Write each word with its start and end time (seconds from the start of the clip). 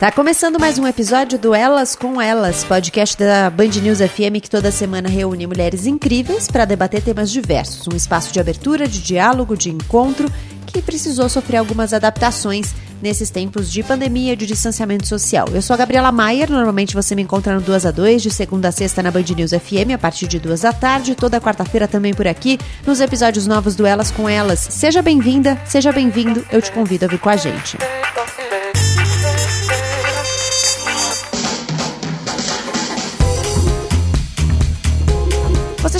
Tá 0.00 0.10
começando 0.10 0.58
mais 0.58 0.78
um 0.78 0.86
episódio 0.86 1.38
do 1.38 1.54
Elas 1.54 1.94
com 1.94 2.22
Elas, 2.22 2.64
podcast 2.64 3.18
da 3.18 3.50
Band 3.50 3.82
News 3.82 3.98
FM 3.98 4.40
que 4.40 4.48
toda 4.48 4.70
semana 4.70 5.10
reúne 5.10 5.46
mulheres 5.46 5.84
incríveis 5.84 6.48
para 6.48 6.64
debater 6.64 7.02
temas 7.02 7.30
diversos. 7.30 7.86
Um 7.86 7.94
espaço 7.94 8.32
de 8.32 8.40
abertura, 8.40 8.88
de 8.88 8.98
diálogo, 8.98 9.54
de 9.54 9.68
encontro 9.68 10.32
que 10.66 10.80
precisou 10.80 11.28
sofrer 11.28 11.58
algumas 11.58 11.92
adaptações 11.92 12.74
nesses 13.02 13.28
tempos 13.28 13.70
de 13.70 13.82
pandemia, 13.82 14.34
de 14.34 14.46
distanciamento 14.46 15.06
social. 15.06 15.46
Eu 15.52 15.60
sou 15.60 15.74
a 15.74 15.76
Gabriela 15.76 16.10
Maier, 16.10 16.50
normalmente 16.50 16.94
você 16.94 17.14
me 17.14 17.20
encontra 17.20 17.54
no 17.54 17.60
2 17.60 17.84
a 17.84 17.90
2 17.90 18.22
de 18.22 18.30
segunda 18.30 18.68
a 18.68 18.72
sexta 18.72 19.02
na 19.02 19.10
Band 19.10 19.26
News 19.36 19.50
FM, 19.50 19.92
a 19.92 19.98
partir 19.98 20.26
de 20.26 20.38
2 20.38 20.62
da 20.62 20.72
tarde, 20.72 21.14
toda 21.14 21.38
quarta-feira 21.38 21.86
também 21.86 22.14
por 22.14 22.26
aqui, 22.26 22.58
nos 22.86 23.00
episódios 23.00 23.46
novos 23.46 23.76
do 23.76 23.84
Elas 23.84 24.10
com 24.10 24.26
Elas. 24.26 24.60
Seja 24.60 25.02
bem-vinda, 25.02 25.60
seja 25.66 25.92
bem-vindo, 25.92 26.42
eu 26.50 26.62
te 26.62 26.72
convido 26.72 27.04
a 27.04 27.08
vir 27.08 27.18
com 27.18 27.28
a 27.28 27.36
gente. 27.36 27.76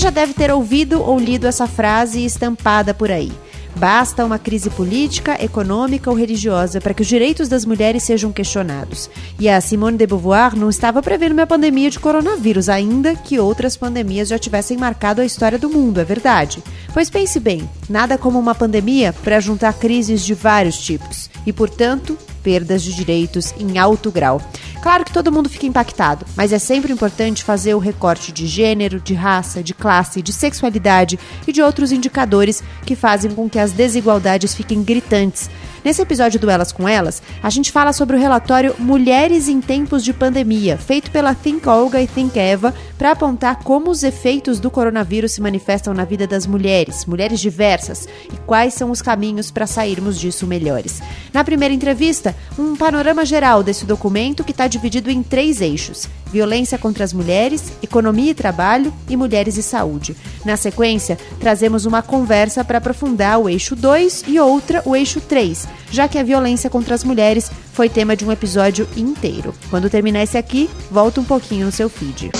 Já 0.01 0.09
deve 0.09 0.33
ter 0.33 0.51
ouvido 0.51 1.03
ou 1.03 1.19
lido 1.19 1.47
essa 1.47 1.67
frase 1.67 2.25
estampada 2.25 2.95
por 2.95 3.11
aí. 3.11 3.31
Basta 3.77 4.25
uma 4.25 4.39
crise 4.39 4.71
política, 4.71 5.43
econômica 5.43 6.11
ou 6.11 6.17
religiosa 6.17 6.81
para 6.81 6.95
que 6.95 7.03
os 7.03 7.09
direitos 7.09 7.49
das 7.49 7.67
mulheres 7.67 8.03
sejam 8.03 8.33
questionados. 8.33 9.11
E 9.39 9.49
a 9.49 9.61
Simone 9.61 9.99
de 9.99 10.07
Beauvoir 10.07 10.57
não 10.57 10.71
estava 10.71 11.03
prevendo 11.03 11.33
uma 11.33 11.47
pandemia 11.47 11.91
de 11.91 12.01
coronavírus, 12.01 12.71
ainda 12.71 13.15
que 13.15 13.39
outras 13.39 13.77
pandemias 13.77 14.29
já 14.29 14.39
tivessem 14.39 14.79
marcado 14.79 15.21
a 15.21 15.25
história 15.25 15.59
do 15.59 15.69
mundo, 15.69 16.01
é 16.01 16.05
verdade. 16.05 16.63
Pois 16.95 17.11
pense 17.11 17.39
bem, 17.39 17.69
nada 17.89 18.17
como 18.17 18.39
uma 18.39 18.55
pandemia 18.55 19.13
para 19.13 19.39
juntar 19.39 19.75
crises 19.75 20.25
de 20.25 20.33
vários 20.33 20.79
tipos 20.79 21.31
e, 21.47 21.53
portanto, 21.53 22.17
perdas 22.43 22.83
de 22.83 22.95
direitos 22.95 23.55
em 23.59 23.79
alto 23.79 24.11
grau. 24.11 24.41
Claro 24.83 25.05
que 25.05 25.13
todo 25.13 25.31
mundo 25.31 25.49
fica 25.49 25.67
impactado, 25.67 26.25
mas 26.35 26.55
é 26.55 26.59
sempre 26.59 26.91
importante 26.91 27.45
fazer 27.45 27.75
o 27.75 27.79
recorte 27.79 28.33
de 28.33 28.47
gênero, 28.47 28.99
de 28.99 29.13
raça, 29.13 29.63
de 29.63 29.75
classe, 29.75 30.23
de 30.23 30.33
sexualidade 30.33 31.19
e 31.47 31.53
de 31.53 31.61
outros 31.61 31.93
indicadores 31.93 32.63
que 32.87 32.97
fazem 32.97 33.31
com 33.33 33.49
que 33.49 33.59
as 33.59 33.73
desigualdades 33.73 34.55
fiquem 34.55 34.83
gritantes 34.83 35.51
Nesse 35.83 36.03
episódio 36.03 36.39
do 36.39 36.51
Elas 36.51 36.73
com 36.73 36.87
Elas, 36.87 37.23
a 37.43 37.49
gente 37.49 37.73
fala 37.73 37.95
sobre 37.95 38.15
o 38.15 38.19
relatório 38.19 38.75
Mulheres 38.79 39.49
em 39.49 39.63
Tempos 39.63 40.05
de 40.05 40.13
Pandemia, 40.13 40.77
feito 40.77 41.11
pela 41.11 41.35
Think 41.35 41.67
Olga 41.67 42.03
e 42.03 42.07
Think 42.07 42.39
Eva, 42.39 42.75
para 42.99 43.13
apontar 43.13 43.61
como 43.61 43.91
os 43.91 44.03
efeitos 44.03 44.61
do 44.61 44.71
coronavírus 44.71 45.33
se 45.33 45.41
manifestam 45.41 45.95
na 45.95 46.05
vida 46.05 46.27
das 46.27 46.47
mulheres, 46.47 47.07
mulheres 47.07 47.41
diversas, 47.41 48.07
e 48.31 48.37
quais 48.47 48.75
são 48.75 48.91
os 48.91 49.01
caminhos 49.01 49.51
para 49.51 49.67
sairmos 49.67 50.21
disso 50.21 50.47
melhores. 50.47 51.01
Na 51.33 51.43
primeira 51.43 51.73
entrevista, 51.73 52.37
um 52.59 52.77
panorama 52.77 53.25
geral 53.25 53.63
desse 53.63 53.87
documento 53.87 54.45
que 54.45 54.51
está 54.51 54.69
dividido 54.71 55.11
em 55.11 55.23
três 55.23 55.61
eixos: 55.61 56.09
violência 56.33 56.79
contra 56.79 57.05
as 57.05 57.13
mulheres, 57.13 57.73
economia 57.83 58.31
e 58.31 58.35
trabalho 58.35 58.91
e 59.09 59.17
mulheres 59.17 59.59
e 59.59 59.63
saúde. 59.63 60.17
Na 60.45 60.57
sequência, 60.57 61.19
trazemos 61.39 61.85
uma 61.85 62.01
conversa 62.01 62.65
para 62.65 62.79
aprofundar 62.79 63.39
o 63.39 63.49
eixo 63.49 63.77
2 63.77 64.25
e 64.29 64.41
outra, 64.41 64.83
o 64.87 64.97
eixo 64.97 65.21
3, 65.21 65.69
já 65.91 66.09
que 66.09 66.19
a 66.19 66.23
violência 66.23 66.71
contra 66.71 66.95
as 66.95 67.05
mulheres 67.05 67.51
foi 67.75 67.91
tema 67.91 68.17
de 68.17 68.25
um 68.25 68.33
episódio 68.33 68.89
inteiro. 68.97 69.53
Quando 69.69 69.91
terminar 69.91 70.23
esse 70.23 70.39
aqui, 70.39 70.71
volta 70.91 71.21
um 71.21 71.25
pouquinho 71.25 71.67
no 71.67 71.73
seu 71.73 71.91
feed. 71.91 72.31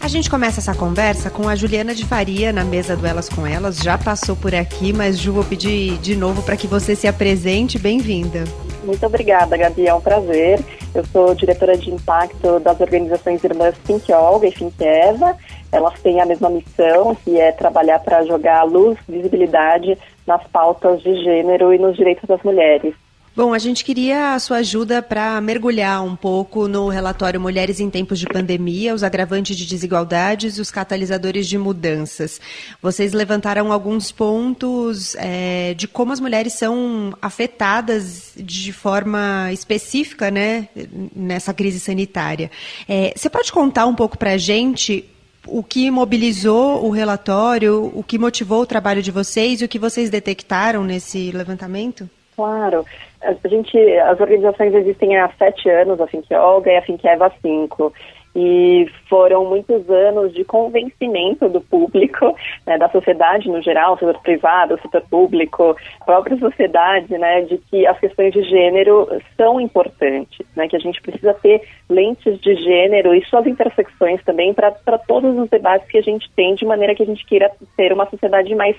A 0.00 0.08
gente 0.08 0.28
começa 0.28 0.60
essa 0.60 0.74
conversa 0.74 1.30
com 1.30 1.48
a 1.48 1.56
Juliana 1.56 1.94
de 1.94 2.04
Faria 2.04 2.52
na 2.52 2.62
mesa 2.62 2.94
do 2.94 3.06
Elas 3.06 3.28
com 3.28 3.46
Elas. 3.46 3.78
Já 3.78 3.96
passou 3.96 4.36
por 4.36 4.54
aqui, 4.54 4.92
mas 4.92 5.18
Ju, 5.18 5.32
vou 5.32 5.44
pedir 5.44 5.96
de 5.98 6.14
novo 6.14 6.42
para 6.42 6.58
que 6.58 6.66
você 6.66 6.94
se 6.94 7.08
apresente. 7.08 7.78
Bem-vinda. 7.78 8.44
Muito 8.84 9.04
obrigada, 9.06 9.56
Gabi. 9.56 9.86
É 9.86 9.94
um 9.94 10.00
prazer. 10.00 10.60
Eu 10.94 11.04
sou 11.06 11.34
diretora 11.34 11.76
de 11.76 11.90
impacto 11.90 12.60
das 12.60 12.78
organizações 12.78 13.42
irmãs 13.42 13.74
Think 13.84 14.12
Olga 14.12 14.46
e 14.46 14.52
Think 14.52 14.84
Eva. 14.84 15.36
Elas 15.72 16.00
têm 16.00 16.20
a 16.20 16.26
mesma 16.26 16.50
missão, 16.50 17.14
que 17.16 17.40
é 17.40 17.50
trabalhar 17.50 17.98
para 17.98 18.24
jogar 18.24 18.62
luz, 18.62 18.96
visibilidade 19.08 19.98
nas 20.26 20.46
pautas 20.48 21.02
de 21.02 21.14
gênero 21.24 21.72
e 21.72 21.78
nos 21.78 21.96
direitos 21.96 22.24
das 22.28 22.42
mulheres. 22.42 22.94
Bom, 23.36 23.52
a 23.52 23.58
gente 23.58 23.84
queria 23.84 24.34
a 24.34 24.38
sua 24.38 24.58
ajuda 24.58 25.02
para 25.02 25.40
mergulhar 25.40 26.04
um 26.04 26.14
pouco 26.14 26.68
no 26.68 26.88
relatório 26.88 27.40
Mulheres 27.40 27.80
em 27.80 27.90
Tempos 27.90 28.20
de 28.20 28.26
Pandemia, 28.26 28.94
os 28.94 29.02
agravantes 29.02 29.56
de 29.56 29.66
desigualdades 29.66 30.56
e 30.56 30.60
os 30.60 30.70
catalisadores 30.70 31.48
de 31.48 31.58
mudanças. 31.58 32.40
Vocês 32.80 33.12
levantaram 33.12 33.72
alguns 33.72 34.12
pontos 34.12 35.16
é, 35.16 35.74
de 35.74 35.88
como 35.88 36.12
as 36.12 36.20
mulheres 36.20 36.52
são 36.52 37.12
afetadas 37.20 38.34
de 38.36 38.72
forma 38.72 39.50
específica 39.52 40.30
né, 40.30 40.68
nessa 41.12 41.52
crise 41.52 41.80
sanitária. 41.80 42.52
É, 42.88 43.12
você 43.16 43.28
pode 43.28 43.50
contar 43.50 43.86
um 43.86 43.96
pouco 43.96 44.16
para 44.16 44.34
a 44.34 44.38
gente 44.38 45.04
o 45.44 45.64
que 45.64 45.90
mobilizou 45.90 46.86
o 46.86 46.90
relatório, 46.90 47.90
o 47.96 48.04
que 48.04 48.16
motivou 48.16 48.62
o 48.62 48.66
trabalho 48.66 49.02
de 49.02 49.10
vocês 49.10 49.60
e 49.60 49.64
o 49.64 49.68
que 49.68 49.78
vocês 49.78 50.08
detectaram 50.08 50.84
nesse 50.84 51.32
levantamento? 51.32 52.08
Claro. 52.36 52.84
A 53.22 53.48
gente, 53.48 53.78
as 53.98 54.20
organizações 54.20 54.74
existem 54.74 55.16
há 55.16 55.28
sete 55.38 55.68
anos, 55.70 55.98
a 56.00 56.46
Olga 56.46 56.72
e 56.72 56.76
a 56.76 56.82
Think 56.82 57.06
Eva 57.06 57.32
cinco. 57.40 57.92
E 58.36 58.90
foram 59.08 59.44
muitos 59.44 59.88
anos 59.88 60.34
de 60.34 60.44
convencimento 60.44 61.48
do 61.48 61.60
público, 61.60 62.34
né, 62.66 62.76
da 62.76 62.88
sociedade 62.88 63.48
no 63.48 63.62
geral, 63.62 63.96
setor 63.96 64.20
privado, 64.22 64.80
setor 64.82 65.02
público, 65.08 65.76
a 66.00 66.04
própria 66.04 66.36
sociedade, 66.38 67.16
né, 67.16 67.42
de 67.42 67.58
que 67.58 67.86
as 67.86 67.96
questões 68.00 68.32
de 68.32 68.42
gênero 68.42 69.06
são 69.36 69.60
importantes, 69.60 70.44
né, 70.56 70.66
que 70.66 70.74
a 70.74 70.80
gente 70.80 71.00
precisa 71.00 71.32
ter 71.34 71.62
lentes 71.88 72.40
de 72.40 72.56
gênero 72.56 73.14
e 73.14 73.24
suas 73.26 73.46
intersecções 73.46 74.20
também 74.24 74.52
para 74.52 74.98
todos 75.06 75.38
os 75.38 75.48
debates 75.48 75.88
que 75.88 75.98
a 75.98 76.02
gente 76.02 76.28
tem, 76.32 76.56
de 76.56 76.66
maneira 76.66 76.96
que 76.96 77.04
a 77.04 77.06
gente 77.06 77.24
queira 77.24 77.48
ter 77.76 77.92
uma 77.92 78.10
sociedade 78.10 78.52
mais 78.56 78.74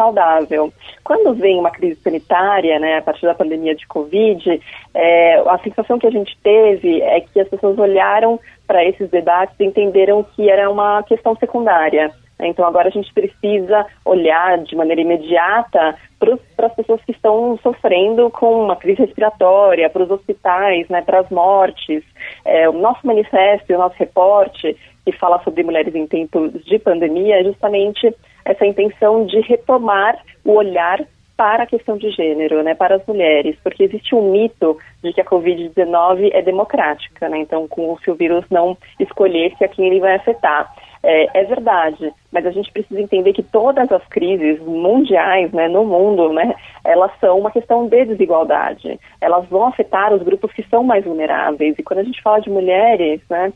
saudável. 0.00 0.72
Quando 1.04 1.34
vem 1.34 1.58
uma 1.58 1.70
crise 1.70 2.00
sanitária, 2.00 2.78
né, 2.78 2.96
a 2.96 3.02
partir 3.02 3.26
da 3.26 3.34
pandemia 3.34 3.74
de 3.74 3.86
Covid, 3.86 4.58
é, 4.94 5.40
a 5.40 5.58
sensação 5.58 5.98
que 5.98 6.06
a 6.06 6.10
gente 6.10 6.34
teve 6.42 7.02
é 7.02 7.20
que 7.20 7.38
as 7.38 7.48
pessoas 7.48 7.78
olharam 7.78 8.40
para 8.66 8.82
esses 8.82 9.10
debates 9.10 9.54
e 9.60 9.64
entenderam 9.64 10.24
que 10.34 10.48
era 10.48 10.70
uma 10.70 11.02
questão 11.02 11.36
secundária. 11.36 12.10
Então 12.42 12.64
agora 12.66 12.88
a 12.88 12.90
gente 12.90 13.12
precisa 13.12 13.84
olhar 14.02 14.56
de 14.58 14.74
maneira 14.74 15.02
imediata 15.02 15.94
para 16.18 16.66
as 16.66 16.74
pessoas 16.74 17.02
que 17.04 17.12
estão 17.12 17.58
sofrendo 17.62 18.30
com 18.30 18.64
uma 18.64 18.76
crise 18.76 19.02
respiratória, 19.02 19.90
para 19.90 20.04
os 20.04 20.10
hospitais, 20.10 20.88
né, 20.88 21.02
para 21.02 21.20
as 21.20 21.28
mortes. 21.28 22.02
É, 22.46 22.66
o 22.66 22.72
nosso 22.72 23.06
manifesto, 23.06 23.74
o 23.74 23.78
nosso 23.78 23.96
reporte, 23.98 24.74
que 25.04 25.12
fala 25.12 25.42
sobre 25.42 25.62
mulheres 25.62 25.94
em 25.94 26.06
tempos 26.06 26.52
de 26.64 26.78
pandemia, 26.78 27.40
é 27.40 27.44
justamente 27.44 28.14
essa 28.50 28.66
intenção 28.66 29.24
de 29.26 29.40
retomar 29.40 30.18
o 30.44 30.52
olhar 30.52 31.00
para 31.36 31.62
a 31.62 31.66
questão 31.66 31.96
de 31.96 32.10
gênero, 32.10 32.62
né, 32.62 32.74
para 32.74 32.96
as 32.96 33.06
mulheres, 33.06 33.56
porque 33.62 33.84
existe 33.84 34.14
um 34.14 34.30
mito 34.30 34.76
de 35.02 35.10
que 35.10 35.22
a 35.22 35.24
Covid-19 35.24 36.30
é 36.34 36.42
democrática, 36.42 37.30
né, 37.30 37.38
então 37.38 37.66
com 37.66 37.96
se 37.98 38.10
o 38.10 38.14
vírus 38.14 38.44
não 38.50 38.76
escolhesse 38.98 39.64
a 39.64 39.68
quem 39.68 39.86
ele 39.86 40.00
vai 40.00 40.16
afetar. 40.16 40.70
É, 41.02 41.40
é, 41.40 41.44
verdade, 41.44 42.12
mas 42.30 42.44
a 42.44 42.50
gente 42.50 42.70
precisa 42.70 43.00
entender 43.00 43.32
que 43.32 43.42
todas 43.42 43.90
as 43.90 44.06
crises 44.08 44.60
mundiais, 44.60 45.50
né, 45.50 45.66
no 45.66 45.82
mundo, 45.82 46.30
né, 46.30 46.54
elas 46.84 47.10
são 47.18 47.38
uma 47.38 47.50
questão 47.50 47.88
de 47.88 48.04
desigualdade. 48.04 49.00
Elas 49.18 49.46
vão 49.48 49.66
afetar 49.66 50.12
os 50.12 50.22
grupos 50.22 50.52
que 50.52 50.62
são 50.64 50.84
mais 50.84 51.02
vulneráveis. 51.02 51.74
E 51.78 51.82
quando 51.82 52.00
a 52.00 52.04
gente 52.04 52.20
fala 52.20 52.42
de 52.42 52.50
mulheres, 52.50 53.22
né, 53.30 53.50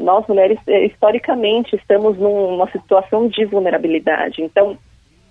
nós 0.00 0.26
mulheres 0.26 0.58
historicamente 0.66 1.76
estamos 1.76 2.18
numa 2.18 2.70
situação 2.70 3.28
de 3.28 3.44
vulnerabilidade. 3.44 4.42
Então, 4.42 4.76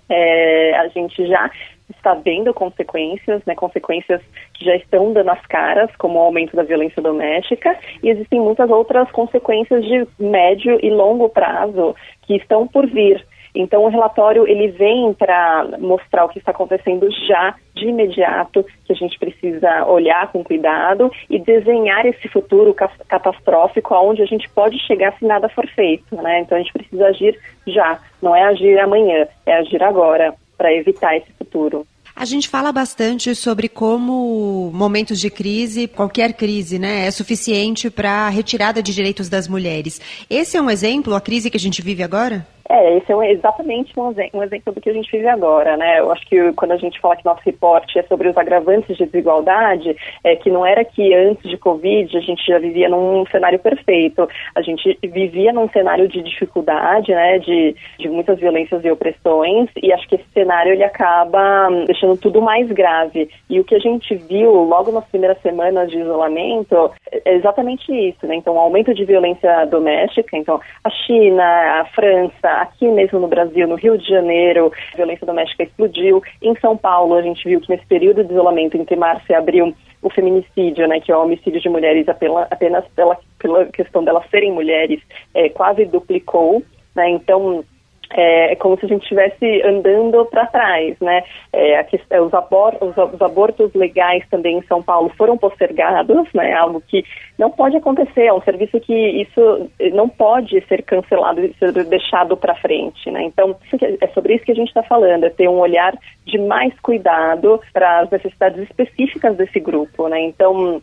é, 0.09 0.75
a 0.75 0.88
gente 0.88 1.25
já 1.27 1.50
está 1.89 2.13
vendo 2.13 2.53
consequências, 2.53 3.41
né, 3.45 3.56
consequências 3.56 4.21
que 4.53 4.65
já 4.65 4.75
estão 4.75 5.12
dando 5.12 5.30
as 5.30 5.45
caras, 5.47 5.89
como 5.97 6.19
o 6.19 6.21
aumento 6.21 6.56
da 6.56 6.63
violência 6.63 7.01
doméstica, 7.01 7.77
e 8.03 8.09
existem 8.09 8.39
muitas 8.39 8.69
outras 8.69 9.09
consequências 9.12 9.83
de 9.83 10.07
médio 10.19 10.80
e 10.83 10.89
longo 10.89 11.30
prazo 11.30 11.95
que 12.24 12.36
estão 12.36 12.68
por 12.68 12.88
vir. 12.88 13.25
Então, 13.54 13.84
o 13.84 13.90
relatório 13.90 14.48
ele 14.48 14.68
vem 14.69 15.13
para 15.13 15.68
mostrar 15.80 16.25
o 16.25 16.30
que 16.30 16.40
está 16.40 16.51
acontecendo 16.51 17.07
já 17.28 17.56
de 17.75 17.88
imediato, 17.88 18.66
que 18.86 18.94
a 18.94 18.96
gente 18.96 19.18
precisa 19.18 19.86
olhar 19.86 20.31
com 20.31 20.44
cuidado 20.44 21.12
e 21.30 21.40
desenhar 21.40 22.06
esse 22.06 22.28
futuro 22.28 22.74
catastrófico 23.07 23.94
aonde 23.94 24.22
a 24.22 24.25
gente 24.25 24.50
pode 24.50 24.78
chegar 24.86 25.18
se 25.18 25.25
nada 25.25 25.50
for 25.50 25.68
feito, 25.68 26.16
né? 26.16 26.42
Então, 26.42 26.57
a 26.57 26.62
gente 26.62 26.74
precisa 26.74 27.07
agir 27.07 27.40
já, 27.66 28.00
não 28.22 28.36
é 28.36 28.44
agir 28.44 28.80
amanhã, 28.80 29.28
é 29.46 29.54
agir 29.54 29.81
agora 29.81 30.34
para 30.57 30.74
evitar 30.74 31.16
esse 31.16 31.31
futuro. 31.34 31.86
A 32.19 32.25
gente 32.25 32.50
fala 32.50 32.74
bastante 32.74 33.34
sobre 33.34 33.69
como 33.69 34.69
momentos 34.74 35.22
de 35.22 35.30
crise, 35.30 35.88
qualquer 35.88 36.34
crise, 36.34 36.78
né, 36.78 37.07
é 37.07 37.12
suficiente 37.12 37.90
para 37.90 38.28
a 38.28 38.30
retirada 38.30 38.84
de 38.84 38.94
direitos 38.94 39.30
das 39.30 39.48
mulheres. 39.48 40.01
Esse 40.30 40.57
é 40.57 40.62
um 40.62 40.69
exemplo, 40.69 41.16
a 41.16 41.22
crise 41.22 41.50
que 41.50 41.56
a 41.56 41.60
gente 41.60 41.81
vive 41.81 42.04
agora? 42.04 42.46
É, 42.71 42.98
esse 42.98 43.12
é 43.12 43.31
exatamente 43.31 44.00
um, 44.00 44.13
um, 44.31 44.44
exemplo 44.44 44.71
do 44.71 44.80
que 44.80 44.92
a 44.92 44.94
gente 44.94 45.12
vive 45.12 45.27
agora, 45.27 45.75
né? 45.75 46.00
Eu 46.00 46.12
acho 46.12 46.24
que 46.27 46.54
quando 46.54 46.74
a 46.74 46.77
gente 46.77 47.00
fala 47.00 47.16
que 47.16 47.25
nosso 47.25 47.42
reporte 47.44 47.98
é 47.98 48.04
sobre 48.04 48.30
os 48.30 48.38
agravantes 48.38 48.95
de 48.95 49.06
desigualdade, 49.07 49.98
é 50.24 50.36
que 50.36 50.51
não 50.51 50.63
era 50.63 50.86
que 50.86 51.12
antes 51.16 51.50
de 51.50 51.57
Covid 51.57 52.16
a 52.16 52.21
gente 52.21 52.45
já 52.45 52.60
vivia 52.60 52.88
num 52.88 53.25
cenário 53.31 53.57
perfeito. 53.57 54.30
A 54.54 54.62
gente 54.62 55.00
vivia 55.01 55.51
num 55.51 55.68
cenário 55.69 56.07
de 56.07 56.21
dificuldade, 56.21 57.12
né? 57.12 57.39
De, 57.39 57.75
de 57.98 58.07
muitas 58.07 58.38
violências 58.38 58.86
e 58.86 58.92
opressões, 58.92 59.68
e 59.81 59.92
acho 59.92 60.07
que 60.07 60.15
esse 60.15 60.30
cenário 60.31 60.72
ele 60.72 60.83
acaba 60.83 61.69
deixando 61.88 62.18
tudo 62.18 62.39
mais 62.39 62.72
grave. 62.72 63.31
E 63.50 63.60
o 63.60 63.63
que 63.63 63.74
a 63.74 63.80
gente 63.80 64.13
viu 64.13 64.51
logo 64.51 64.92
nas 64.92 65.06
primeiras 65.06 65.42
semanas 65.42 65.89
de 65.89 65.98
isolamento 65.98 66.92
é 67.12 67.33
exatamente 67.33 67.92
isso, 67.92 68.27
né? 68.27 68.36
Então, 68.36 68.54
o 68.54 68.60
aumento 68.60 68.94
de 68.94 69.06
violência 69.06 69.65
doméstica, 69.65 70.38
então 70.38 70.62
a 70.83 70.89
China, 70.92 71.44
a 71.81 71.86
França, 71.95 72.58
aqui 72.61 72.88
mesmo 72.88 73.19
no 73.19 73.27
Brasil, 73.27 73.67
no 73.67 73.75
Rio 73.75 73.97
de 73.97 74.07
Janeiro, 74.07 74.71
a 74.94 74.97
violência 74.97 75.25
doméstica 75.25 75.63
explodiu. 75.63 76.21
Em 76.41 76.56
São 76.59 76.75
Paulo, 76.77 77.15
a 77.15 77.21
gente 77.21 77.47
viu 77.47 77.61
que 77.61 77.69
nesse 77.69 77.85
período 77.85 78.23
de 78.23 78.31
isolamento 78.31 78.77
entre 78.77 78.95
março 78.95 79.25
e 79.29 79.35
abril, 79.35 79.73
o 80.01 80.09
feminicídio, 80.09 80.88
né, 80.88 81.00
que 81.00 81.11
é 81.11 81.17
o 81.17 81.23
homicídio 81.23 81.59
de 81.59 81.69
mulheres 81.69 82.07
apenas 82.07 82.85
pela, 82.95 83.17
pela 83.38 83.65
questão 83.65 84.03
delas 84.03 84.29
serem 84.29 84.51
mulheres, 84.51 85.01
é, 85.33 85.50
quase 85.50 85.85
duplicou. 85.85 86.63
Né, 86.95 87.09
então, 87.09 87.63
é, 88.11 88.53
é, 88.53 88.56
como 88.56 88.77
se 88.79 88.85
a 88.85 88.89
gente 88.89 89.03
estivesse 89.03 89.61
andando 89.63 90.25
para 90.25 90.47
trás, 90.47 91.00
né? 91.00 91.23
É, 91.53 91.83
questão, 91.83 92.25
os, 92.25 92.33
abor 92.33 92.75
os, 92.81 92.97
os, 92.97 93.21
abortos 93.21 93.71
legais 93.73 94.23
também 94.29 94.57
em 94.57 94.63
São 94.63 94.81
Paulo 94.81 95.11
foram 95.15 95.38
postergados, 95.38 96.27
né? 96.33 96.53
Algo 96.53 96.81
que 96.81 97.03
não 97.38 97.51
pode 97.51 97.77
acontecer, 97.77 98.25
é 98.25 98.33
um 98.33 98.41
serviço 98.41 98.79
que 98.79 98.94
isso 98.94 99.69
não 99.94 100.09
pode 100.09 100.59
ser 100.67 100.81
cancelado 100.83 101.41
e 101.41 101.53
ser 101.53 101.71
deixado 101.85 102.35
para 102.35 102.56
frente, 102.56 103.11
né? 103.11 103.23
Então, 103.23 103.56
é 104.01 104.07
sobre 104.07 104.35
isso 104.35 104.45
que 104.45 104.51
a 104.51 104.55
gente 104.55 104.69
está 104.69 104.83
falando, 104.83 105.25
é 105.25 105.29
ter 105.29 105.47
um 105.47 105.59
olhar 105.59 105.94
de 106.25 106.38
mais 106.39 106.73
cuidado 106.79 107.62
para 107.71 108.00
as 108.00 108.09
necessidades 108.09 108.63
específicas 108.63 109.38
desse 109.38 109.59
grupo, 109.59 110.07
né? 110.07 110.19
Então, 110.21 110.81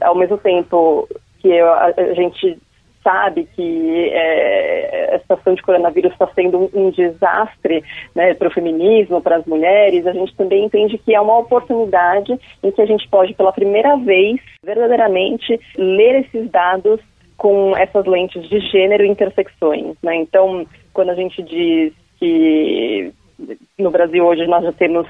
ao 0.00 0.14
mesmo 0.14 0.38
tempo 0.38 1.08
que 1.40 1.58
a, 1.58 1.94
a 1.96 2.14
gente 2.14 2.58
sabe 3.02 3.48
que 3.54 4.10
é, 4.12 5.14
a 5.14 5.18
situação 5.20 5.54
de 5.54 5.62
coronavírus 5.62 6.12
está 6.12 6.26
sendo 6.34 6.58
um, 6.58 6.86
um 6.86 6.90
desastre 6.90 7.82
né, 8.14 8.34
para 8.34 8.48
o 8.48 8.52
feminismo, 8.52 9.20
para 9.20 9.36
as 9.36 9.46
mulheres, 9.46 10.06
a 10.06 10.12
gente 10.12 10.34
também 10.36 10.64
entende 10.64 10.98
que 10.98 11.14
é 11.14 11.20
uma 11.20 11.38
oportunidade 11.38 12.38
em 12.62 12.70
que 12.70 12.82
a 12.82 12.86
gente 12.86 13.08
pode, 13.08 13.34
pela 13.34 13.52
primeira 13.52 13.96
vez, 13.96 14.40
verdadeiramente 14.64 15.58
ler 15.76 16.20
esses 16.20 16.50
dados 16.50 17.00
com 17.36 17.74
essas 17.76 18.04
lentes 18.04 18.46
de 18.48 18.60
gênero 18.60 19.04
e 19.04 19.08
intersecções. 19.08 19.96
Né? 20.02 20.16
Então, 20.16 20.66
quando 20.92 21.10
a 21.10 21.14
gente 21.14 21.42
diz 21.42 21.94
que 22.18 23.12
no 23.78 23.90
Brasil 23.90 24.24
hoje 24.26 24.46
nós 24.46 24.62
já 24.62 24.72
temos 24.72 25.06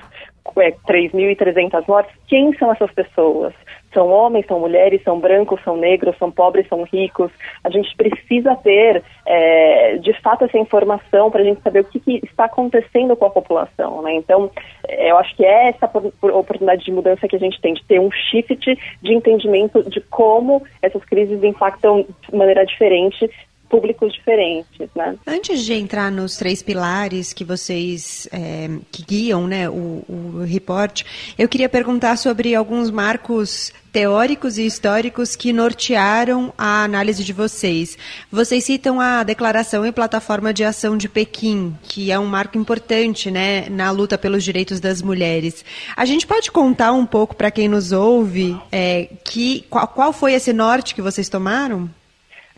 é, 0.59 0.71
3.300 0.71 1.85
mortes, 1.89 2.15
quem 2.29 2.57
são 2.57 2.71
essas 2.71 2.93
pessoas? 2.93 3.53
São 3.93 4.09
homens, 4.09 4.47
são 4.47 4.61
mulheres, 4.61 5.03
são 5.03 5.19
brancos, 5.19 5.61
são 5.65 5.77
negros, 5.77 6.17
são 6.19 6.31
pobres, 6.31 6.69
são 6.69 6.85
ricos. 6.85 7.31
A 7.65 7.71
gente 7.71 7.95
precisa 7.97 8.55
ter, 8.57 9.03
é, 9.27 9.97
de 9.97 10.13
fato, 10.21 10.45
essa 10.45 10.59
informação 10.59 11.31
para 11.31 11.41
a 11.41 11.45
gente 11.45 11.61
saber 11.63 11.81
o 11.81 11.85
que, 11.85 11.99
que, 11.99 12.21
está 12.25 12.45
acontecendo 12.45 13.17
com 13.17 13.27
a 13.27 13.31
população. 13.31 14.03
Né? 14.03 14.15
Então, 14.15 14.51
é, 14.87 15.11
eu 15.11 15.19
acho 15.19 15.35
que 15.37 15.45
é 15.45 15.69
essa 15.69 15.91
oportunidade 16.23 16.85
de 16.85 16.93
mudança 16.93 17.27
que 17.27 17.37
a 17.37 17.41
gente 17.41 17.61
tem, 17.61 17.75
de 17.75 17.85
ter 17.85 18.01
um 18.01 18.11
shift 18.11 18.79
de 19.03 19.15
entendimento 19.15 19.83
de 19.89 20.01
como 20.01 20.63
essas 20.81 21.05
crises 21.05 21.43
impactam 21.43 22.03
de 22.03 22.37
maneira 22.37 22.65
diferente 22.65 23.31
públicos 23.71 24.13
diferentes, 24.13 24.89
né? 24.97 25.17
Antes 25.27 25.65
de 25.65 25.73
entrar 25.73 26.11
nos 26.11 26.37
três 26.37 26.61
pilares 26.63 27.33
que 27.33 27.45
vocês 27.45 28.29
é, 28.33 28.69
que 28.91 29.05
guiam, 29.05 29.47
né, 29.47 29.71
o, 29.71 30.05
o 30.09 30.45
report, 30.45 31.05
eu 31.39 31.49
queria 31.49 31.69
perguntar 31.69 32.17
sobre 32.17 32.55
alguns 32.55 32.91
marcos 32.91 33.73
teóricos 33.93 34.59
e 34.59 34.67
históricos 34.67 35.35
que 35.35 35.53
nortearam 35.53 36.53
a 36.57 36.85
análise 36.85 37.25
de 37.25 37.33
vocês. 37.33 37.97
Vocês 38.31 38.65
citam 38.65 39.01
a 39.01 39.23
Declaração 39.23 39.87
e 39.87 39.93
Plataforma 39.93 40.53
de 40.53 40.65
Ação 40.65 40.97
de 40.97 41.09
Pequim, 41.09 41.77
que 41.83 42.11
é 42.11 42.19
um 42.19 42.27
marco 42.27 42.59
importante 42.59 43.31
né, 43.31 43.69
na 43.69 43.91
luta 43.91 44.19
pelos 44.19 44.45
direitos 44.45 44.81
das 44.81 45.03
mulheres. 45.03 45.65
A 45.97 46.05
gente 46.05 46.27
pode 46.27 46.51
contar 46.51 46.93
um 46.93 47.07
pouco 47.07 47.35
para 47.35 47.51
quem 47.51 47.69
nos 47.69 47.93
ouve 47.93 48.57
é, 48.71 49.09
que, 49.25 49.65
qual, 49.69 49.87
qual 49.89 50.13
foi 50.13 50.35
esse 50.35 50.53
norte 50.53 50.95
que 50.95 51.03
vocês 51.03 51.29
tomaram? 51.29 51.89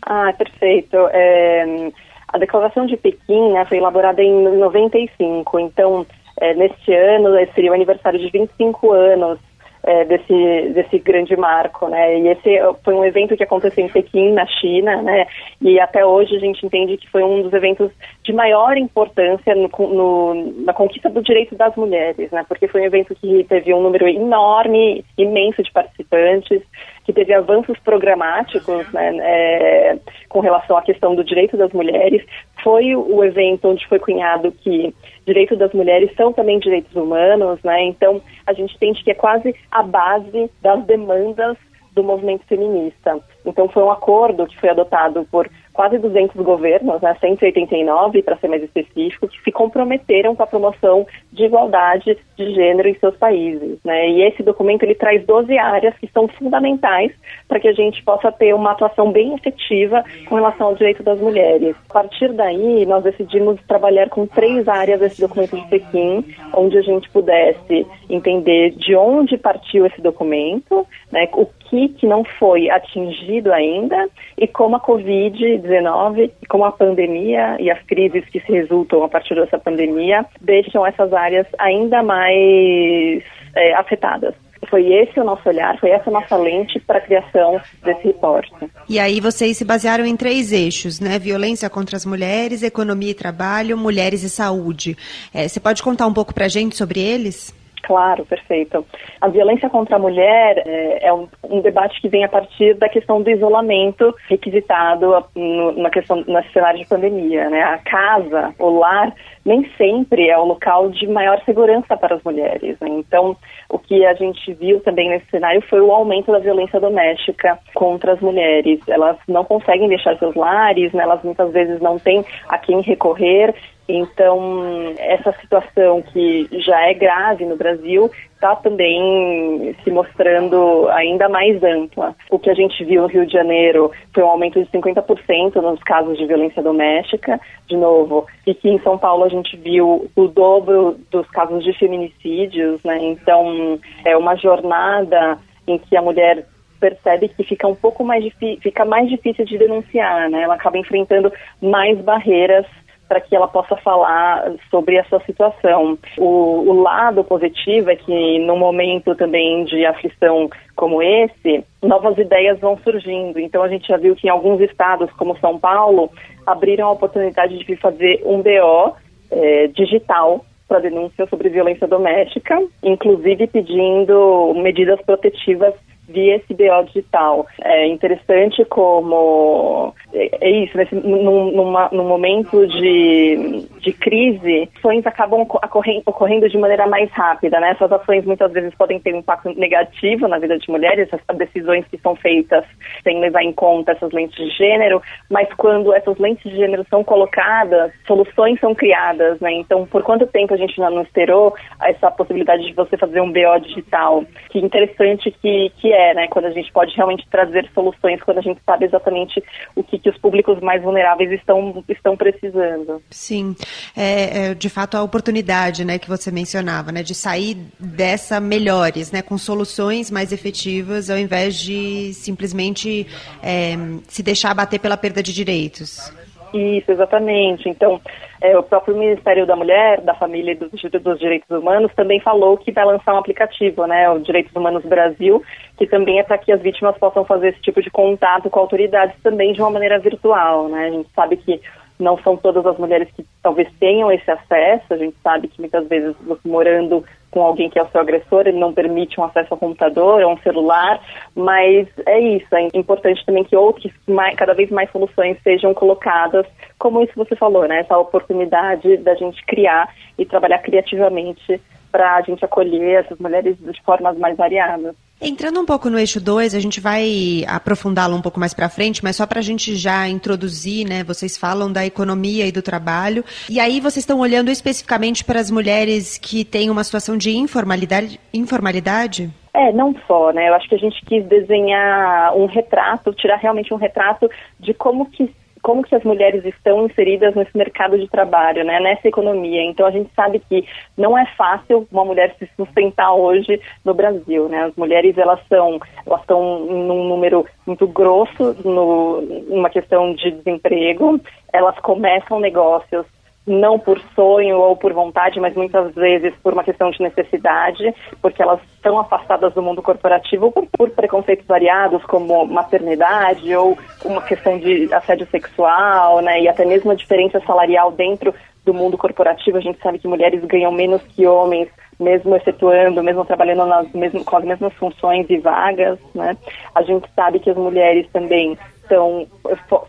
Ah, 0.05 0.33
perfeito. 0.37 0.97
É, 1.11 1.91
a 2.27 2.37
Declaração 2.37 2.85
de 2.85 2.97
Pequim 2.97 3.53
né, 3.53 3.65
foi 3.65 3.77
elaborada 3.77 4.21
em 4.21 4.57
95, 4.57 5.59
então, 5.59 6.05
é, 6.39 6.53
neste 6.53 6.93
ano 6.93 7.29
seria 7.53 7.71
o 7.71 7.73
aniversário 7.73 8.19
de 8.19 8.29
25 8.29 8.91
anos 8.91 9.39
é, 9.83 10.05
desse, 10.05 10.69
desse 10.73 10.99
grande 10.99 11.35
marco, 11.35 11.87
né? 11.89 12.19
E 12.19 12.27
esse 12.29 12.57
foi 12.83 12.93
um 12.93 13.03
evento 13.03 13.35
que 13.35 13.43
aconteceu 13.43 13.85
em 13.85 13.89
Pequim, 13.89 14.31
na 14.31 14.47
China, 14.47 15.01
né? 15.01 15.27
E 15.61 15.79
até 15.79 16.05
hoje 16.05 16.35
a 16.35 16.39
gente 16.39 16.65
entende 16.65 16.97
que 16.97 17.09
foi 17.09 17.23
um 17.23 17.41
dos 17.41 17.53
eventos 17.53 17.91
de 18.23 18.31
maior 18.31 18.77
importância 18.77 19.53
no, 19.53 19.69
no, 19.77 20.63
na 20.63 20.73
conquista 20.73 21.09
do 21.09 21.21
direito 21.21 21.55
das 21.55 21.75
mulheres, 21.75 22.31
né? 22.31 22.45
Porque 22.47 22.69
foi 22.69 22.81
um 22.81 22.85
evento 22.85 23.13
que 23.15 23.43
teve 23.43 23.73
um 23.73 23.81
número 23.81 24.07
enorme, 24.07 25.03
imenso 25.17 25.61
de 25.61 25.71
participantes, 25.71 26.61
que 27.03 27.11
teve 27.11 27.33
avanços 27.33 27.77
programáticos, 27.79 28.89
né? 28.93 29.17
É, 29.19 29.97
com 30.29 30.39
relação 30.39 30.77
à 30.77 30.81
questão 30.81 31.13
do 31.15 31.23
direito 31.23 31.57
das 31.57 31.73
mulheres. 31.73 32.25
Foi 32.63 32.95
o 32.95 33.23
evento 33.25 33.67
onde 33.67 33.85
foi 33.87 33.99
cunhado 33.99 34.53
que 34.53 34.95
direitos 35.25 35.57
das 35.57 35.73
mulheres 35.73 36.09
são 36.15 36.31
também 36.31 36.59
direitos 36.59 36.95
humanos, 36.95 37.61
né? 37.61 37.83
Então 37.83 38.21
a 38.47 38.53
gente 38.53 38.73
entende 38.75 39.03
que 39.03 39.11
é 39.11 39.15
quase 39.15 39.53
a 39.69 39.83
base 39.83 40.49
das 40.61 40.81
demandas 40.85 41.57
do 41.93 42.03
movimento 42.03 42.45
feminista. 42.47 43.19
Então 43.45 43.67
foi 43.67 43.83
um 43.83 43.91
acordo 43.91 44.47
que 44.47 44.59
foi 44.59 44.69
adotado 44.69 45.27
por 45.29 45.49
quase 45.73 45.97
200 45.97 46.35
governos, 46.43 47.01
né, 47.01 47.15
189 47.19 48.21
para 48.21 48.37
ser 48.37 48.47
mais 48.47 48.63
específico, 48.63 49.27
que 49.27 49.41
se 49.41 49.51
comprometeram 49.51 50.35
com 50.35 50.43
a 50.43 50.47
promoção 50.47 51.05
de 51.31 51.45
igualdade 51.45 52.17
de 52.37 52.53
gênero 52.53 52.87
em 52.87 52.95
seus 52.95 53.15
países. 53.17 53.79
Né? 53.83 54.09
E 54.09 54.21
esse 54.23 54.43
documento 54.43 54.83
ele 54.83 54.95
traz 54.95 55.25
12 55.25 55.57
áreas 55.57 55.97
que 55.97 56.07
são 56.13 56.27
fundamentais 56.27 57.11
para 57.47 57.59
que 57.59 57.67
a 57.67 57.73
gente 57.73 58.03
possa 58.03 58.31
ter 58.31 58.53
uma 58.53 58.71
atuação 58.71 59.11
bem 59.11 59.33
efetiva 59.33 60.03
com 60.27 60.35
relação 60.35 60.67
ao 60.67 60.75
direito 60.75 61.03
das 61.03 61.19
mulheres. 61.19 61.75
A 61.89 61.93
partir 61.93 62.31
daí, 62.33 62.85
nós 62.85 63.03
decidimos 63.03 63.59
trabalhar 63.67 64.09
com 64.09 64.27
três 64.27 64.67
áreas 64.67 64.99
desse 64.99 65.21
documento 65.21 65.55
de 65.55 65.67
Pequim, 65.67 66.23
onde 66.53 66.77
a 66.77 66.81
gente 66.81 67.09
pudesse 67.09 67.85
entender 68.09 68.71
de 68.71 68.95
onde 68.95 69.37
partiu 69.37 69.85
esse 69.85 70.01
documento, 70.01 70.85
né, 71.11 71.27
o 71.33 71.47
que, 71.73 71.89
que 71.89 72.05
não 72.05 72.23
foi 72.23 72.69
atingido 72.69 73.51
ainda 73.51 74.07
e 74.37 74.47
como 74.47 74.75
a 74.75 74.79
Covid-19, 74.79 76.29
como 76.47 76.65
a 76.65 76.71
pandemia 76.71 77.57
e 77.59 77.71
as 77.71 77.81
crises 77.83 78.23
que 78.29 78.39
se 78.41 78.51
resultam 78.51 79.03
a 79.03 79.09
partir 79.09 79.33
dessa 79.33 79.57
pandemia 79.57 80.23
deixam 80.39 80.85
essas 80.85 81.11
áreas 81.11 81.47
ainda 81.57 82.03
mais 82.03 83.23
é, 83.55 83.73
afetadas 83.73 84.35
foi 84.69 84.93
esse 84.93 85.19
o 85.19 85.25
nosso 85.25 85.47
olhar, 85.47 85.77
foi 85.77 85.89
essa 85.89 86.09
a 86.09 86.13
nossa 86.13 86.37
lente 86.37 86.79
para 86.79 86.97
a 86.97 87.01
criação 87.01 87.59
desse 87.83 88.07
reporte. 88.07 88.49
E 88.87 88.97
aí 88.97 89.19
vocês 89.19 89.57
se 89.57 89.65
basearam 89.65 90.05
em 90.05 90.15
três 90.15 90.53
eixos, 90.53 91.01
né? 91.01 91.19
Violência 91.19 91.69
contra 91.69 91.97
as 91.97 92.05
mulheres, 92.05 92.63
economia 92.63 93.11
e 93.11 93.13
trabalho, 93.13 93.77
mulheres 93.77 94.23
e 94.23 94.29
saúde. 94.29 94.97
É, 95.33 95.49
você 95.49 95.59
pode 95.59 95.83
contar 95.83 96.07
um 96.07 96.13
pouco 96.13 96.33
para 96.33 96.45
a 96.45 96.47
gente 96.47 96.77
sobre 96.77 97.01
eles? 97.01 97.53
Claro, 97.83 98.25
perfeito. 98.25 98.85
A 99.19 99.27
violência 99.27 99.69
contra 99.69 99.97
a 99.97 99.99
mulher 99.99 100.63
é, 100.65 101.07
é 101.07 101.13
um, 101.13 101.27
um, 101.43 101.59
debate 101.59 101.99
que 101.99 102.07
vem 102.07 102.23
a 102.23 102.29
partir 102.29 102.75
da 102.75 102.87
questão 102.87 103.21
do 103.21 103.29
isolamento 103.29 104.15
requisitado 104.29 105.25
no, 105.35 105.73
na 105.73 105.89
questão 105.89 106.23
no 106.25 106.43
cenário 106.53 106.79
de 106.79 106.87
pandemia, 106.87 107.49
né? 107.49 107.61
A 107.61 107.77
casa, 107.79 108.55
o 108.57 108.79
lar, 108.79 109.13
nem 109.45 109.69
sempre 109.77 110.29
é 110.29 110.37
o 110.37 110.45
local 110.45 110.89
de 110.91 111.05
maior 111.07 111.41
segurança 111.43 111.97
para 111.97 112.15
as 112.15 112.23
mulheres. 112.23 112.79
Né? 112.79 112.87
Então, 112.87 113.35
o 113.67 113.77
que 113.77 114.05
a 114.05 114.13
gente 114.13 114.53
viu 114.53 114.79
também 114.79 115.09
nesse 115.09 115.29
cenário 115.29 115.61
foi 115.69 115.81
o 115.81 115.91
aumento 115.91 116.31
da 116.31 116.39
violência 116.39 116.79
doméstica 116.79 117.59
contra 117.73 118.13
as 118.13 118.21
mulheres. 118.21 118.79
Elas 118.87 119.17
não 119.27 119.43
conseguem 119.43 119.89
deixar 119.89 120.17
seus 120.17 120.35
lares, 120.35 120.93
né? 120.93 121.03
elas 121.03 121.21
muitas 121.21 121.51
vezes 121.51 121.81
não 121.81 121.99
têm 121.99 122.23
a 122.47 122.57
quem 122.57 122.79
recorrer 122.81 123.53
então, 123.87 124.93
essa 124.97 125.33
situação 125.41 126.01
que 126.01 126.47
já 126.61 126.89
é 126.89 126.93
grave 126.93 127.45
no 127.45 127.57
Brasil 127.57 128.09
está 128.33 128.55
também 128.55 129.75
se 129.83 129.91
mostrando 129.91 130.87
ainda 130.89 131.27
mais 131.27 131.61
ampla. 131.63 132.15
O 132.29 132.39
que 132.39 132.49
a 132.49 132.53
gente 132.53 132.83
viu 132.83 133.01
no 133.01 133.07
Rio 133.07 133.25
de 133.25 133.33
Janeiro 133.33 133.91
foi 134.13 134.23
um 134.23 134.27
aumento 134.27 134.61
de 134.61 134.69
50% 134.69 135.55
nos 135.55 135.81
casos 135.83 136.17
de 136.17 136.25
violência 136.25 136.61
doméstica, 136.61 137.39
de 137.67 137.75
novo, 137.75 138.25
e 138.47 138.53
que 138.53 138.69
em 138.69 138.79
São 138.79 138.97
Paulo 138.97 139.25
a 139.25 139.29
gente 139.29 139.55
viu 139.57 140.09
o 140.15 140.27
dobro 140.27 140.97
dos 141.11 141.29
casos 141.29 141.63
de 141.63 141.73
feminicídios, 141.73 142.81
né? 142.83 142.97
Então, 143.01 143.79
é 144.05 144.15
uma 144.15 144.35
jornada 144.35 145.37
em 145.67 145.77
que 145.77 145.95
a 145.95 146.01
mulher 146.01 146.45
percebe 146.79 147.29
que 147.29 147.43
fica 147.45 147.65
um 147.65 147.75
pouco 147.75 148.03
mais 148.03 148.25
fica 148.61 148.83
mais 148.83 149.07
difícil 149.09 149.45
de 149.45 149.57
denunciar, 149.57 150.29
né? 150.29 150.41
Ela 150.41 150.55
acaba 150.55 150.77
enfrentando 150.77 151.31
mais 151.61 151.97
barreiras 152.01 152.65
para 153.07 153.21
que 153.21 153.35
ela 153.35 153.47
possa 153.47 153.75
falar 153.77 154.53
sobre 154.69 154.95
essa 154.95 155.19
situação. 155.25 155.97
O, 156.17 156.69
o 156.69 156.81
lado 156.81 157.23
positivo 157.23 157.91
é 157.91 157.95
que, 157.95 158.39
num 158.39 158.57
momento 158.57 159.15
também 159.15 159.65
de 159.65 159.85
aflição 159.85 160.49
como 160.75 161.01
esse, 161.01 161.63
novas 161.81 162.17
ideias 162.17 162.59
vão 162.59 162.77
surgindo. 162.79 163.39
Então, 163.39 163.61
a 163.61 163.67
gente 163.67 163.87
já 163.87 163.97
viu 163.97 164.15
que 164.15 164.27
em 164.27 164.31
alguns 164.31 164.59
estados, 164.61 165.11
como 165.13 165.37
São 165.39 165.59
Paulo, 165.59 166.09
abriram 166.45 166.87
a 166.87 166.91
oportunidade 166.91 167.57
de 167.57 167.75
fazer 167.75 168.21
um 168.25 168.41
BO 168.41 168.95
é, 169.31 169.67
digital 169.67 170.43
para 170.67 170.79
denúncia 170.79 171.27
sobre 171.27 171.49
violência 171.49 171.87
doméstica, 171.87 172.59
inclusive 172.81 173.47
pedindo 173.47 174.53
medidas 174.55 174.99
protetivas 175.01 175.73
via 176.13 176.35
esse 176.35 176.53
BO 176.53 176.85
digital. 176.85 177.45
É 177.61 177.87
interessante 177.87 178.63
como 178.65 179.93
é, 180.13 180.29
é 180.41 180.49
isso, 180.63 180.77
nesse, 180.77 180.95
num, 180.95 181.51
numa, 181.51 181.89
num 181.91 182.07
momento 182.07 182.65
de, 182.67 183.67
de 183.79 183.93
crise, 183.93 184.69
ações 184.77 185.05
acabam 185.05 185.41
ocorrendo, 185.41 186.03
ocorrendo 186.05 186.49
de 186.49 186.57
maneira 186.57 186.85
mais 186.87 187.09
rápida, 187.11 187.59
né? 187.59 187.71
Essas 187.71 187.91
ações 187.91 188.25
muitas 188.25 188.51
vezes 188.51 188.73
podem 188.75 188.99
ter 188.99 189.13
um 189.13 189.19
impacto 189.19 189.49
negativo 189.57 190.27
na 190.27 190.37
vida 190.37 190.57
de 190.57 190.69
mulheres, 190.69 191.09
essas 191.11 191.37
decisões 191.37 191.85
que 191.87 191.97
são 191.97 192.15
feitas 192.15 192.63
sem 193.03 193.19
levar 193.19 193.43
em 193.43 193.51
conta 193.51 193.93
essas 193.93 194.11
lentes 194.11 194.35
de 194.35 194.49
gênero, 194.51 195.01
mas 195.29 195.51
quando 195.55 195.93
essas 195.93 196.17
lentes 196.17 196.43
de 196.49 196.57
gênero 196.57 196.85
são 196.89 197.03
colocadas, 197.03 197.91
soluções 198.05 198.59
são 198.59 198.75
criadas, 198.75 199.39
né? 199.39 199.51
Então, 199.53 199.85
por 199.85 200.03
quanto 200.03 200.27
tempo 200.27 200.53
a 200.53 200.57
gente 200.57 200.79
não 200.79 201.01
esperou 201.01 201.55
essa 201.81 202.11
possibilidade 202.11 202.65
de 202.65 202.73
você 202.73 202.97
fazer 202.97 203.21
um 203.21 203.31
BO 203.31 203.59
digital? 203.61 204.23
Que 204.49 204.59
interessante 204.59 205.31
que, 205.31 205.71
que 205.77 205.91
é, 205.91 206.02
né? 206.13 206.27
Quando 206.27 206.45
a 206.45 206.51
gente 206.51 206.71
pode 206.73 206.95
realmente 206.95 207.27
trazer 207.29 207.69
soluções, 207.73 208.21
quando 208.23 208.39
a 208.39 208.41
gente 208.41 208.59
sabe 208.65 208.85
exatamente 208.85 209.43
o 209.75 209.83
que, 209.83 209.99
que 209.99 210.09
os 210.09 210.17
públicos 210.17 210.59
mais 210.59 210.81
vulneráveis 210.81 211.31
estão, 211.31 211.83
estão 211.87 212.17
precisando. 212.17 213.01
Sim, 213.11 213.55
é, 213.95 214.47
é, 214.47 214.53
de 214.55 214.69
fato 214.69 214.97
a 214.97 215.03
oportunidade, 215.03 215.85
né, 215.85 215.99
que 215.99 216.09
você 216.09 216.31
mencionava, 216.31 216.91
né, 216.91 217.03
de 217.03 217.13
sair 217.13 217.55
dessa 217.79 218.39
melhores, 218.39 219.11
né, 219.11 219.21
com 219.21 219.37
soluções 219.37 220.09
mais 220.09 220.31
efetivas, 220.31 221.09
ao 221.09 221.17
invés 221.17 221.55
de 221.55 222.11
simplesmente 222.13 223.05
é, 223.43 223.75
se 224.07 224.23
deixar 224.23 224.53
bater 224.55 224.79
pela 224.79 224.97
perda 224.97 225.21
de 225.21 225.33
direitos. 225.33 226.11
Isso, 226.53 226.91
exatamente. 226.91 227.67
Então, 227.67 227.99
é, 228.39 228.55
o 228.57 228.61
próprio 228.61 228.95
Ministério 228.95 229.45
da 229.45 229.55
Mulher, 229.55 230.01
da 230.01 230.13
Família 230.13 230.51
e 230.51 230.55
dos, 230.55 231.19
Direitos 231.19 231.49
Humanos 231.49 231.91
também 231.95 232.19
falou 232.19 232.57
que 232.57 232.71
vai 232.71 232.85
lançar 232.85 233.15
um 233.15 233.17
aplicativo, 233.17 233.87
né, 233.87 234.09
o 234.09 234.19
Direitos 234.19 234.55
Humanos 234.55 234.83
Brasil, 234.85 235.41
que 235.77 235.87
também 235.87 236.19
é 236.19 236.23
para 236.23 236.37
que 236.37 236.51
as 236.51 236.61
vítimas 236.61 236.95
possam 236.97 237.25
fazer 237.25 237.49
esse 237.49 237.61
tipo 237.61 237.81
de 237.81 237.89
contato 237.89 238.49
com 238.49 238.59
autoridades 238.59 239.15
também 239.23 239.53
de 239.53 239.61
uma 239.61 239.71
maneira 239.71 239.97
virtual, 239.97 240.67
né. 240.67 240.87
A 240.87 240.91
gente 240.91 241.09
sabe 241.15 241.37
que 241.37 241.59
não 241.99 242.17
são 242.19 242.37
todas 242.37 242.65
as 242.65 242.77
mulheres 242.77 243.09
que 243.15 243.25
talvez 243.41 243.67
tenham 243.79 244.11
esse 244.11 244.29
acesso, 244.29 244.93
a 244.93 244.97
gente 244.97 245.15
sabe 245.23 245.47
que 245.47 245.59
muitas 245.59 245.87
vezes 245.87 246.15
morando 246.45 247.03
com 247.33 247.41
alguém 247.41 247.67
que 247.67 247.79
é 247.79 247.83
o 247.83 247.89
seu 247.89 247.99
agressor, 247.99 248.45
ele 248.45 248.59
não 248.59 248.71
permite 248.71 249.19
um 249.19 249.23
acesso 249.23 249.47
ao 249.51 249.57
computador, 249.57 250.21
a 250.21 250.27
um 250.27 250.37
celular, 250.37 251.01
mas 251.35 251.87
é 252.05 252.19
isso, 252.19 252.55
é 252.55 252.67
importante 252.75 253.25
também 253.25 253.43
que 253.43 253.55
outros, 253.55 253.91
mais, 254.07 254.35
cada 254.35 254.53
vez 254.53 254.69
mais 254.69 254.91
soluções 254.91 255.37
sejam 255.43 255.73
colocadas, 255.73 256.45
como 256.77 257.01
isso 257.01 257.13
você 257.15 257.35
falou, 257.35 257.67
né, 257.67 257.79
essa 257.79 257.97
oportunidade 257.97 258.97
da 258.97 259.15
gente 259.15 259.43
criar 259.45 259.89
e 260.17 260.25
trabalhar 260.25 260.59
criativamente 260.59 261.59
para 261.93 262.15
a 262.15 262.21
gente 262.21 262.43
acolher 262.43 263.05
essas 263.05 263.19
mulheres 263.19 263.55
de 263.59 263.81
formas 263.83 264.17
mais 264.17 264.35
variadas. 264.35 264.95
Entrando 265.21 265.61
um 265.61 265.65
pouco 265.65 265.89
no 265.91 265.99
eixo 265.99 266.19
2, 266.19 266.55
a 266.55 266.59
gente 266.59 266.81
vai 266.81 267.45
aprofundá-lo 267.47 268.15
um 268.15 268.21
pouco 268.21 268.39
mais 268.39 268.53
para 268.53 268.67
frente, 268.67 269.01
mas 269.03 269.15
só 269.15 269.27
para 269.27 269.39
a 269.39 269.43
gente 269.43 269.75
já 269.75 270.09
introduzir, 270.09 270.85
né? 270.85 271.03
Vocês 271.03 271.37
falam 271.37 271.71
da 271.71 271.85
economia 271.85 272.45
e 272.45 272.51
do 272.51 272.63
trabalho, 272.63 273.23
e 273.49 273.59
aí 273.59 273.79
vocês 273.79 273.97
estão 273.97 274.19
olhando 274.19 274.49
especificamente 274.49 275.23
para 275.23 275.39
as 275.39 275.51
mulheres 275.51 276.17
que 276.17 276.43
têm 276.43 276.69
uma 276.69 276.83
situação 276.83 277.15
de 277.15 277.31
informalidade? 277.37 278.19
informalidade? 278.33 279.31
É, 279.53 279.71
não 279.71 279.95
só, 280.07 280.33
né? 280.33 280.49
Eu 280.49 280.55
acho 280.55 280.67
que 280.67 280.75
a 280.75 280.79
gente 280.79 280.99
quis 281.05 281.23
desenhar 281.25 282.35
um 282.35 282.47
retrato, 282.47 283.13
tirar 283.13 283.37
realmente 283.37 283.71
um 283.71 283.77
retrato 283.77 284.29
de 284.59 284.73
como 284.73 285.05
que 285.05 285.31
como 285.63 285.81
que 285.81 285.95
as 285.95 286.03
mulheres 286.03 286.43
estão 286.45 286.85
inseridas 286.85 287.33
nesse 287.33 287.57
mercado 287.57 287.97
de 287.97 288.07
trabalho, 288.09 288.63
né, 288.65 288.79
nessa 288.81 289.07
economia. 289.07 289.63
Então 289.63 289.87
a 289.87 289.91
gente 289.91 290.13
sabe 290.13 290.39
que 290.47 290.67
não 290.97 291.17
é 291.17 291.25
fácil 291.37 291.87
uma 291.91 292.05
mulher 292.05 292.35
se 292.37 292.47
sustentar 292.57 293.13
hoje 293.13 293.59
no 293.83 293.93
Brasil, 293.93 294.49
né? 294.49 294.65
As 294.65 294.75
mulheres 294.75 295.17
elas 295.17 295.39
são 295.47 295.79
elas 296.05 296.21
estão 296.21 296.59
num 296.59 297.07
número 297.07 297.45
muito 297.65 297.87
grosso 297.87 298.55
no, 298.63 299.21
numa 299.21 299.69
questão 299.69 300.13
de 300.13 300.31
desemprego. 300.31 301.19
Elas 301.51 301.79
começam 301.79 302.39
negócios 302.39 303.05
não 303.45 303.77
por 303.77 303.99
sonho 304.15 304.57
ou 304.57 304.75
por 304.75 304.93
vontade, 304.93 305.39
mas 305.39 305.53
muitas 305.55 305.93
vezes 305.93 306.33
por 306.41 306.53
uma 306.53 306.63
questão 306.63 306.89
de 306.91 307.01
necessidade, 307.01 307.93
porque 308.21 308.41
elas 308.41 308.59
estão 308.75 308.97
afastadas 308.97 309.53
do 309.53 309.61
mundo 309.61 309.81
corporativo 309.81 310.51
por, 310.51 310.65
por, 310.77 310.89
preconceitos 310.91 311.45
variados, 311.45 312.03
como 312.05 312.45
maternidade 312.45 313.53
ou 313.55 313.77
uma 314.05 314.21
questão 314.21 314.57
de 314.57 314.93
assédio 314.93 315.27
sexual, 315.27 316.21
né, 316.21 316.41
e 316.41 316.47
até 316.47 316.65
mesmo 316.65 316.91
a 316.91 316.95
diferença 316.95 317.39
salarial 317.41 317.91
dentro 317.91 318.33
do 318.65 318.73
mundo 318.73 318.97
corporativo. 318.97 319.57
A 319.57 319.61
gente 319.61 319.79
sabe 319.79 319.99
que 319.99 320.07
mulheres 320.07 320.43
ganham 320.45 320.71
menos 320.71 321.01
que 321.01 321.27
homens, 321.27 321.67
mesmo 321.99 322.35
efetuando, 322.35 323.03
mesmo 323.03 323.25
trabalhando 323.25 323.65
nas 323.65 323.91
mesmo, 323.91 324.23
com 324.23 324.37
as 324.37 324.45
mesmas 324.45 324.73
funções 324.73 325.29
e 325.29 325.37
vagas, 325.37 325.99
né. 326.15 326.37
A 326.73 326.81
gente 326.81 327.09
sabe 327.13 327.39
que 327.39 327.49
as 327.49 327.57
mulheres 327.57 328.07
também 328.13 328.57
são, 328.93 329.27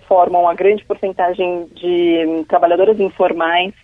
formam 0.09 0.43
uma 0.43 0.55
grande 0.55 0.85
porcentagem 0.85 1.67
de 1.75 2.45
trabalhadoras 2.49 2.99
informais, 2.99 3.75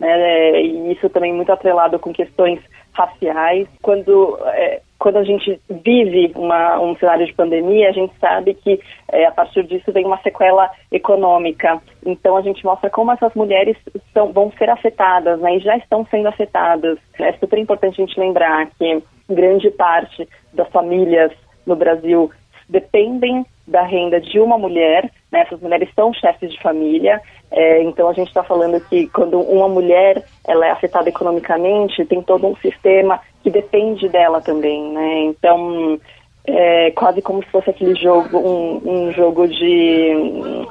né, 0.00 0.60
e 0.60 0.92
isso 0.92 1.08
também 1.08 1.32
muito 1.32 1.52
atrelado 1.52 1.98
com 1.98 2.12
questões 2.12 2.60
raciais. 2.92 3.68
Quando, 3.80 4.38
é, 4.46 4.80
quando 4.98 5.18
a 5.18 5.24
gente 5.24 5.60
vive 5.68 6.32
uma, 6.34 6.80
um 6.80 6.96
cenário 6.96 7.26
de 7.26 7.32
pandemia, 7.32 7.88
a 7.88 7.92
gente 7.92 8.12
sabe 8.18 8.54
que 8.54 8.80
é, 9.12 9.26
a 9.26 9.32
partir 9.32 9.64
disso 9.64 9.92
vem 9.92 10.04
uma 10.04 10.20
sequela 10.22 10.70
econômica. 10.90 11.80
Então 12.04 12.36
a 12.36 12.42
gente 12.42 12.64
mostra 12.64 12.90
como 12.90 13.12
essas 13.12 13.34
mulheres 13.34 13.76
são, 14.12 14.32
vão 14.32 14.52
ser 14.58 14.68
afetadas, 14.70 15.40
né, 15.40 15.56
e 15.56 15.60
já 15.60 15.76
estão 15.76 16.04
sendo 16.10 16.28
afetadas. 16.28 16.98
É 17.18 17.32
super 17.34 17.58
importante 17.58 18.00
a 18.00 18.06
gente 18.06 18.18
lembrar 18.18 18.66
que 18.78 19.02
grande 19.28 19.70
parte 19.70 20.28
das 20.52 20.68
famílias 20.68 21.32
no 21.66 21.76
Brasil 21.76 22.30
dependem 22.68 23.44
da 23.66 23.82
renda 23.82 24.20
de 24.20 24.38
uma 24.38 24.58
mulher, 24.58 25.10
né? 25.32 25.40
essas 25.40 25.60
mulheres 25.60 25.88
são 25.94 26.12
chefes 26.12 26.52
de 26.52 26.60
família, 26.60 27.20
é, 27.50 27.82
então 27.82 28.08
a 28.08 28.12
gente 28.12 28.28
está 28.28 28.42
falando 28.42 28.80
que 28.88 29.08
quando 29.08 29.40
uma 29.40 29.68
mulher 29.68 30.22
ela 30.46 30.66
é 30.66 30.70
afetada 30.70 31.08
economicamente, 31.08 32.04
tem 32.04 32.22
todo 32.22 32.46
um 32.46 32.56
sistema 32.56 33.20
que 33.42 33.50
depende 33.50 34.08
dela 34.08 34.40
também, 34.40 34.82
né? 34.92 35.22
Então 35.24 35.98
é 36.46 36.90
quase 36.90 37.22
como 37.22 37.42
se 37.42 37.50
fosse 37.50 37.70
aquele 37.70 37.94
jogo, 37.94 38.38
um, 38.38 38.80
um 38.84 39.12
jogo 39.12 39.46
de 39.48 40.66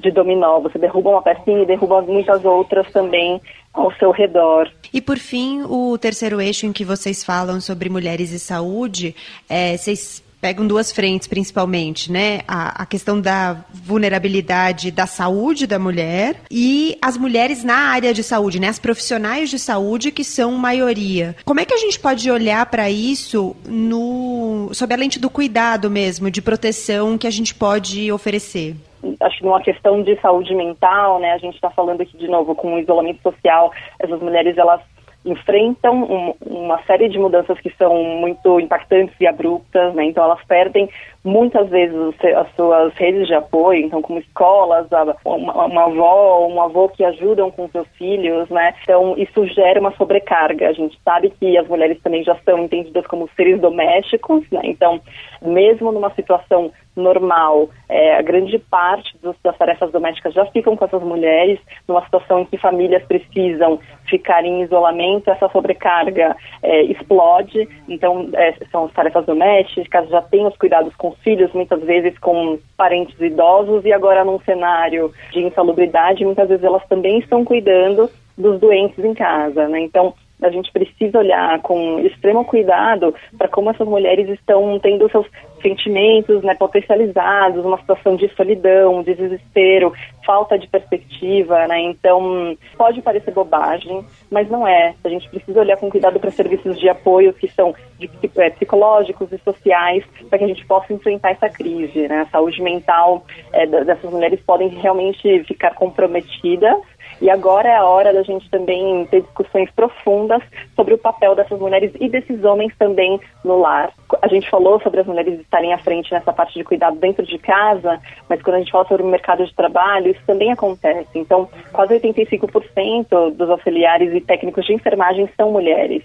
de 0.00 0.10
dominó. 0.10 0.60
Você 0.60 0.78
derruba 0.78 1.10
uma 1.10 1.22
pecinha 1.22 1.62
e 1.62 1.66
derruba 1.66 2.02
muitas 2.02 2.44
outras 2.44 2.90
também 2.92 3.40
ao 3.72 3.92
seu 3.94 4.10
redor. 4.10 4.70
E 4.92 5.00
por 5.00 5.18
fim, 5.18 5.62
o 5.62 5.96
terceiro 5.98 6.40
eixo 6.40 6.66
em 6.66 6.72
que 6.72 6.84
vocês 6.84 7.24
falam 7.24 7.60
sobre 7.60 7.88
mulheres 7.88 8.32
e 8.32 8.38
saúde, 8.38 9.14
é, 9.48 9.76
vocês 9.76 10.22
pegam 10.40 10.66
duas 10.66 10.92
frentes 10.92 11.26
principalmente, 11.26 12.10
né? 12.10 12.40
A, 12.46 12.82
a, 12.82 12.86
questão 12.86 13.20
da 13.20 13.64
vulnerabilidade 13.72 14.90
da 14.90 15.06
saúde 15.06 15.66
da 15.66 15.78
mulher 15.78 16.36
e 16.50 16.96
as 17.02 17.16
mulheres 17.16 17.64
na 17.64 17.76
área 17.76 18.14
de 18.14 18.22
saúde, 18.22 18.60
né? 18.60 18.68
As 18.68 18.78
profissionais 18.78 19.50
de 19.50 19.58
saúde 19.58 20.10
que 20.10 20.24
são 20.24 20.52
maioria. 20.52 21.36
Como 21.44 21.60
é 21.60 21.64
que 21.64 21.74
a 21.74 21.78
gente 21.78 21.98
pode 21.98 22.30
olhar 22.30 22.64
para 22.66 22.90
isso 22.90 23.56
no 23.66 24.70
sob 24.72 24.94
a 24.94 24.96
lente 24.96 25.18
do 25.18 25.30
cuidado 25.30 25.90
mesmo, 25.90 26.30
de 26.30 26.42
proteção 26.42 27.18
que 27.18 27.26
a 27.26 27.30
gente 27.30 27.54
pode 27.54 28.10
oferecer? 28.12 28.76
acho 29.20 29.38
que 29.38 29.44
numa 29.44 29.60
questão 29.60 30.02
de 30.02 30.20
saúde 30.20 30.54
mental, 30.54 31.20
né, 31.20 31.32
a 31.32 31.38
gente 31.38 31.54
está 31.54 31.70
falando 31.70 32.00
aqui 32.00 32.16
de 32.16 32.26
novo 32.26 32.54
com 32.54 32.74
o 32.74 32.78
isolamento 32.78 33.22
social, 33.22 33.72
essas 33.98 34.20
mulheres 34.20 34.58
elas 34.58 34.80
enfrentam 35.24 36.02
um, 36.04 36.34
uma 36.40 36.82
série 36.84 37.08
de 37.08 37.18
mudanças 37.18 37.58
que 37.60 37.70
são 37.76 37.94
muito 38.02 38.60
impactantes 38.60 39.14
e 39.20 39.26
abruptas, 39.26 39.94
né? 39.94 40.04
Então 40.04 40.24
elas 40.24 40.42
perdem 40.46 40.88
muitas 41.28 41.68
vezes 41.68 41.96
as 42.36 42.54
suas 42.54 42.92
redes 42.94 43.26
de 43.26 43.34
apoio, 43.34 43.84
então 43.84 44.00
como 44.00 44.18
escolas, 44.18 44.86
uma, 45.24 45.66
uma 45.66 45.84
avó, 45.84 46.46
um 46.46 46.60
avô 46.60 46.88
que 46.88 47.04
ajudam 47.04 47.50
com 47.50 47.68
seus 47.68 47.86
filhos, 47.96 48.48
né? 48.48 48.74
Então 48.82 49.14
isso 49.16 49.46
gera 49.46 49.80
uma 49.80 49.94
sobrecarga. 49.96 50.68
A 50.68 50.72
gente 50.72 50.98
sabe 51.04 51.30
que 51.38 51.56
as 51.58 51.68
mulheres 51.68 52.00
também 52.02 52.24
já 52.24 52.36
são 52.44 52.58
entendidas 52.60 53.06
como 53.06 53.28
seres 53.36 53.60
domésticos, 53.60 54.44
né? 54.50 54.60
Então 54.64 55.00
mesmo 55.42 55.92
numa 55.92 56.10
situação 56.14 56.72
normal, 56.98 57.70
é, 57.88 58.16
a 58.16 58.22
grande 58.22 58.58
parte 58.58 59.16
dos, 59.22 59.36
das 59.42 59.56
tarefas 59.56 59.90
domésticas 59.92 60.34
já 60.34 60.44
ficam 60.46 60.76
com 60.76 60.84
essas 60.84 61.02
mulheres, 61.02 61.58
numa 61.86 62.02
situação 62.04 62.40
em 62.40 62.44
que 62.44 62.58
famílias 62.58 63.04
precisam 63.04 63.78
ficar 64.06 64.44
em 64.44 64.62
isolamento, 64.62 65.30
essa 65.30 65.48
sobrecarga 65.50 66.36
é, 66.62 66.82
explode, 66.82 67.68
então 67.88 68.28
é, 68.34 68.52
são 68.70 68.86
as 68.86 68.92
tarefas 68.92 69.24
domésticas, 69.24 70.08
já 70.08 70.20
tem 70.22 70.46
os 70.46 70.56
cuidados 70.56 70.94
com 70.96 71.10
os 71.10 71.17
filhos, 71.22 71.52
muitas 71.52 71.82
vezes 71.82 72.18
com 72.18 72.58
parentes 72.76 73.18
idosos, 73.20 73.84
e 73.84 73.92
agora 73.92 74.24
num 74.24 74.40
cenário 74.40 75.12
de 75.32 75.40
insalubridade, 75.40 76.24
muitas 76.24 76.48
vezes 76.48 76.64
elas 76.64 76.86
também 76.88 77.18
estão 77.18 77.44
cuidando 77.44 78.10
dos 78.36 78.60
doentes 78.60 79.04
em 79.04 79.14
casa, 79.14 79.68
né? 79.68 79.80
Então, 79.80 80.14
a 80.40 80.50
gente 80.50 80.70
precisa 80.70 81.18
olhar 81.18 81.60
com 81.62 81.98
extremo 82.00 82.44
cuidado 82.44 83.14
para 83.36 83.48
como 83.48 83.70
essas 83.70 83.88
mulheres 83.88 84.28
estão 84.28 84.78
tendo 84.78 85.10
seus 85.10 85.26
sentimentos 85.60 86.42
né, 86.42 86.54
potencializados, 86.54 87.64
uma 87.64 87.78
situação 87.78 88.16
de 88.16 88.28
solidão, 88.34 89.02
de 89.02 89.14
desespero, 89.14 89.92
falta 90.24 90.58
de 90.58 90.66
perspectiva, 90.66 91.66
né? 91.66 91.80
Então, 91.80 92.56
pode 92.76 93.00
parecer 93.00 93.32
bobagem, 93.32 94.04
mas 94.30 94.48
não 94.50 94.66
é. 94.66 94.94
A 95.02 95.08
gente 95.08 95.28
precisa 95.28 95.60
olhar 95.60 95.76
com 95.76 95.90
cuidado 95.90 96.20
para 96.20 96.30
serviços 96.30 96.78
de 96.78 96.88
apoio 96.88 97.32
que 97.32 97.48
são 97.48 97.74
de, 97.98 98.10
é, 98.36 98.50
psicológicos 98.50 99.32
e 99.32 99.38
sociais 99.38 100.04
para 100.28 100.38
que 100.38 100.44
a 100.44 100.48
gente 100.48 100.66
possa 100.66 100.92
enfrentar 100.92 101.30
essa 101.30 101.48
crise, 101.48 102.06
né? 102.08 102.20
A 102.20 102.26
saúde 102.26 102.60
mental 102.62 103.24
é, 103.52 103.66
dessas 103.66 104.10
mulheres 104.10 104.40
podem 104.40 104.68
realmente 104.68 105.44
ficar 105.44 105.74
comprometida 105.74 106.78
e 107.20 107.30
agora 107.30 107.68
é 107.68 107.76
a 107.76 107.84
hora 107.84 108.12
da 108.12 108.22
gente 108.22 108.48
também 108.50 109.06
ter 109.06 109.22
discussões 109.22 109.70
profundas 109.70 110.42
sobre 110.76 110.94
o 110.94 110.98
papel 110.98 111.34
dessas 111.34 111.58
mulheres 111.58 111.92
e 111.98 112.08
desses 112.08 112.44
homens 112.44 112.72
também 112.78 113.20
no 113.44 113.58
lar. 113.58 113.92
A 114.22 114.28
gente 114.28 114.48
falou 114.48 114.80
sobre 114.80 115.00
as 115.00 115.06
mulheres 115.06 115.40
estarem 115.40 115.72
à 115.72 115.78
frente 115.78 116.12
nessa 116.12 116.32
parte 116.32 116.54
de 116.54 116.64
cuidado 116.64 116.96
dentro 116.96 117.26
de 117.26 117.38
casa, 117.38 118.00
mas 118.28 118.40
quando 118.42 118.56
a 118.56 118.58
gente 118.60 118.72
fala 118.72 118.86
sobre 118.86 119.02
o 119.02 119.08
mercado 119.08 119.44
de 119.44 119.54
trabalho, 119.54 120.10
isso 120.10 120.22
também 120.26 120.52
acontece. 120.52 121.18
Então, 121.18 121.48
quase 121.72 121.98
85% 121.98 123.34
dos 123.34 123.50
auxiliares 123.50 124.14
e 124.14 124.20
técnicos 124.20 124.64
de 124.64 124.74
enfermagem 124.74 125.28
são 125.36 125.50
mulheres. 125.50 126.02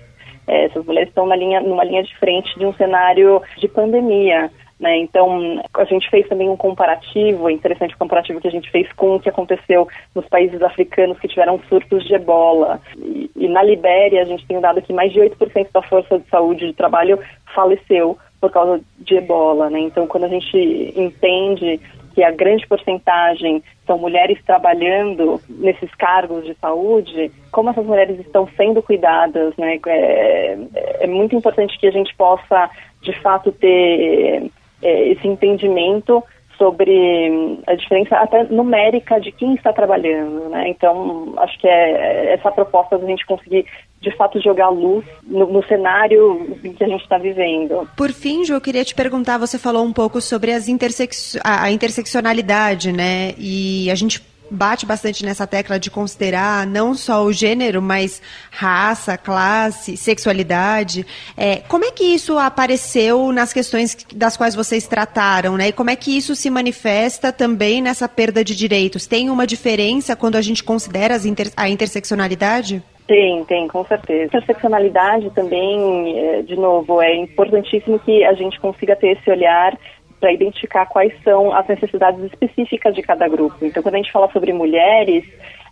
É, 0.48 0.66
essas 0.66 0.86
mulheres 0.86 1.10
estão 1.10 1.26
na 1.26 1.36
linha, 1.36 1.62
numa 1.62 1.84
linha 1.84 2.04
de 2.04 2.16
frente 2.18 2.58
de 2.58 2.66
um 2.66 2.74
cenário 2.74 3.42
de 3.58 3.68
pandemia. 3.68 4.52
Né? 4.84 4.98
Então, 4.98 5.64
a 5.76 5.86
gente 5.86 6.10
fez 6.10 6.28
também 6.28 6.50
um 6.50 6.58
comparativo, 6.58 7.50
interessante 7.50 7.96
o 7.96 7.98
comparativo 7.98 8.42
que 8.42 8.50
a 8.50 8.52
gente 8.52 8.70
fez 8.70 8.92
com 8.92 9.16
o 9.16 9.20
que 9.20 9.30
aconteceu 9.30 9.88
nos 10.14 10.28
países 10.28 10.62
africanos 10.62 11.18
que 11.20 11.28
tiveram 11.30 11.58
surtos 11.70 12.04
de 12.04 12.14
ebola. 12.14 12.82
E, 12.98 13.32
e 13.34 13.48
na 13.48 13.64
Libéria, 13.64 14.22
a 14.22 14.26
gente 14.26 14.46
tem 14.46 14.60
dado 14.60 14.82
que 14.82 14.92
mais 14.92 15.14
de 15.14 15.22
8% 15.22 15.68
da 15.74 15.82
força 15.84 16.20
de 16.20 16.28
saúde 16.28 16.68
de 16.68 16.74
trabalho 16.74 17.18
faleceu 17.56 18.18
por 18.42 18.52
causa 18.52 18.82
de 19.00 19.16
ebola. 19.16 19.70
Né? 19.70 19.80
Então, 19.80 20.06
quando 20.06 20.26
a 20.26 20.28
gente 20.28 20.94
entende 20.98 21.80
que 22.14 22.22
a 22.22 22.32
grande 22.32 22.68
porcentagem 22.68 23.64
são 23.88 23.98
mulheres 23.98 24.38
trabalhando 24.46 25.40
nesses 25.48 25.96
cargos 25.96 26.46
de 26.46 26.54
saúde, 26.56 27.32
como 27.54 27.70
essas 27.70 27.86
mulheres 27.86 28.20
estão 28.20 28.50
sendo 28.58 28.84
cuidadas, 28.84 29.56
né? 29.58 29.80
É, 29.88 30.58
é 31.00 31.08
muito 31.08 31.36
importante 31.36 31.80
que 31.80 31.88
a 31.88 31.92
gente 31.92 32.14
possa, 32.16 32.70
de 33.02 33.14
fato, 33.22 33.52
ter 33.54 34.52
é, 34.84 35.10
esse 35.10 35.28
entendimento 35.28 36.24
sobre 36.58 37.60
a 37.66 37.76
diferença 37.76 38.16
até 38.16 38.44
numérica 38.44 39.20
de 39.20 39.32
quem 39.32 39.56
está 39.56 39.74
trabalhando, 39.74 40.50
né? 40.50 40.70
Então, 40.70 41.34
acho 41.38 41.60
que 41.60 41.68
é 41.68 42.34
essa 42.34 42.52
proposta 42.52 42.98
da 42.98 43.08
gente 43.08 43.26
conseguir 43.26 43.66
de 44.00 44.16
fato 44.16 44.40
jogar 44.42 44.70
luz 44.70 45.06
no, 45.24 45.48
no 45.48 45.66
cenário 45.66 46.58
em 46.64 46.74
que 46.74 46.84
a 46.84 46.88
gente 46.88 47.02
está 47.02 47.18
vivendo. 47.18 47.88
Por 47.98 48.12
fim, 48.12 48.44
Ju, 48.44 48.54
eu 48.54 48.62
queria 48.62 48.84
te 48.84 48.94
perguntar, 48.94 49.38
você 49.38 49.58
falou 49.58 49.84
um 49.84 49.94
pouco 49.94 50.22
sobre 50.22 50.52
as 50.52 50.68
intersex 50.68 51.38
a, 51.44 51.64
a 51.64 51.72
interseccionalidade, 51.72 52.92
né? 52.92 53.34
E 53.38 53.90
a 53.90 53.96
gente 53.96 54.22
bate 54.54 54.86
bastante 54.86 55.26
nessa 55.26 55.48
tecla 55.48 55.80
de 55.80 55.90
considerar 55.90 56.66
não 56.68 56.94
só 56.94 57.24
o 57.24 57.34
gênero, 57.34 57.82
mas 57.82 58.22
raça, 58.52 59.18
classe, 59.18 59.98
sexualidade. 59.98 61.06
É, 61.36 61.58
como 61.68 61.86
é 61.86 61.92
que 61.92 62.04
isso 62.04 62.38
apareceu 62.38 63.32
nas 63.32 63.52
questões 63.52 63.98
das 64.16 64.38
quais 64.38 64.56
vocês 64.56 64.88
trataram, 64.88 65.58
né? 65.58 65.70
E 65.70 65.74
como 65.74 65.90
é 65.90 65.96
que 65.96 66.16
isso 66.16 66.36
se 66.36 66.50
manifesta 66.50 67.32
também 67.32 67.82
nessa 67.82 68.08
perda 68.08 68.44
de 68.44 68.56
direitos? 68.56 69.08
Tem 69.08 69.30
uma 69.30 69.48
diferença 69.48 70.16
quando 70.16 70.36
a 70.36 70.42
gente 70.42 70.64
considera 70.64 71.16
inter 71.28 71.52
a 71.58 71.68
interseccionalidade? 71.68 72.84
Tem, 73.08 73.44
tem, 73.46 73.68
com 73.68 73.84
certeza. 73.86 74.26
Interseccionalidade 74.26 75.30
também, 75.32 76.18
é, 76.18 76.42
de 76.42 76.56
novo, 76.56 77.02
é 77.02 77.16
importantíssimo 77.16 78.00
que 78.00 78.24
a 78.24 78.34
gente 78.34 78.60
consiga 78.60 78.96
ter 78.96 79.18
esse 79.18 79.30
olhar 79.30 79.78
para 80.24 80.32
identificar 80.32 80.86
quais 80.86 81.14
são 81.22 81.54
as 81.54 81.68
necessidades 81.68 82.24
específicas 82.24 82.96
de 82.96 83.02
cada 83.02 83.28
grupo. 83.28 83.58
Então, 83.62 83.84
quando 83.84 83.96
a 83.96 83.98
gente 83.98 84.12
fala 84.12 84.32
sobre 84.32 84.54
mulheres, 84.54 85.26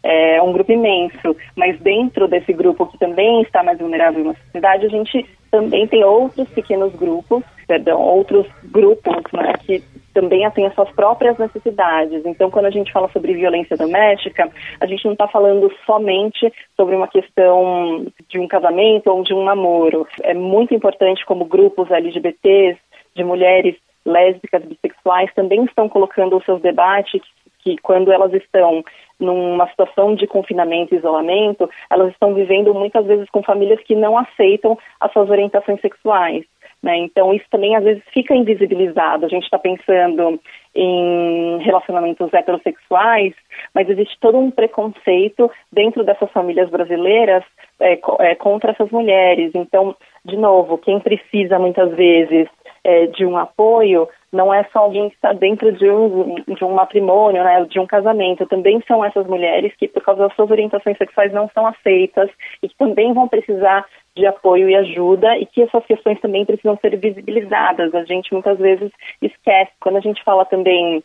é 0.04 0.42
um 0.42 0.52
grupo 0.52 0.74
imenso, 0.74 1.38
mas 1.56 1.80
dentro 1.80 2.28
desse 2.28 2.52
grupo 2.52 2.86
que 2.86 2.98
também 2.98 3.44
está 3.44 3.64
mais 3.64 3.80
vulnerável 3.80 4.26
na 4.26 4.34
sociedade, 4.34 4.88
a 4.88 4.90
gente 4.90 5.26
também 5.50 5.88
tem 5.88 6.04
outros 6.04 6.50
pequenos 6.50 6.94
grupos, 6.96 7.46
perdão, 7.66 8.02
outros 8.02 8.46
grupos 8.66 9.24
né, 9.32 9.54
que 9.66 9.82
também 10.14 10.50
têm 10.52 10.66
as 10.66 10.76
suas 10.76 10.92
próprias 10.92 11.38
necessidades. 11.38 12.26
Então, 12.26 12.52
quando 12.52 12.66
a 12.66 12.72
gente 12.72 12.92
fala 12.92 13.08
sobre 13.14 13.34
violência 13.34 13.78
doméstica, 13.78 14.52
a 14.82 14.86
gente 14.86 15.06
não 15.06 15.14
está 15.14 15.30
falando 15.30 15.72
somente 15.86 16.52
sobre 16.76 16.94
uma 16.94 17.08
questão 17.08 18.06
de 18.28 18.38
um 18.38 18.50
casamento 18.50 19.10
ou 19.10 19.24
de 19.24 19.34
um 19.34 19.46
namoro. 19.46 20.06
É 20.24 20.34
muito 20.34 20.76
importante 20.76 21.26
como 21.26 21.46
grupos 21.46 21.90
LGBTs, 21.90 22.78
de 23.16 23.24
mulheres 23.24 23.76
lésbicas, 24.06 24.64
bissexuais 24.64 25.34
também 25.34 25.64
estão 25.66 25.88
colocando 25.88 26.38
os 26.38 26.46
seus 26.46 26.62
debates 26.62 27.22
que 27.64 27.78
quando 27.78 28.12
elas 28.12 28.34
estão 28.34 28.84
numa 29.20 29.68
situação 29.70 30.16
de 30.16 30.26
confinamento 30.26 30.94
e 30.94 30.98
isolamento, 30.98 31.70
elas 31.92 32.12
estão 32.12 32.34
vivendo 32.34 32.74
muitas 32.74 33.06
vezes 33.06 33.30
com 33.30 33.44
famílias 33.44 33.80
que 33.82 33.96
não 33.96 34.18
aceitam 34.18 34.78
as 35.00 35.12
suas 35.14 35.30
orientações 35.30 35.80
sexuais. 35.80 36.44
Né? 36.82 36.98
Então, 36.98 37.32
isso 37.32 37.46
também 37.52 37.76
às 37.76 37.84
vezes 37.84 38.02
fica 38.12 38.36
invisibilizado. 38.36 39.26
A 39.26 39.30
gente 39.30 39.44
está 39.44 39.60
pensando 39.60 40.40
em 40.74 41.60
relacionamentos 41.60 42.34
heterossexuais, 42.34 43.34
mas 43.76 43.88
existe 43.88 44.18
todo 44.20 44.40
um 44.40 44.50
preconceito 44.50 45.52
dentro 45.72 46.04
dessas 46.04 46.32
famílias 46.32 46.70
brasileiras 46.70 47.44
é, 47.80 48.00
é, 48.20 48.36
contra 48.36 48.72
essas 48.72 48.90
mulheres. 48.90 49.52
Então, 49.54 49.96
de 50.26 50.38
novo, 50.38 50.80
quem 50.80 51.00
precisa 51.00 51.60
muitas 51.60 51.92
vezes 51.96 52.48
é, 52.84 53.08
de 53.08 53.26
um 53.26 53.38
apoio 53.38 54.08
não 54.32 54.54
é 54.54 54.64
só 54.72 54.80
alguém 54.80 55.10
que 55.10 55.16
está 55.16 55.34
dentro 55.34 55.72
de 55.74 55.90
um, 55.90 56.36
de 56.36 56.64
um 56.64 56.74
matrimônio, 56.74 57.44
né, 57.44 57.66
de 57.66 57.80
um 57.80 57.86
casamento. 57.86 58.46
Também 58.46 58.82
são 58.88 59.04
essas 59.04 59.28
mulheres 59.28 59.74
que, 59.76 59.88
por 59.90 60.02
causa 60.02 60.22
das 60.22 60.36
suas 60.36 60.50
orientações 60.50 60.98
sexuais, 60.98 61.34
não 61.34 61.50
são 61.54 61.68
aceitas 61.68 62.30
e 62.64 62.70
que 62.70 62.76
também 62.78 63.14
vão 63.14 63.28
precisar 63.28 63.86
de 64.16 64.26
apoio 64.26 64.70
e 64.70 64.76
ajuda 64.76 65.38
e 65.38 65.46
que 65.46 65.62
essas 65.62 65.86
questões 65.86 66.20
também 66.22 66.46
precisam 66.46 66.78
ser 66.78 66.96
visibilizadas. 66.98 67.94
A 67.94 68.06
gente 68.06 68.32
muitas 68.34 68.58
vezes 68.58 68.90
esquece. 69.22 69.72
Quando 69.82 69.98
a 69.98 70.02
gente 70.02 70.24
fala 70.24 70.46
também 70.46 71.04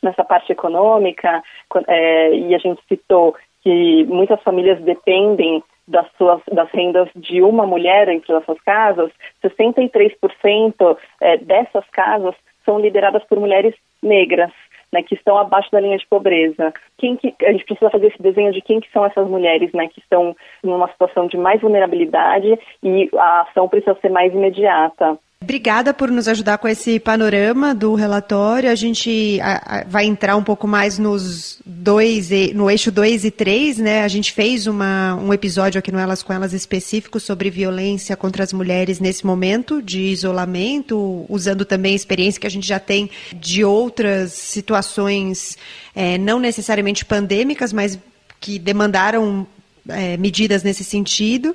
nessa 0.00 0.24
parte 0.24 0.52
econômica, 0.52 1.42
é, 1.88 2.34
e 2.34 2.54
a 2.54 2.58
gente 2.58 2.80
citou 2.88 3.34
que 3.62 4.04
muitas 4.04 4.40
famílias 4.42 4.80
dependem 4.82 5.62
das, 5.88 6.06
suas, 6.16 6.40
das 6.52 6.70
rendas 6.70 7.08
de 7.16 7.42
uma 7.42 7.66
mulher 7.66 8.06
dentro 8.06 8.34
das 8.34 8.44
suas 8.44 8.60
casas, 8.60 9.10
63% 9.42 10.96
é, 11.20 11.36
dessas 11.38 11.84
casas 11.90 12.34
são 12.64 12.78
lideradas 12.78 13.24
por 13.24 13.40
mulheres 13.40 13.74
negras. 14.02 14.52
Né, 14.90 15.02
que 15.02 15.14
estão 15.14 15.36
abaixo 15.36 15.70
da 15.70 15.80
linha 15.80 15.98
de 15.98 16.06
pobreza. 16.06 16.72
Quem 16.96 17.14
que, 17.14 17.34
a 17.44 17.52
gente 17.52 17.66
precisa 17.66 17.90
fazer 17.90 18.06
esse 18.06 18.22
desenho 18.22 18.50
de 18.52 18.62
quem 18.62 18.80
que 18.80 18.90
são 18.90 19.04
essas 19.04 19.28
mulheres, 19.28 19.70
né, 19.74 19.86
que 19.86 20.00
estão 20.00 20.34
numa 20.62 20.88
situação 20.88 21.26
de 21.26 21.36
mais 21.36 21.60
vulnerabilidade 21.60 22.58
e 22.82 23.10
a 23.14 23.42
ação 23.42 23.68
precisa 23.68 23.94
ser 24.00 24.08
mais 24.08 24.32
imediata. 24.32 25.18
Obrigada 25.40 25.94
por 25.94 26.10
nos 26.10 26.26
ajudar 26.26 26.58
com 26.58 26.66
esse 26.66 26.98
panorama 26.98 27.72
do 27.72 27.94
relatório. 27.94 28.68
A 28.70 28.74
gente 28.74 29.38
vai 29.86 30.04
entrar 30.04 30.36
um 30.36 30.42
pouco 30.42 30.66
mais 30.66 30.98
nos 30.98 31.60
dois, 31.64 32.30
no 32.52 32.68
eixo 32.68 32.90
2 32.90 33.24
e 33.24 33.30
3, 33.30 33.78
né? 33.78 34.02
A 34.02 34.08
gente 34.08 34.32
fez 34.32 34.66
uma, 34.66 35.14
um 35.14 35.32
episódio 35.32 35.78
aqui 35.78 35.92
no 35.92 35.98
Elas 35.98 36.24
com 36.24 36.32
Elas 36.32 36.52
específico 36.52 37.20
sobre 37.20 37.50
violência 37.50 38.16
contra 38.16 38.42
as 38.42 38.52
mulheres 38.52 38.98
nesse 38.98 39.24
momento 39.24 39.80
de 39.80 40.00
isolamento, 40.00 41.24
usando 41.28 41.64
também 41.64 41.92
a 41.92 41.96
experiência 41.96 42.40
que 42.40 42.46
a 42.46 42.50
gente 42.50 42.66
já 42.66 42.80
tem 42.80 43.08
de 43.32 43.64
outras 43.64 44.32
situações, 44.32 45.56
é, 45.94 46.18
não 46.18 46.40
necessariamente 46.40 47.04
pandêmicas, 47.04 47.72
mas 47.72 47.96
que 48.40 48.58
demandaram 48.58 49.46
é, 49.88 50.16
medidas 50.16 50.62
nesse 50.62 50.84
sentido. 50.84 51.54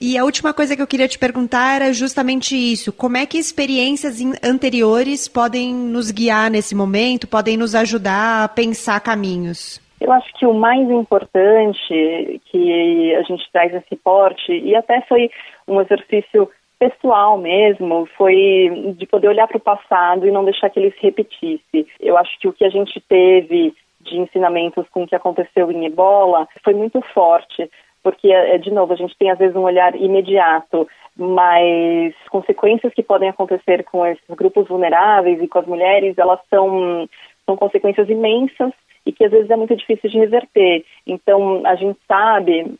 E 0.00 0.16
a 0.18 0.24
última 0.24 0.52
coisa 0.52 0.74
que 0.74 0.82
eu 0.82 0.86
queria 0.86 1.08
te 1.08 1.18
perguntar 1.18 1.76
era 1.76 1.92
justamente 1.92 2.56
isso: 2.56 2.92
como 2.92 3.16
é 3.16 3.26
que 3.26 3.38
experiências 3.38 4.18
anteriores 4.42 5.28
podem 5.28 5.74
nos 5.74 6.10
guiar 6.10 6.50
nesse 6.50 6.74
momento, 6.74 7.26
podem 7.28 7.56
nos 7.56 7.74
ajudar 7.74 8.44
a 8.44 8.48
pensar 8.48 9.00
caminhos? 9.00 9.82
Eu 10.00 10.12
acho 10.12 10.32
que 10.34 10.44
o 10.44 10.52
mais 10.52 10.88
importante 10.90 12.40
que 12.50 13.14
a 13.14 13.22
gente 13.22 13.50
traz 13.52 13.72
nesse 13.72 13.96
porte, 13.96 14.52
e 14.52 14.74
até 14.76 15.00
foi 15.08 15.30
um 15.66 15.80
exercício 15.80 16.48
pessoal 16.78 17.38
mesmo, 17.38 18.06
foi 18.16 18.94
de 18.98 19.06
poder 19.06 19.28
olhar 19.28 19.46
para 19.46 19.56
o 19.56 19.60
passado 19.60 20.26
e 20.26 20.30
não 20.30 20.44
deixar 20.44 20.68
que 20.68 20.78
ele 20.78 20.90
se 20.90 21.00
repetisse. 21.00 21.86
Eu 22.00 22.18
acho 22.18 22.38
que 22.38 22.48
o 22.48 22.52
que 22.52 22.64
a 22.64 22.68
gente 22.68 23.00
teve 23.08 23.72
de 24.04 24.18
ensinamentos 24.18 24.86
com 24.90 25.02
o 25.02 25.06
que 25.06 25.16
aconteceu 25.16 25.70
em 25.70 25.86
Ebola 25.86 26.46
foi 26.62 26.74
muito 26.74 27.00
forte, 27.12 27.70
porque, 28.02 28.30
é, 28.30 28.58
de 28.58 28.70
novo, 28.70 28.92
a 28.92 28.96
gente 28.96 29.16
tem 29.16 29.30
às 29.30 29.38
vezes 29.38 29.56
um 29.56 29.62
olhar 29.62 29.96
imediato, 29.96 30.86
mas 31.16 32.14
consequências 32.30 32.92
que 32.92 33.02
podem 33.02 33.30
acontecer 33.30 33.82
com 33.84 34.06
esses 34.06 34.22
grupos 34.30 34.68
vulneráveis 34.68 35.42
e 35.42 35.48
com 35.48 35.58
as 35.58 35.66
mulheres, 35.66 36.18
elas 36.18 36.38
são, 36.50 37.08
são 37.46 37.56
consequências 37.56 38.08
imensas 38.08 38.72
e 39.06 39.12
que 39.12 39.24
às 39.24 39.30
vezes 39.30 39.50
é 39.50 39.56
muito 39.56 39.74
difícil 39.74 40.10
de 40.10 40.18
reverter. 40.18 40.84
Então, 41.06 41.62
a 41.64 41.74
gente 41.76 41.98
sabe, 42.06 42.74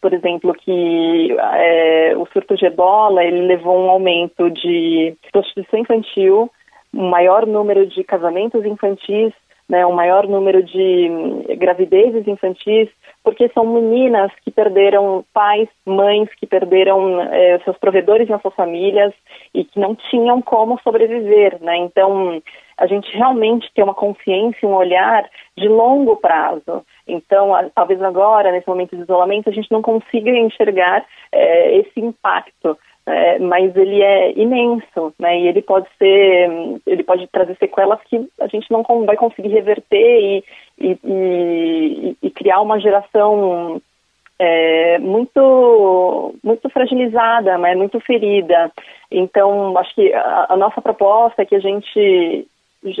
por 0.00 0.12
exemplo, 0.12 0.52
que 0.54 1.36
é, 1.38 2.14
o 2.16 2.26
surto 2.26 2.56
de 2.56 2.66
ebola 2.66 3.24
ele 3.24 3.42
levou 3.42 3.78
um 3.78 3.90
aumento 3.90 4.50
de 4.50 5.14
prostituição 5.30 5.78
infantil, 5.78 6.50
um 6.92 7.08
maior 7.08 7.46
número 7.46 7.86
de 7.86 8.02
casamentos 8.02 8.64
infantis, 8.64 9.32
né, 9.68 9.84
um 9.84 9.92
maior 9.92 10.28
número 10.28 10.62
de 10.62 11.08
hum, 11.10 11.44
gravidezes 11.56 12.26
infantis, 12.26 12.88
porque 13.24 13.48
são 13.48 13.64
meninas 13.66 14.30
que 14.44 14.50
perderam 14.50 15.24
pais, 15.34 15.68
mães, 15.84 16.28
que 16.36 16.46
perderam 16.46 17.20
é, 17.20 17.58
seus 17.60 17.76
provedores 17.78 18.28
nas 18.28 18.40
suas 18.40 18.54
famílias 18.54 19.12
e 19.52 19.64
que 19.64 19.80
não 19.80 19.94
tinham 19.94 20.40
como 20.40 20.80
sobreviver, 20.82 21.60
né? 21.60 21.76
Então, 21.78 22.40
a 22.78 22.86
gente 22.86 23.10
realmente 23.16 23.70
tem 23.74 23.82
uma 23.82 23.94
consciência, 23.94 24.68
um 24.68 24.74
olhar 24.74 25.28
de 25.56 25.66
longo 25.66 26.16
prazo. 26.16 26.84
Então, 27.08 27.52
talvez 27.74 28.00
agora, 28.02 28.52
nesse 28.52 28.68
momento 28.68 28.94
de 28.94 29.02
isolamento, 29.02 29.48
a 29.48 29.52
gente 29.52 29.72
não 29.72 29.82
consiga 29.82 30.30
enxergar 30.30 31.04
é, 31.32 31.78
esse 31.78 32.00
impacto 32.00 32.78
é, 33.06 33.38
mas 33.38 33.74
ele 33.76 34.02
é 34.02 34.32
imenso, 34.32 35.14
né? 35.18 35.38
E 35.40 35.46
ele 35.46 35.62
pode 35.62 35.86
ser, 35.96 36.50
ele 36.86 37.04
pode 37.04 37.26
trazer 37.28 37.56
sequelas 37.56 38.00
que 38.02 38.28
a 38.40 38.48
gente 38.48 38.70
não 38.70 38.82
vai 39.04 39.16
conseguir 39.16 39.48
reverter 39.48 40.20
e, 40.20 40.44
e, 40.78 40.98
e, 41.04 42.16
e 42.20 42.30
criar 42.30 42.60
uma 42.60 42.80
geração 42.80 43.80
é, 44.38 44.98
muito, 44.98 46.34
muito 46.42 46.68
fragilizada, 46.68 47.56
mas 47.58 47.78
muito 47.78 48.00
ferida. 48.00 48.72
Então, 49.10 49.78
acho 49.78 49.94
que 49.94 50.12
a, 50.12 50.46
a 50.50 50.56
nossa 50.56 50.82
proposta 50.82 51.42
é 51.42 51.46
que 51.46 51.54
a 51.54 51.60
gente 51.60 52.48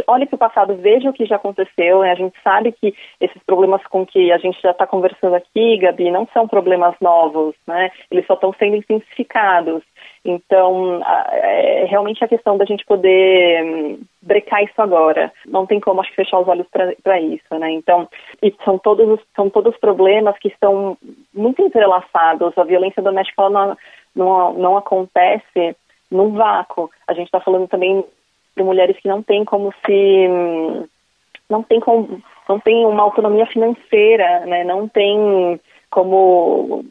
olhe 0.06 0.26
para 0.26 0.36
o 0.36 0.38
passado, 0.38 0.74
veja 0.76 1.10
o 1.10 1.12
que 1.12 1.26
já 1.26 1.36
aconteceu. 1.36 2.00
Né? 2.00 2.12
A 2.12 2.16
gente 2.16 2.36
sabe 2.42 2.72
que 2.72 2.94
esses 3.20 3.42
problemas 3.44 3.82
com 3.86 4.06
que 4.06 4.32
a 4.32 4.38
gente 4.38 4.60
já 4.60 4.70
está 4.70 4.86
conversando 4.86 5.34
aqui, 5.34 5.76
Gabi, 5.78 6.10
não 6.10 6.26
são 6.32 6.48
problemas 6.48 6.94
novos, 7.00 7.54
né? 7.66 7.90
Eles 8.10 8.26
só 8.26 8.34
estão 8.34 8.52
sendo 8.58 8.76
intensificados. 8.76 9.82
Então, 10.26 11.00
é 11.30 11.84
realmente 11.88 12.24
a 12.24 12.28
questão 12.28 12.58
da 12.58 12.64
gente 12.64 12.84
poder 12.84 13.62
hum, 13.64 14.00
brecar 14.20 14.62
isso 14.64 14.80
agora. 14.82 15.32
Não 15.46 15.66
tem 15.66 15.78
como, 15.78 16.00
acho 16.00 16.10
que, 16.10 16.16
fechar 16.16 16.40
os 16.40 16.48
olhos 16.48 16.66
para 17.02 17.20
isso, 17.20 17.58
né? 17.58 17.70
Então, 17.70 18.08
são 18.64 18.76
todos, 18.78 19.20
são 19.34 19.48
todos 19.48 19.76
problemas 19.76 20.36
que 20.38 20.48
estão 20.48 20.98
muito 21.32 21.62
entrelaçados. 21.62 22.58
A 22.58 22.64
violência 22.64 23.02
doméstica 23.02 23.48
não, 23.48 23.76
não, 24.14 24.52
não 24.54 24.76
acontece 24.76 25.76
num 26.10 26.32
vácuo. 26.32 26.90
A 27.06 27.14
gente 27.14 27.26
está 27.26 27.40
falando 27.40 27.68
também 27.68 28.04
de 28.56 28.62
mulheres 28.62 28.96
que 28.98 29.08
não 29.08 29.22
têm 29.22 29.44
como 29.44 29.72
se 29.84 30.28
não 31.48 31.62
tem 31.62 31.78
como 31.78 32.20
não 32.48 32.58
tem 32.58 32.86
uma 32.86 33.02
autonomia 33.02 33.46
financeira, 33.46 34.46
né? 34.46 34.64
Não 34.64 34.88
tem 34.88 35.60
como 35.90 36.84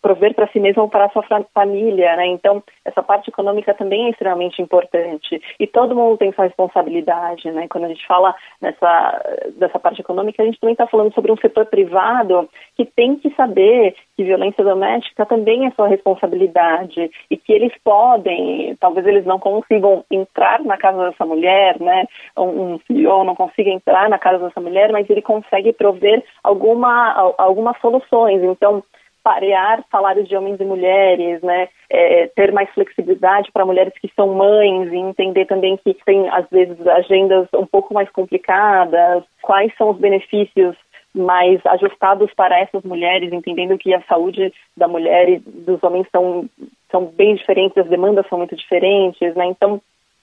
prover 0.00 0.34
para 0.34 0.48
si 0.48 0.60
mesmo 0.60 0.82
ou 0.82 0.88
para 0.88 1.06
a 1.06 1.10
sua 1.10 1.24
família, 1.54 2.16
né? 2.16 2.26
Então, 2.26 2.62
essa 2.84 3.02
parte 3.02 3.28
econômica 3.28 3.74
também 3.74 4.06
é 4.06 4.10
extremamente 4.10 4.60
importante. 4.60 5.40
E 5.58 5.66
todo 5.66 5.94
mundo 5.94 6.16
tem 6.16 6.32
sua 6.32 6.44
responsabilidade, 6.44 7.50
né? 7.50 7.66
Quando 7.68 7.84
a 7.84 7.88
gente 7.88 8.06
fala 8.06 8.34
nessa 8.60 9.22
dessa 9.56 9.78
parte 9.78 10.00
econômica, 10.00 10.42
a 10.42 10.46
gente 10.46 10.60
também 10.60 10.72
está 10.72 10.86
falando 10.86 11.12
sobre 11.14 11.32
um 11.32 11.36
setor 11.36 11.66
privado 11.66 12.48
que 12.76 12.84
tem 12.84 13.16
que 13.16 13.30
saber 13.34 13.94
que 14.16 14.24
violência 14.24 14.64
doméstica 14.64 15.26
também 15.26 15.66
é 15.66 15.70
sua 15.72 15.88
responsabilidade 15.88 17.10
e 17.30 17.36
que 17.36 17.52
eles 17.52 17.72
podem, 17.84 18.74
talvez 18.80 19.06
eles 19.06 19.24
não 19.24 19.38
consigam 19.38 20.04
entrar 20.10 20.62
na 20.64 20.76
casa 20.76 21.10
dessa 21.10 21.24
mulher, 21.24 21.78
né? 21.80 22.06
Um 22.36 22.78
CEO 22.86 23.24
não 23.24 23.34
consiga 23.34 23.70
entrar 23.70 24.08
na 24.08 24.18
casa 24.18 24.46
dessa 24.46 24.60
mulher, 24.60 24.90
mas 24.90 25.08
ele 25.08 25.22
consegue 25.22 25.72
prover 25.72 26.24
alguma, 26.42 27.34
algumas 27.38 27.78
soluções. 27.80 28.42
Então, 28.42 28.82
parear 29.26 29.84
salários 29.90 30.28
de 30.28 30.36
homens 30.36 30.60
e 30.60 30.64
mulheres, 30.64 31.42
né? 31.42 31.68
É, 31.90 32.28
ter 32.28 32.52
mais 32.52 32.70
flexibilidade 32.70 33.50
para 33.50 33.66
mulheres 33.66 33.92
que 34.00 34.08
são 34.14 34.32
mães 34.32 34.92
e 34.92 34.96
entender 34.96 35.46
também 35.46 35.76
que 35.78 35.94
tem, 36.06 36.28
às 36.28 36.48
vezes, 36.48 36.86
agendas 36.86 37.48
um 37.52 37.66
pouco 37.66 37.92
mais 37.92 38.08
complicadas, 38.10 39.24
quais 39.42 39.76
são 39.76 39.90
os 39.90 39.98
benefícios 39.98 40.76
mais 41.12 41.60
ajustados 41.66 42.32
para 42.34 42.60
essas 42.60 42.84
mulheres, 42.84 43.32
entendendo 43.32 43.76
que 43.76 43.92
a 43.92 44.02
saúde 44.02 44.52
da 44.76 44.86
mulher 44.86 45.28
e 45.28 45.38
dos 45.40 45.82
homens 45.82 46.06
são, 46.12 46.48
são 46.88 47.06
bem 47.06 47.34
diferentes, 47.34 47.76
as 47.78 47.88
demandas 47.88 48.28
são 48.28 48.38
muito 48.38 48.54
diferentes, 48.54 49.34
né? 49.34 49.46
Então, 49.46 49.80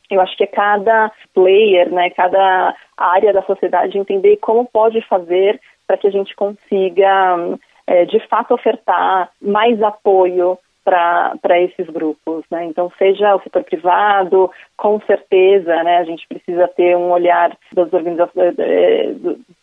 eu 0.10 0.22
acho 0.22 0.38
que 0.38 0.46
é 0.46 0.48
cada 0.48 1.12
player, 1.34 1.92
né, 1.92 2.10
cada 2.12 2.74
área 2.96 3.34
da 3.34 3.42
sociedade 3.42 3.98
entender 3.98 4.38
como 4.38 4.66
pode 4.66 5.02
fazer 5.02 5.60
para 5.86 5.98
que 5.98 6.08
a 6.08 6.12
gente 6.12 6.34
consiga 6.36 7.58
é, 7.88 8.06
de 8.06 8.20
fato 8.28 8.54
ofertar 8.54 9.30
mais 9.42 9.82
apoio 9.82 10.58
para 10.84 11.62
esses 11.62 11.88
grupos, 11.88 12.44
né? 12.52 12.66
Então, 12.66 12.92
seja 12.98 13.36
o 13.36 13.42
setor 13.42 13.64
privado, 13.64 14.52
com 14.76 15.00
certeza, 15.02 15.82
né? 15.84 16.00
A 16.00 16.04
gente 16.04 16.28
precisa 16.28 16.68
ter 16.68 16.98
um 16.98 17.10
olhar 17.12 17.56
das 17.74 17.92
organizações 17.94 18.54
é, 18.60 19.14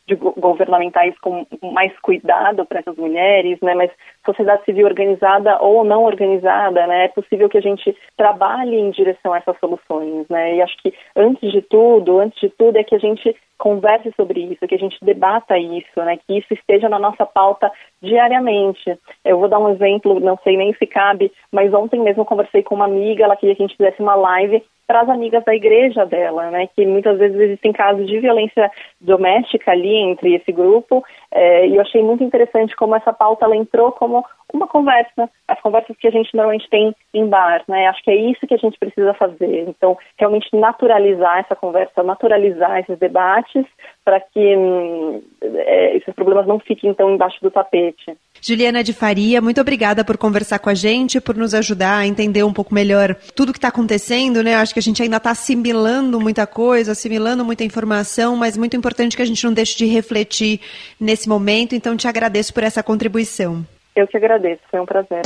de 0.09 0.15
governamentais 0.17 1.15
com 1.21 1.47
mais 1.73 1.97
cuidado 2.01 2.65
para 2.65 2.81
essas 2.81 2.97
mulheres, 2.97 3.61
né? 3.61 3.75
Mas 3.75 3.91
sociedade 4.25 4.65
civil 4.65 4.87
organizada 4.87 5.59
ou 5.61 5.85
não 5.85 6.05
organizada, 6.05 6.87
né? 6.87 7.05
É 7.05 7.09
possível 7.09 7.49
que 7.51 7.59
a 7.59 7.63
gente 7.63 7.95
trabalhe 8.17 8.77
em 8.77 8.91
direção 8.91 9.35
a 9.35 9.39
essas 9.39 9.59
soluções, 9.59 10.27
né? 10.31 10.57
E 10.57 10.63
acho 10.63 10.77
que 10.79 10.95
antes 11.15 11.53
de 11.53 11.61
tudo, 11.61 12.19
antes 12.19 12.41
de 12.41 12.49
tudo 12.49 12.77
é 12.77 12.85
que 12.85 12.95
a 12.95 12.99
gente 12.99 13.37
converse 13.61 14.11
sobre 14.16 14.40
isso, 14.40 14.66
que 14.66 14.75
a 14.75 14.79
gente 14.79 14.96
debata 15.05 15.57
isso, 15.59 15.99
né? 15.99 16.18
Que 16.27 16.38
isso 16.38 16.53
esteja 16.53 16.88
na 16.88 16.99
nossa 16.99 17.27
pauta 17.27 17.70
diariamente. 18.03 18.99
Eu 19.23 19.38
vou 19.38 19.49
dar 19.49 19.59
um 19.59 19.68
exemplo, 19.68 20.18
não 20.18 20.38
sei 20.42 20.57
nem 20.57 20.73
se 20.75 20.87
cabe, 20.87 21.31
mas 21.53 21.73
ontem 21.73 22.01
mesmo 22.01 22.23
eu 22.23 22.27
conversei 22.27 22.62
com 22.62 22.75
uma 22.75 22.87
amiga, 22.87 23.25
ela 23.25 23.37
queria 23.37 23.55
que 23.55 23.62
a 23.62 23.66
gente 23.66 23.77
fizesse 23.77 24.01
uma 24.01 24.14
live 24.14 24.62
para 24.87 25.03
as 25.03 25.09
amigas 25.09 25.44
da 25.44 25.55
igreja 25.55 26.05
dela, 26.05 26.51
né? 26.51 26.66
Que 26.75 26.85
muitas 26.85 27.16
vezes 27.16 27.38
existem 27.38 27.73
casos 27.73 28.09
de 28.09 28.18
violência 28.18 28.68
doméstica 29.01 29.70
ali 29.70 29.94
entre 29.94 30.35
esse 30.35 30.51
grupo, 30.51 31.05
é, 31.31 31.68
e 31.68 31.77
eu 31.77 31.83
achei 31.83 32.03
muito 32.03 32.25
interessante 32.25 32.75
como 32.75 32.96
essa 32.96 33.12
pauta 33.12 33.44
ela 33.44 33.55
entrou 33.55 33.92
como 33.92 34.25
uma 34.53 34.67
conversa, 34.67 35.29
as 35.49 35.61
conversas 35.61 35.97
que 35.97 36.09
a 36.09 36.11
gente 36.11 36.35
normalmente 36.35 36.69
tem 36.71 36.95
em 37.13 37.27
bar, 37.27 37.63
né? 37.69 37.87
Acho 37.87 38.03
que 38.03 38.11
é 38.11 38.17
isso 38.17 38.47
que 38.47 38.55
a 38.55 38.59
gente 38.59 38.79
precisa 38.79 39.15
fazer. 39.15 39.69
Então, 39.69 39.97
realmente 40.19 40.49
naturalizar 40.55 41.39
essa 41.39 41.57
conversa, 41.57 42.03
naturalizar 42.03 42.79
esses 42.81 42.99
debates 42.99 43.65
para 44.05 44.21
que 44.21 44.57
hum, 44.57 45.23
é, 45.43 45.97
esses 45.97 46.15
problemas 46.15 46.47
não 46.47 46.59
fiquem 46.59 46.93
tão 46.95 47.15
embaixo 47.15 47.39
do 47.43 47.51
tapete. 47.51 48.17
Juliana 48.41 48.83
de 48.83 48.93
Faria, 48.93 49.41
muito 49.41 49.61
obrigada 49.61 50.05
por 50.05 50.17
conversar 50.17 50.59
com 50.59 50.71
a 50.71 50.75
gente, 50.75 51.21
por 51.21 51.37
nos 51.37 51.55
ajudar 51.55 51.99
a 51.99 52.07
entender 52.07 52.43
um 52.43 52.53
pouco 52.53 52.75
melhor 52.75 53.15
tudo 53.35 53.53
que 53.53 53.59
está 53.59 53.69
acontecendo, 53.69 54.43
né? 54.43 54.55
Acho 54.55 54.73
que 54.73 54.79
a 54.79 54.83
gente 54.83 55.03
ainda 55.03 55.19
está 55.19 55.31
assimilando 55.31 56.21
muita 56.21 56.47
coisa, 56.47 56.93
assimilando 56.93 57.45
muita 57.45 57.65
informação, 57.65 58.37
mas 58.37 58.57
muito 58.57 58.77
importante 58.77 59.17
que 59.17 59.23
a 59.23 59.27
gente 59.27 59.45
não 59.45 59.53
deixe 59.53 59.77
de 59.77 59.87
refletir 59.87 60.61
nesse 60.99 61.29
momento. 61.29 61.75
Então, 61.75 61.97
te 61.97 62.09
agradeço 62.09 62.53
por 62.55 62.63
essa 62.63 62.83
contribuição. 62.83 63.65
Eu 63.94 64.07
que 64.07 64.16
agradeço, 64.16 64.62
foi 64.70 64.81
um 64.81 64.87
prazer. 64.87 65.22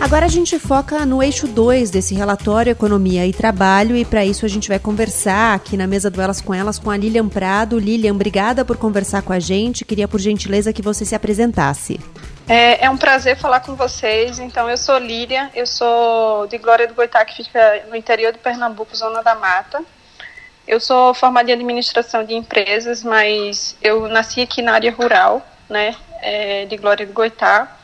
Agora 0.00 0.26
a 0.26 0.28
gente 0.28 0.56
foca 0.58 1.04
no 1.04 1.20
eixo 1.20 1.48
2 1.48 1.90
desse 1.90 2.14
relatório 2.14 2.70
Economia 2.70 3.26
e 3.26 3.32
Trabalho 3.32 3.96
e 3.96 4.04
para 4.04 4.24
isso 4.24 4.46
a 4.46 4.48
gente 4.48 4.68
vai 4.68 4.78
conversar 4.78 5.54
aqui 5.54 5.76
na 5.76 5.86
mesa 5.86 6.08
do 6.08 6.20
Elas 6.20 6.40
com 6.40 6.54
Elas 6.54 6.78
com 6.78 6.90
a 6.90 6.96
Lilian 6.96 7.28
Prado. 7.28 7.78
Lilian, 7.78 8.12
obrigada 8.12 8.64
por 8.64 8.76
conversar 8.76 9.22
com 9.22 9.32
a 9.32 9.40
gente. 9.40 9.84
Queria 9.84 10.06
por 10.06 10.20
gentileza 10.20 10.72
que 10.72 10.80
você 10.80 11.04
se 11.04 11.14
apresentasse. 11.14 11.98
É, 12.48 12.84
é 12.84 12.90
um 12.90 12.96
prazer 12.96 13.36
falar 13.36 13.60
com 13.60 13.74
vocês. 13.74 14.38
Então, 14.38 14.70
eu 14.70 14.76
sou 14.76 14.96
Lilian, 14.96 15.50
eu 15.54 15.66
sou 15.66 16.46
de 16.46 16.56
Glória 16.58 16.86
do 16.86 16.94
Goitá, 16.94 17.24
que 17.24 17.42
fica 17.42 17.86
no 17.88 17.96
interior 17.96 18.32
de 18.32 18.38
Pernambuco, 18.38 18.96
Zona 18.96 19.22
da 19.22 19.34
Mata. 19.34 19.82
Eu 20.66 20.80
sou 20.80 21.14
formada 21.14 21.50
em 21.50 21.54
administração 21.54 22.24
de 22.24 22.34
empresas, 22.34 23.04
mas 23.04 23.76
eu 23.80 24.08
nasci 24.08 24.40
aqui 24.40 24.60
na 24.60 24.72
área 24.72 24.90
rural, 24.90 25.46
né, 25.68 25.94
é, 26.20 26.64
de 26.64 26.76
Glória 26.76 27.06
do 27.06 27.12
Goitá. 27.12 27.76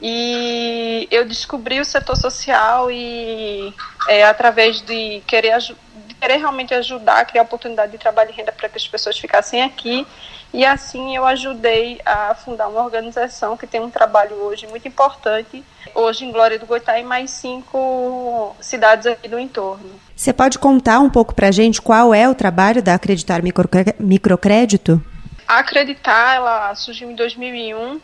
E 0.00 1.06
eu 1.10 1.26
descobri 1.26 1.80
o 1.80 1.84
setor 1.84 2.16
social 2.16 2.90
e 2.90 3.72
é, 4.08 4.24
através 4.24 4.80
de 4.80 5.22
querer, 5.26 5.58
de 5.58 6.14
querer 6.14 6.36
realmente 6.36 6.74
ajudar, 6.74 7.24
criar 7.26 7.42
oportunidade 7.42 7.92
de 7.92 7.98
trabalho 7.98 8.30
e 8.30 8.34
renda 8.34 8.52
para 8.52 8.68
que 8.68 8.76
as 8.76 8.86
pessoas 8.88 9.18
ficassem 9.18 9.62
aqui. 9.62 10.06
E 10.54 10.64
assim 10.64 11.16
eu 11.16 11.26
ajudei 11.26 12.00
a 12.06 12.32
fundar 12.32 12.68
uma 12.68 12.80
organização 12.80 13.56
que 13.56 13.66
tem 13.66 13.80
um 13.80 13.90
trabalho 13.90 14.36
hoje 14.36 14.68
muito 14.68 14.86
importante, 14.86 15.64
hoje 15.92 16.24
em 16.24 16.30
Glória 16.30 16.60
do 16.60 16.64
Goitá 16.64 16.96
e 16.96 17.02
mais 17.02 17.32
cinco 17.32 18.54
cidades 18.60 19.04
aqui 19.04 19.26
do 19.26 19.36
entorno. 19.36 19.90
Você 20.14 20.32
pode 20.32 20.60
contar 20.60 21.00
um 21.00 21.10
pouco 21.10 21.34
para 21.34 21.48
a 21.48 21.50
gente 21.50 21.82
qual 21.82 22.14
é 22.14 22.28
o 22.28 22.36
trabalho 22.36 22.80
da 22.80 22.94
Acreditar 22.94 23.42
Microcrédito? 23.98 25.04
A 25.48 25.58
Acreditar, 25.58 26.36
ela 26.36 26.72
surgiu 26.76 27.10
em 27.10 27.16
2001, 27.16 28.00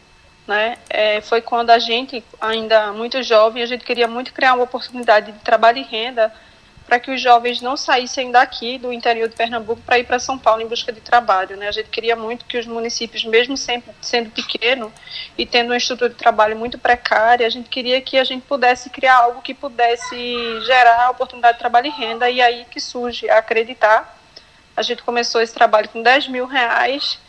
né? 0.48 0.76
É, 0.90 1.20
foi 1.20 1.40
quando 1.40 1.70
a 1.70 1.78
gente, 1.78 2.24
ainda 2.40 2.92
muito 2.92 3.22
jovem, 3.22 3.62
a 3.62 3.66
gente 3.66 3.84
queria 3.84 4.08
muito 4.08 4.32
criar 4.32 4.54
uma 4.54 4.64
oportunidade 4.64 5.30
de 5.30 5.38
trabalho 5.38 5.78
e 5.78 5.84
renda 5.84 6.32
para 6.90 6.98
que 6.98 7.12
os 7.12 7.20
jovens 7.20 7.60
não 7.62 7.76
saíssem 7.76 8.32
daqui 8.32 8.76
do 8.76 8.92
interior 8.92 9.28
de 9.28 9.36
Pernambuco 9.36 9.80
para 9.82 10.00
ir 10.00 10.02
para 10.02 10.18
São 10.18 10.36
Paulo 10.36 10.60
em 10.60 10.66
busca 10.66 10.90
de 10.90 11.00
trabalho. 11.00 11.56
Né? 11.56 11.68
A 11.68 11.70
gente 11.70 11.88
queria 11.88 12.16
muito 12.16 12.44
que 12.44 12.58
os 12.58 12.66
municípios, 12.66 13.22
mesmo 13.24 13.56
sempre 13.56 13.92
sendo 14.02 14.28
pequeno 14.30 14.92
e 15.38 15.46
tendo 15.46 15.68
uma 15.68 15.76
estrutura 15.76 16.10
de 16.10 16.16
trabalho 16.16 16.56
muito 16.56 16.78
precária, 16.78 17.46
a 17.46 17.48
gente 17.48 17.68
queria 17.68 18.00
que 18.00 18.18
a 18.18 18.24
gente 18.24 18.42
pudesse 18.42 18.90
criar 18.90 19.18
algo 19.18 19.40
que 19.40 19.54
pudesse 19.54 20.16
gerar 20.66 21.10
oportunidade 21.10 21.54
de 21.54 21.60
trabalho 21.60 21.86
e 21.86 21.90
renda, 21.90 22.28
e 22.28 22.42
aí 22.42 22.66
que 22.68 22.80
surge 22.80 23.30
a 23.30 23.38
Acreditar. 23.38 24.18
A 24.76 24.82
gente 24.82 25.04
começou 25.04 25.40
esse 25.40 25.54
trabalho 25.54 25.88
com 25.90 26.02
10 26.02 26.26
mil 26.26 26.44
reais 26.44 27.20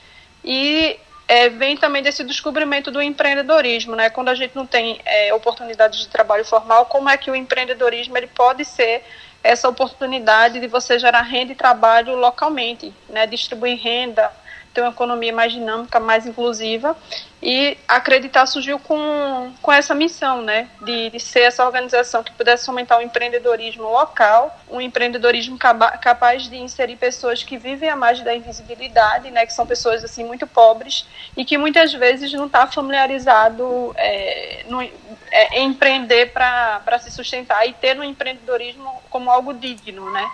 e 0.43 0.97
é, 1.27 1.49
vem 1.49 1.77
também 1.77 2.01
desse 2.01 2.23
descobrimento 2.23 2.89
do 2.89 2.99
empreendedorismo, 2.99 3.95
né? 3.95 4.09
Quando 4.09 4.29
a 4.29 4.35
gente 4.35 4.55
não 4.55 4.65
tem 4.65 4.99
é, 5.05 5.31
oportunidades 5.35 5.99
de 5.99 6.07
trabalho 6.07 6.43
formal, 6.43 6.87
como 6.87 7.07
é 7.07 7.15
que 7.15 7.29
o 7.29 7.35
empreendedorismo 7.35 8.17
ele 8.17 8.27
pode 8.27 8.65
ser 8.65 9.03
essa 9.43 9.67
oportunidade 9.67 10.59
de 10.59 10.67
você 10.67 10.99
gerar 10.99 11.21
renda 11.21 11.51
e 11.51 11.55
trabalho 11.55 12.15
localmente, 12.15 12.93
né? 13.09 13.25
Distribuir 13.25 13.79
renda, 13.81 14.31
ter 14.73 14.81
uma 14.81 14.91
economia 14.91 15.33
mais 15.33 15.51
dinâmica, 15.51 15.99
mais 15.99 16.25
inclusiva. 16.25 16.95
E 17.41 17.77
Acreditar 17.87 18.45
surgiu 18.45 18.77
com, 18.77 19.51
com 19.61 19.71
essa 19.71 19.95
missão, 19.95 20.41
né, 20.41 20.69
de, 20.81 21.09
de 21.09 21.19
ser 21.19 21.41
essa 21.41 21.65
organização 21.65 22.23
que 22.23 22.31
pudesse 22.31 22.65
fomentar 22.65 22.99
o 22.99 23.01
empreendedorismo 23.01 23.83
local, 23.83 24.55
um 24.69 24.79
empreendedorismo 24.79 25.57
capaz 25.57 26.43
de 26.43 26.57
inserir 26.57 26.97
pessoas 26.97 27.43
que 27.43 27.57
vivem 27.57 27.89
à 27.89 27.95
margem 27.95 28.23
da 28.23 28.35
invisibilidade, 28.35 29.31
né, 29.31 29.45
que 29.45 29.53
são 29.53 29.65
pessoas 29.65 30.03
assim 30.03 30.23
muito 30.23 30.45
pobres 30.45 31.05
e 31.35 31.43
que 31.43 31.57
muitas 31.57 31.93
vezes 31.93 32.31
não 32.33 32.45
está 32.45 32.67
familiarizado 32.67 33.91
é, 33.97 34.63
no, 34.67 34.81
é, 34.81 35.59
em 35.59 35.69
empreender 35.69 36.31
para 36.31 36.99
se 36.99 37.09
sustentar 37.09 37.67
e 37.67 37.73
ter 37.73 37.95
no 37.95 38.03
empreendedorismo 38.03 39.01
como 39.09 39.31
algo 39.31 39.51
digno, 39.51 40.11
né. 40.11 40.29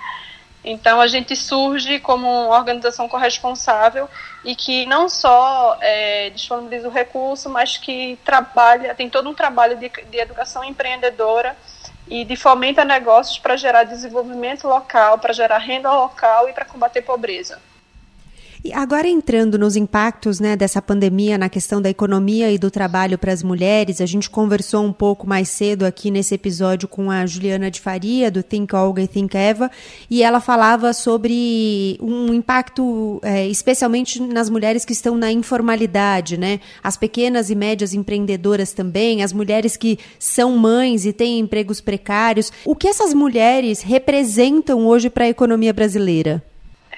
Então 0.64 1.00
a 1.00 1.08
gente 1.08 1.36
surge 1.36 2.00
como 2.00 2.28
uma 2.28 2.58
organização 2.58 3.08
corresponsável 3.08 4.10
e 4.44 4.56
que 4.56 4.86
não 4.86 5.08
só 5.08 5.78
é, 5.80 6.30
disponibiliza 6.32 6.88
o 6.88 6.92
recurso, 6.92 7.50
mas 7.50 7.78
que 7.78 8.18
trabalha, 8.26 8.94
tem 8.96 9.10
todo 9.10 9.30
um 9.30 9.34
trabalho 9.34 9.78
de, 9.78 9.90
de 9.90 10.18
educação 10.18 10.64
empreendedora 10.64 11.56
e 12.08 12.26
de 12.26 12.36
fomenta 12.36 12.84
negócios 12.84 13.38
para 13.38 13.58
gerar 13.58 13.84
desenvolvimento 13.84 14.68
local, 14.68 15.18
para 15.18 15.34
gerar 15.34 15.58
renda 15.58 15.92
local 15.92 16.50
e 16.50 16.54
para 16.54 16.66
combater 16.66 17.02
pobreza. 17.02 17.62
E 18.68 18.74
agora 18.74 19.08
entrando 19.08 19.58
nos 19.58 19.78
impactos 19.78 20.42
né, 20.42 20.58
dessa 20.58 20.82
pandemia 20.82 21.38
na 21.38 21.48
questão 21.48 21.82
da 21.82 21.90
economia 21.90 22.52
e 22.52 22.58
do 22.58 22.70
trabalho 22.70 23.18
para 23.18 23.32
as 23.32 23.42
mulheres, 23.42 24.02
a 24.02 24.06
gente 24.06 24.30
conversou 24.30 24.84
um 24.84 24.92
pouco 24.92 25.26
mais 25.26 25.48
cedo 25.48 25.86
aqui 25.86 26.12
nesse 26.12 26.36
episódio 26.36 26.86
com 26.86 27.10
a 27.10 27.26
Juliana 27.26 27.72
de 27.72 27.80
Faria, 27.80 28.30
do 28.30 28.44
Think 28.44 28.76
Olga 28.76 29.02
e 29.02 29.08
Think 29.08 29.38
Eva, 29.38 29.72
e 30.10 30.22
ela 30.22 30.42
falava 30.42 30.92
sobre 30.92 31.98
um 32.02 32.34
impacto 32.34 33.22
é, 33.24 33.48
especialmente 33.48 34.22
nas 34.22 34.50
mulheres 34.50 34.84
que 34.84 34.92
estão 34.92 35.16
na 35.16 35.32
informalidade, 35.32 36.36
né? 36.36 36.60
As 36.84 36.98
pequenas 36.98 37.50
e 37.50 37.56
médias 37.56 37.94
empreendedoras 37.94 38.74
também, 38.74 39.24
as 39.24 39.32
mulheres 39.32 39.78
que 39.78 39.98
são 40.20 40.58
mães 40.58 41.06
e 41.06 41.14
têm 41.14 41.40
empregos 41.40 41.80
precários. 41.80 42.52
O 42.66 42.76
que 42.76 42.90
essas 42.90 43.14
mulheres 43.14 43.80
representam 43.82 44.86
hoje 44.86 45.10
para 45.10 45.24
a 45.24 45.30
economia 45.30 45.72
brasileira? 45.72 46.44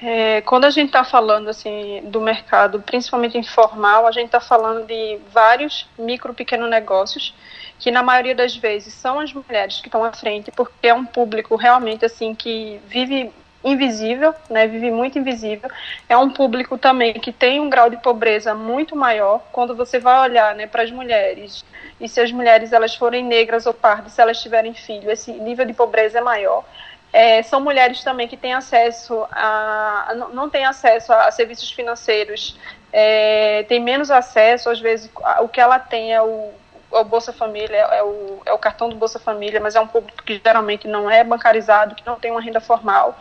É, 0.02 0.40
quando 0.42 0.64
a 0.64 0.70
gente 0.70 0.86
está 0.86 1.04
falando 1.04 1.48
assim 1.48 2.00
do 2.04 2.20
mercado, 2.20 2.80
principalmente 2.80 3.36
informal, 3.36 4.06
a 4.06 4.12
gente 4.12 4.26
está 4.26 4.40
falando 4.40 4.86
de 4.86 5.18
vários 5.30 5.86
micro, 5.98 6.32
pequeno 6.32 6.66
negócios 6.66 7.34
que 7.78 7.90
na 7.90 8.02
maioria 8.02 8.34
das 8.34 8.56
vezes 8.56 8.94
são 8.94 9.20
as 9.20 9.32
mulheres 9.32 9.80
que 9.80 9.88
estão 9.88 10.04
à 10.04 10.12
frente, 10.12 10.50
porque 10.50 10.88
é 10.88 10.94
um 10.94 11.04
público 11.04 11.56
realmente 11.56 12.04
assim 12.04 12.34
que 12.34 12.80
vive 12.86 13.30
invisível, 13.62 14.34
né, 14.48 14.66
vive 14.66 14.90
muito 14.90 15.18
invisível. 15.18 15.70
É 16.08 16.16
um 16.16 16.30
público 16.30 16.78
também 16.78 17.14
que 17.14 17.32
tem 17.32 17.60
um 17.60 17.68
grau 17.68 17.90
de 17.90 17.98
pobreza 17.98 18.54
muito 18.54 18.96
maior. 18.96 19.42
Quando 19.52 19.74
você 19.74 19.98
vai 19.98 20.18
olhar, 20.20 20.54
né, 20.54 20.66
para 20.66 20.82
as 20.82 20.90
mulheres 20.90 21.64
e 22.00 22.08
se 22.08 22.20
as 22.20 22.32
mulheres 22.32 22.72
elas 22.72 22.94
forem 22.94 23.24
negras 23.24 23.66
ou 23.66 23.74
pardas, 23.74 24.12
se 24.12 24.20
elas 24.20 24.40
tiverem 24.40 24.72
filho, 24.72 25.10
esse 25.10 25.32
nível 25.32 25.66
de 25.66 25.74
pobreza 25.74 26.18
é 26.18 26.22
maior. 26.22 26.64
É, 27.12 27.42
são 27.42 27.60
mulheres 27.60 28.04
também 28.04 28.28
que 28.28 28.36
têm 28.36 28.54
acesso 28.54 29.26
a 29.32 30.12
não, 30.32 30.48
têm 30.48 30.64
acesso 30.64 31.12
a, 31.12 31.26
a 31.26 31.30
serviços 31.32 31.70
financeiros, 31.72 32.56
é, 32.92 33.64
têm 33.64 33.80
menos 33.80 34.10
acesso, 34.10 34.70
às 34.70 34.80
vezes 34.80 35.10
o 35.40 35.48
que 35.48 35.60
ela 35.60 35.78
tem 35.78 36.14
é 36.14 36.22
o, 36.22 36.52
é 36.92 36.98
o 36.98 37.04
Bolsa 37.04 37.32
Família, 37.32 37.76
é 37.76 38.02
o, 38.02 38.42
é 38.46 38.52
o 38.52 38.58
cartão 38.58 38.88
do 38.88 38.94
Bolsa 38.94 39.18
Família, 39.18 39.60
mas 39.60 39.74
é 39.74 39.80
um 39.80 39.88
público 39.88 40.22
que 40.22 40.40
geralmente 40.44 40.86
não 40.86 41.10
é 41.10 41.24
bancarizado, 41.24 41.96
que 41.96 42.06
não 42.06 42.14
tem 42.14 42.30
uma 42.30 42.40
renda 42.40 42.60
formal 42.60 43.18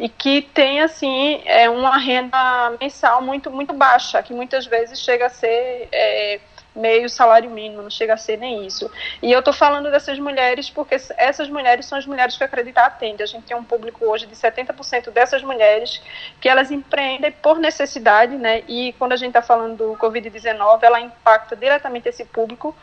e 0.00 0.08
que 0.08 0.42
tem 0.42 0.80
assim 0.80 1.42
é 1.44 1.68
uma 1.68 1.96
renda 1.96 2.72
mensal 2.80 3.22
muito 3.22 3.50
muito 3.50 3.72
baixa, 3.72 4.22
que 4.22 4.32
muitas 4.32 4.66
vezes 4.66 5.00
chega 5.00 5.26
a 5.26 5.30
ser 5.30 5.88
é, 5.92 6.40
meio 6.74 7.08
salário 7.08 7.50
mínimo, 7.50 7.82
não 7.82 7.90
chega 7.90 8.14
a 8.14 8.16
ser 8.16 8.38
nem 8.38 8.66
isso. 8.66 8.90
E 9.22 9.32
eu 9.32 9.40
estou 9.40 9.52
falando 9.52 9.90
dessas 9.90 10.18
mulheres 10.18 10.70
porque 10.70 10.96
essas 11.16 11.48
mulheres 11.48 11.86
são 11.86 11.98
as 11.98 12.06
mulheres 12.06 12.36
que 12.36 12.44
acreditar 12.44 12.86
atende. 12.86 13.22
A 13.22 13.26
gente 13.26 13.44
tem 13.44 13.56
um 13.56 13.64
público 13.64 14.04
hoje 14.04 14.26
de 14.26 14.34
70% 14.34 15.10
dessas 15.10 15.42
mulheres 15.42 16.00
que 16.40 16.48
elas 16.48 16.70
empreendem 16.70 17.32
por 17.32 17.58
necessidade, 17.58 18.36
né? 18.36 18.62
E 18.68 18.94
quando 18.98 19.12
a 19.12 19.16
gente 19.16 19.28
está 19.28 19.42
falando 19.42 19.76
do 19.76 19.96
Covid-19, 19.96 20.82
ela 20.82 21.00
impacta 21.00 21.56
diretamente 21.56 22.08
esse 22.08 22.24
público 22.24 22.74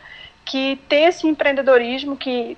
que 0.44 0.80
tem 0.88 1.06
esse 1.06 1.26
empreendedorismo 1.26 2.16
que 2.16 2.56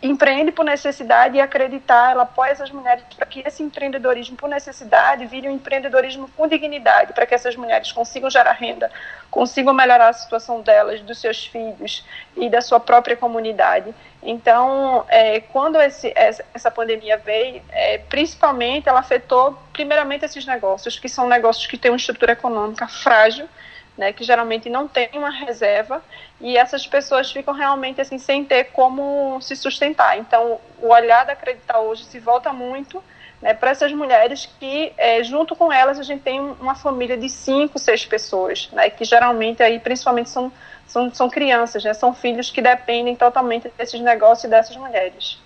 empreende 0.00 0.52
por 0.52 0.64
necessidade 0.64 1.36
e 1.36 1.40
acreditar, 1.40 2.12
ela 2.12 2.22
apoia 2.22 2.50
essas 2.50 2.70
mulheres 2.70 3.02
para 3.16 3.26
que 3.26 3.42
esse 3.44 3.62
empreendedorismo 3.62 4.36
por 4.36 4.48
necessidade 4.48 5.26
vire 5.26 5.48
um 5.48 5.52
empreendedorismo 5.52 6.30
com 6.36 6.46
dignidade, 6.46 7.12
para 7.12 7.26
que 7.26 7.34
essas 7.34 7.56
mulheres 7.56 7.90
consigam 7.90 8.30
gerar 8.30 8.52
renda, 8.52 8.90
consigam 9.28 9.74
melhorar 9.74 10.08
a 10.08 10.12
situação 10.12 10.60
delas, 10.60 11.00
dos 11.00 11.18
seus 11.18 11.46
filhos 11.46 12.04
e 12.36 12.48
da 12.48 12.60
sua 12.60 12.78
própria 12.78 13.16
comunidade. 13.16 13.92
Então, 14.22 15.04
é, 15.08 15.40
quando 15.40 15.80
esse, 15.80 16.12
essa 16.14 16.70
pandemia 16.70 17.16
veio, 17.16 17.60
é, 17.70 17.98
principalmente 17.98 18.88
ela 18.88 19.00
afetou 19.00 19.58
primeiramente 19.72 20.24
esses 20.24 20.46
negócios, 20.46 20.98
que 20.98 21.08
são 21.08 21.28
negócios 21.28 21.66
que 21.66 21.76
têm 21.76 21.90
uma 21.90 21.96
estrutura 21.96 22.32
econômica 22.32 22.86
frágil, 22.86 23.48
né, 23.98 24.12
que 24.12 24.22
geralmente 24.22 24.70
não 24.70 24.86
tem 24.86 25.10
uma 25.14 25.28
reserva 25.28 26.00
e 26.40 26.56
essas 26.56 26.86
pessoas 26.86 27.32
ficam 27.32 27.52
realmente 27.52 28.00
assim 28.00 28.16
sem 28.16 28.44
ter 28.44 28.66
como 28.66 29.40
se 29.42 29.56
sustentar. 29.56 30.16
Então, 30.16 30.60
o 30.80 30.88
olhar 30.88 31.26
da 31.26 31.32
Acreditar 31.32 31.80
hoje 31.80 32.04
se 32.04 32.20
volta 32.20 32.52
muito 32.52 33.02
né, 33.42 33.52
para 33.54 33.70
essas 33.70 33.92
mulheres 33.92 34.48
que, 34.58 34.92
é, 34.96 35.22
junto 35.24 35.56
com 35.56 35.72
elas, 35.72 35.98
a 35.98 36.04
gente 36.04 36.22
tem 36.22 36.38
uma 36.38 36.76
família 36.76 37.16
de 37.16 37.28
cinco, 37.28 37.78
seis 37.78 38.06
pessoas, 38.06 38.68
né, 38.72 38.88
que 38.88 39.04
geralmente 39.04 39.62
aí, 39.62 39.80
principalmente 39.80 40.30
são, 40.30 40.52
são, 40.86 41.12
são 41.12 41.28
crianças, 41.28 41.82
né, 41.82 41.92
são 41.92 42.14
filhos 42.14 42.50
que 42.50 42.62
dependem 42.62 43.16
totalmente 43.16 43.70
desses 43.76 44.00
negócios 44.00 44.44
e 44.44 44.48
dessas 44.48 44.76
mulheres. 44.76 45.38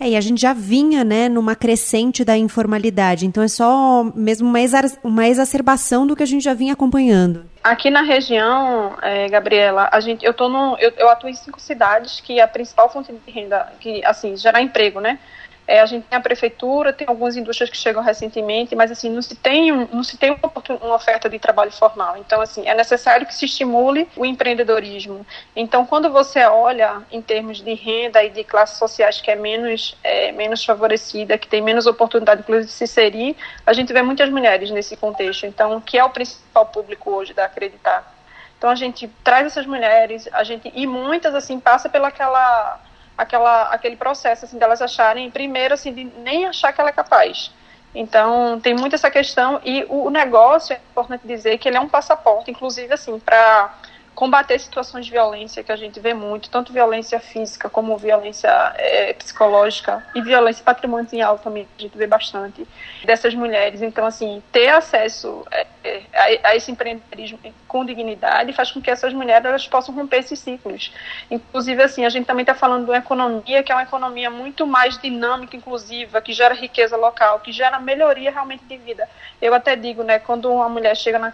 É, 0.00 0.10
e 0.10 0.16
a 0.16 0.20
gente 0.20 0.40
já 0.40 0.52
vinha, 0.52 1.02
né, 1.02 1.28
numa 1.28 1.56
crescente 1.56 2.24
da 2.24 2.36
informalidade, 2.36 3.26
então 3.26 3.42
é 3.42 3.48
só 3.48 4.04
mesmo 4.14 4.48
uma, 4.48 4.60
exa 4.60 4.80
uma 5.02 5.26
exacerbação 5.26 6.06
do 6.06 6.14
que 6.14 6.22
a 6.22 6.26
gente 6.26 6.42
já 6.42 6.54
vinha 6.54 6.72
acompanhando. 6.72 7.44
Aqui 7.64 7.90
na 7.90 8.02
região, 8.02 8.96
é, 9.02 9.28
Gabriela, 9.28 9.88
a 9.90 9.98
gente, 10.00 10.24
eu, 10.24 10.32
tô 10.32 10.48
no, 10.48 10.76
eu, 10.78 10.92
eu 10.96 11.08
atuo 11.08 11.28
em 11.28 11.34
cinco 11.34 11.60
cidades 11.60 12.20
que 12.20 12.40
a 12.40 12.46
principal 12.46 12.88
fonte 12.92 13.12
de 13.12 13.30
renda, 13.30 13.72
que 13.80 14.04
assim, 14.04 14.36
gerar 14.36 14.62
emprego, 14.62 15.00
né, 15.00 15.18
é, 15.68 15.80
a 15.80 15.86
gente 15.86 16.06
tem 16.06 16.16
a 16.16 16.20
prefeitura, 16.22 16.94
tem 16.94 17.06
algumas 17.06 17.36
indústrias 17.36 17.68
que 17.68 17.76
chegam 17.76 18.02
recentemente, 18.02 18.74
mas 18.74 18.90
assim 18.90 19.10
não 19.10 19.20
se 19.20 19.36
tem, 19.36 19.70
não 19.70 20.02
se 20.02 20.16
tem 20.16 20.30
uma, 20.30 20.50
uma, 20.80 20.94
oferta 20.94 21.28
de 21.28 21.38
trabalho 21.38 21.70
formal. 21.70 22.16
Então 22.16 22.40
assim 22.40 22.66
é 22.66 22.74
necessário 22.74 23.26
que 23.26 23.34
se 23.34 23.44
estimule 23.44 24.08
o 24.16 24.24
empreendedorismo. 24.24 25.26
Então 25.54 25.84
quando 25.84 26.10
você 26.10 26.42
olha 26.46 27.02
em 27.12 27.20
termos 27.20 27.60
de 27.60 27.74
renda 27.74 28.24
e 28.24 28.30
de 28.30 28.42
classes 28.44 28.78
sociais 28.78 29.20
que 29.20 29.30
é 29.30 29.36
menos 29.36 29.94
é, 30.02 30.32
menos 30.32 30.64
favorecida, 30.64 31.36
que 31.36 31.46
tem 31.46 31.60
menos 31.60 31.86
oportunidade 31.86 32.40
inclusive 32.40 32.66
de 32.66 32.72
se 32.72 32.84
inserir, 32.84 33.36
a 33.66 33.74
gente 33.74 33.92
vê 33.92 34.00
muitas 34.00 34.30
mulheres 34.30 34.70
nesse 34.70 34.96
contexto. 34.96 35.44
Então 35.44 35.82
que 35.82 35.98
é 35.98 36.04
o 36.04 36.08
principal 36.08 36.64
público 36.64 37.10
hoje 37.10 37.34
da 37.34 37.44
acreditar. 37.44 38.10
Então 38.56 38.70
a 38.70 38.74
gente 38.74 39.06
traz 39.22 39.46
essas 39.46 39.66
mulheres, 39.66 40.30
a 40.32 40.42
gente 40.44 40.72
e 40.74 40.86
muitas 40.86 41.34
assim 41.34 41.60
passa 41.60 41.90
pelaquela 41.90 42.80
aquela, 43.18 43.64
aquele 43.64 43.96
processo 43.96 44.44
assim 44.44 44.56
delas 44.56 44.80
acharem 44.80 45.28
primeiro 45.30 45.74
assim 45.74 45.92
de 45.92 46.04
nem 46.04 46.46
achar 46.46 46.72
que 46.72 46.80
ela 46.80 46.90
é 46.90 46.92
capaz. 46.92 47.50
Então 47.94 48.60
tem 48.60 48.74
muito 48.74 48.94
essa 48.94 49.10
questão 49.10 49.60
e 49.64 49.84
o, 49.88 50.04
o 50.04 50.10
negócio 50.10 50.72
é 50.72 50.76
importante 50.90 51.26
dizer 51.26 51.58
que 51.58 51.68
ele 51.68 51.76
é 51.76 51.80
um 51.80 51.88
passaporte, 51.88 52.50
inclusive 52.50 52.94
assim 52.94 53.18
para 53.18 53.74
combater 54.18 54.58
situações 54.58 55.06
de 55.06 55.12
violência 55.12 55.62
que 55.62 55.70
a 55.70 55.76
gente 55.76 56.00
vê 56.00 56.12
muito, 56.12 56.50
tanto 56.50 56.72
violência 56.72 57.20
física 57.20 57.70
como 57.70 57.96
violência 57.96 58.50
é, 58.74 59.12
psicológica 59.12 60.04
e 60.12 60.20
violência 60.20 60.64
patrimonial 60.64 61.38
também 61.38 61.68
a 61.78 61.82
gente 61.82 61.96
vê 61.96 62.04
bastante 62.04 62.66
dessas 63.04 63.32
mulheres. 63.32 63.80
Então, 63.80 64.04
assim, 64.04 64.42
ter 64.50 64.70
acesso 64.70 65.46
a, 65.52 65.56
é, 65.56 65.66
é, 65.84 66.02
a, 66.42 66.48
a, 66.48 66.56
esse 66.56 66.68
empreendedorismo 66.68 67.38
com 67.68 67.84
dignidade 67.84 68.52
faz 68.52 68.72
com 68.72 68.82
que 68.82 68.90
essas 68.90 69.14
mulheres 69.14 69.46
elas 69.46 69.68
possam 69.68 69.94
romper 69.94 70.16
esses 70.16 70.40
ciclos. 70.40 70.92
Inclusive, 71.30 71.80
assim, 71.80 72.04
a 72.04 72.08
gente 72.08 72.26
também 72.26 72.42
está 72.42 72.56
falando 72.56 72.86
de 72.86 72.90
uma 72.90 72.98
economia 72.98 73.62
que 73.62 73.70
é 73.70 73.74
uma 73.76 73.84
economia 73.84 74.30
muito 74.30 74.66
mais 74.66 74.98
dinâmica, 74.98 75.56
inclusiva, 75.56 76.20
que 76.20 76.32
gera 76.32 76.56
riqueza 76.56 76.96
local, 76.96 77.38
que 77.38 77.52
gera 77.52 77.78
melhoria 77.78 78.32
realmente 78.32 78.64
de 78.64 78.78
vida. 78.78 79.08
Eu 79.40 79.54
até 79.54 79.76
digo, 79.76 80.02
né, 80.02 80.18
quando 80.18 80.50
uma 80.50 80.68
mulher 80.68 80.96
chega 80.96 81.20
na 81.20 81.30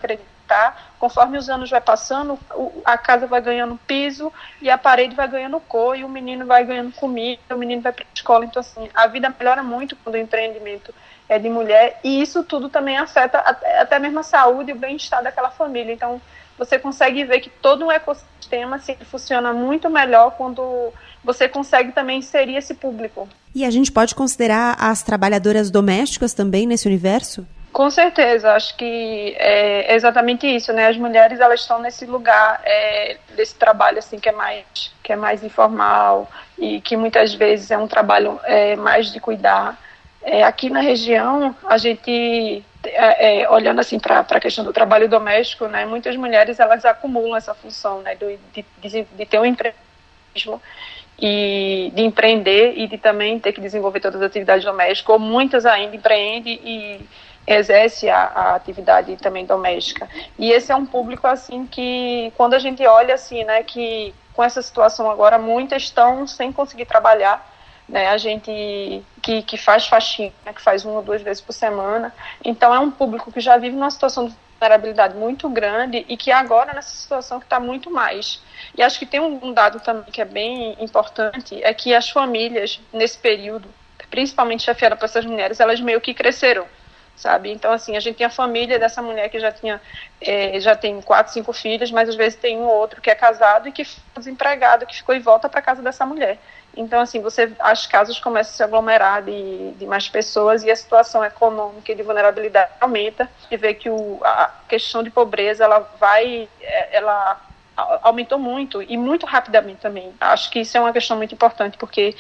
conforme 0.99 1.39
os 1.39 1.49
anos 1.49 1.71
vai 1.71 1.81
passando, 1.81 2.39
a 2.85 2.97
casa 2.97 3.27
vai 3.27 3.41
ganhando 3.41 3.79
piso 3.87 4.33
e 4.61 4.71
a 4.71 4.79
parede 4.79 5.15
vai 5.15 5.29
ganhando 5.29 5.61
cor 5.61 5.97
e 5.97 6.05
o 6.05 6.09
menino 6.09 6.47
vai 6.47 6.65
ganhando 6.65 6.93
comida, 6.93 7.55
o 7.55 7.59
menino 7.59 7.83
vai 7.83 7.93
para 7.93 8.05
a 8.05 8.15
escola. 8.15 8.45
Então, 8.45 8.61
assim, 8.61 8.89
a 8.95 9.07
vida 9.07 9.35
melhora 9.39 9.63
muito 9.63 9.97
quando 9.97 10.15
o 10.15 10.19
empreendimento 10.19 10.95
é 11.29 11.39
de 11.39 11.49
mulher 11.49 12.01
e 12.05 12.21
isso 12.21 12.43
tudo 12.45 12.69
também 12.69 12.97
afeta 12.97 13.39
até, 13.39 13.81
até 13.81 13.99
mesmo 13.99 14.21
a 14.21 14.23
saúde 14.23 14.71
e 14.71 14.75
o 14.75 14.79
bem-estar 14.79 15.23
daquela 15.23 15.51
família. 15.51 15.93
Então, 15.93 16.21
você 16.57 16.79
consegue 16.79 17.25
ver 17.25 17.41
que 17.41 17.51
todo 17.51 17.85
um 17.85 17.91
ecossistema 17.93 18.77
assim, 18.77 18.97
funciona 19.11 19.53
muito 19.53 19.91
melhor 19.91 20.33
quando 20.33 20.93
você 21.23 21.49
consegue 21.49 21.93
também 21.93 22.19
inserir 22.19 22.57
esse 22.57 22.75
público. 22.75 23.29
E 23.55 23.65
a 23.65 23.71
gente 23.71 23.91
pode 23.91 24.15
considerar 24.15 24.77
as 24.79 25.03
trabalhadoras 25.03 25.71
domésticas 25.71 26.35
também 26.35 26.67
nesse 26.67 26.87
universo? 26.87 27.47
Com 27.75 27.91
certeza, 27.91 28.53
acho 28.53 28.77
que 28.77 29.35
é 29.37 29.97
exatamente 29.97 30.47
isso, 30.47 30.73
né? 30.73 30.87
As 30.87 30.97
mulheres 30.97 31.41
elas 31.41 31.59
estão 31.59 31.81
nesse 31.81 32.07
lugar 32.07 32.63
é, 32.65 33.17
desse 33.35 33.57
trabalho 33.57 33.99
assim 33.99 34.17
que 34.17 34.29
é 34.29 34.33
mais 34.33 34.93
que 35.03 35.13
é 35.13 35.17
mais 35.17 35.43
informal 35.43 36.31
e 36.57 36.81
que 36.81 36.97
muitas 36.97 37.35
vezes 37.35 37.73
é 37.73 37.77
um 37.77 37.89
trabalho 37.89 38.39
é, 38.45 38.77
mais 38.77 39.13
de 39.13 39.19
cuidar. 39.19 39.77
É, 40.23 40.45
aqui 40.45 40.71
na 40.71 40.79
região 40.79 41.53
a 41.67 41.77
gente 41.77 42.65
é, 42.85 43.43
é, 43.43 43.51
olhando 43.51 43.81
assim 43.81 43.99
para 43.99 44.21
a 44.21 44.41
questão 44.41 44.65
do 44.65 44.73
trabalho 44.73 45.09
doméstico, 45.09 45.67
né? 45.67 45.85
Muitas 45.85 46.15
mulheres 46.17 46.61
elas 46.61 46.85
acumulam 46.85 47.37
essa 47.37 47.55
função, 47.55 48.03
né? 48.03 48.15
Do, 48.15 48.39
de, 48.53 48.65
de, 48.79 49.03
de 49.03 49.27
ter 49.27 49.41
um 49.41 49.45
empreendedorismo 49.45 50.63
e 51.19 51.91
de 51.93 52.03
empreender 52.03 52.75
e 52.77 52.87
de 52.87 52.99
também 52.99 53.41
ter 53.41 53.53
que 53.53 53.61
desenvolver 53.61 53.99
todas 53.99 54.23
as 54.23 54.29
atividades 54.29 54.65
domésticas, 54.65 55.13
ou 55.13 55.19
muitas 55.19 55.67
ainda 55.67 55.97
empreendem 55.97 56.61
e 56.65 57.01
exerce 57.47 58.09
a, 58.09 58.25
a, 58.25 58.55
atividade 58.55 59.17
também 59.17 59.45
doméstica. 59.45 60.09
E 60.39 60.51
esse 60.51 60.73
é 60.73 60.77
um 60.77 60.87
público 60.87 61.27
assim 61.27 61.67
que 61.67 62.33
quando 62.37 62.55
a 62.55 62.59
gente 62.59 62.85
olha 62.87 63.15
assim, 63.15 63.45
né, 63.45 63.63
que 63.63 64.15
com 64.33 64.43
essa 64.43 64.63
situação 64.63 65.11
agora 65.11 65.39
muitas 65.39 65.83
estão 65.83 66.27
sem 66.27 66.53
conseguir 66.53 66.87
trabalhar, 66.87 67.53
né, 67.89 68.09
a 68.09 68.17
gente 68.17 69.03
que, 69.23 69.43
que 69.43 69.57
faz 69.59 69.87
faxina, 69.87 70.33
né, 70.45 70.53
que 70.53 70.63
faz 70.63 70.85
uma 70.85 70.97
ou 70.97 71.03
duas 71.03 71.21
vezes 71.23 71.43
por 71.43 71.53
semana, 71.53 72.15
então 72.45 72.75
é 72.75 72.79
um 72.79 72.91
público 72.91 73.31
que 73.31 73.41
já 73.41 73.57
vive 73.57 73.77
numa 73.77 73.91
situação 73.91 74.27
de 74.27 74.35
vulnerabilidade 74.59 75.15
muito 75.15 75.49
grande 75.49 76.07
e 76.09 76.17
que 76.17 76.31
agora 76.31 76.73
nessa 76.73 76.95
situação 76.95 77.39
que 77.39 77.45
está 77.45 77.61
muito 77.61 77.91
mais. 77.91 78.41
E 78.77 78.83
acho 78.83 78.99
que 78.99 79.05
tem 79.05 79.21
um, 79.21 79.53
dado 79.53 79.81
também 79.81 80.11
que 80.11 80.23
é 80.23 80.25
bem 80.25 80.77
importante, 80.81 81.63
é 81.63 81.75
que 81.75 81.95
as 81.95 82.09
famílias 82.09 82.81
nesse 82.93 83.19
período, 83.19 83.69
principalmente 84.11 84.63
chefiadas 84.63 84.99
por 84.99 85.05
essas 85.05 85.27
mulheres, 85.27 85.61
elas 85.61 85.81
meio 85.81 86.01
que 86.01 86.15
cresceram 86.15 86.65
sabe? 87.17 87.51
Então, 87.51 87.73
assim, 87.73 87.97
a 87.97 88.01
gente 88.01 88.17
tem 88.17 88.27
a 88.27 88.31
família 88.31 88.79
dessa 88.79 89.01
mulher 89.01 89.29
que 89.29 89.39
já 89.39 89.53
tinha, 89.53 89.81
é, 90.21 90.59
já 90.61 90.75
tem 90.75 91.01
quatro, 91.01 91.33
cinco 91.33 91.53
filhos, 91.53 91.91
mas 91.91 92.09
às 92.09 92.17
vezes 92.17 92.39
tem 92.39 92.59
um 92.59 92.67
outro 92.67 93.01
que 93.01 93.11
é 93.11 93.15
casado 93.15 93.69
e 93.69 93.73
que 93.73 93.85
foi 93.85 94.03
desempregado, 94.17 94.87
que 94.87 94.97
ficou 94.97 95.15
e 95.15 95.21
volta 95.21 95.49
para 95.49 95.63
casa 95.63 95.83
dessa 95.83 96.05
mulher. 96.05 96.39
Então, 96.77 97.01
assim, 97.01 97.21
você, 97.21 97.53
as 97.61 97.87
casas 97.87 98.19
começam 98.19 98.53
a 98.53 98.57
se 98.57 98.63
aglomerar 98.63 99.23
de, 99.23 99.73
de 99.73 99.87
mais 99.87 100.09
pessoas 100.09 100.65
e 100.65 100.71
a 100.71 100.77
situação 100.77 101.25
econômica 101.25 101.93
e 101.93 101.95
de 101.95 102.03
vulnerabilidade 102.03 102.73
aumenta 102.81 103.29
e 103.51 103.57
vê 103.57 103.75
que 103.75 103.89
o, 103.89 104.21
a 104.25 104.51
questão 104.69 105.03
de 105.03 105.11
pobreza, 105.11 105.65
ela 105.65 105.79
vai, 105.99 106.49
é, 106.61 106.97
ela 106.97 107.41
aumentou 107.77 108.39
muito 108.39 108.83
e 108.83 108.97
muito 108.97 109.27
rapidamente 109.27 109.81
também. 109.81 110.13
Acho 110.21 110.51
que 110.51 110.61
isso 110.61 110.77
é 110.77 110.81
uma 110.81 110.93
questão 110.93 111.17
muito 111.17 111.35
importante, 111.35 111.77
porque 111.77 112.15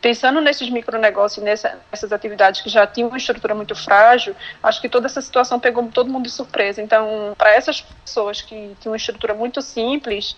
pensando 0.00 0.40
nesses 0.40 0.68
micronegócios, 0.70 1.44
nessa, 1.44 1.78
nessas 1.90 2.12
atividades 2.12 2.60
que 2.60 2.68
já 2.68 2.86
tinham 2.86 3.08
uma 3.08 3.18
estrutura 3.18 3.54
muito 3.54 3.74
frágil, 3.74 4.34
acho 4.62 4.80
que 4.80 4.88
toda 4.88 5.06
essa 5.06 5.20
situação 5.20 5.58
pegou 5.58 5.86
todo 5.88 6.10
mundo 6.10 6.24
de 6.24 6.30
surpresa. 6.30 6.82
Então, 6.82 7.34
para 7.36 7.54
essas 7.54 7.80
pessoas 7.80 8.42
que 8.42 8.76
tinham 8.80 8.92
uma 8.92 8.96
estrutura 8.96 9.34
muito 9.34 9.62
simples, 9.62 10.36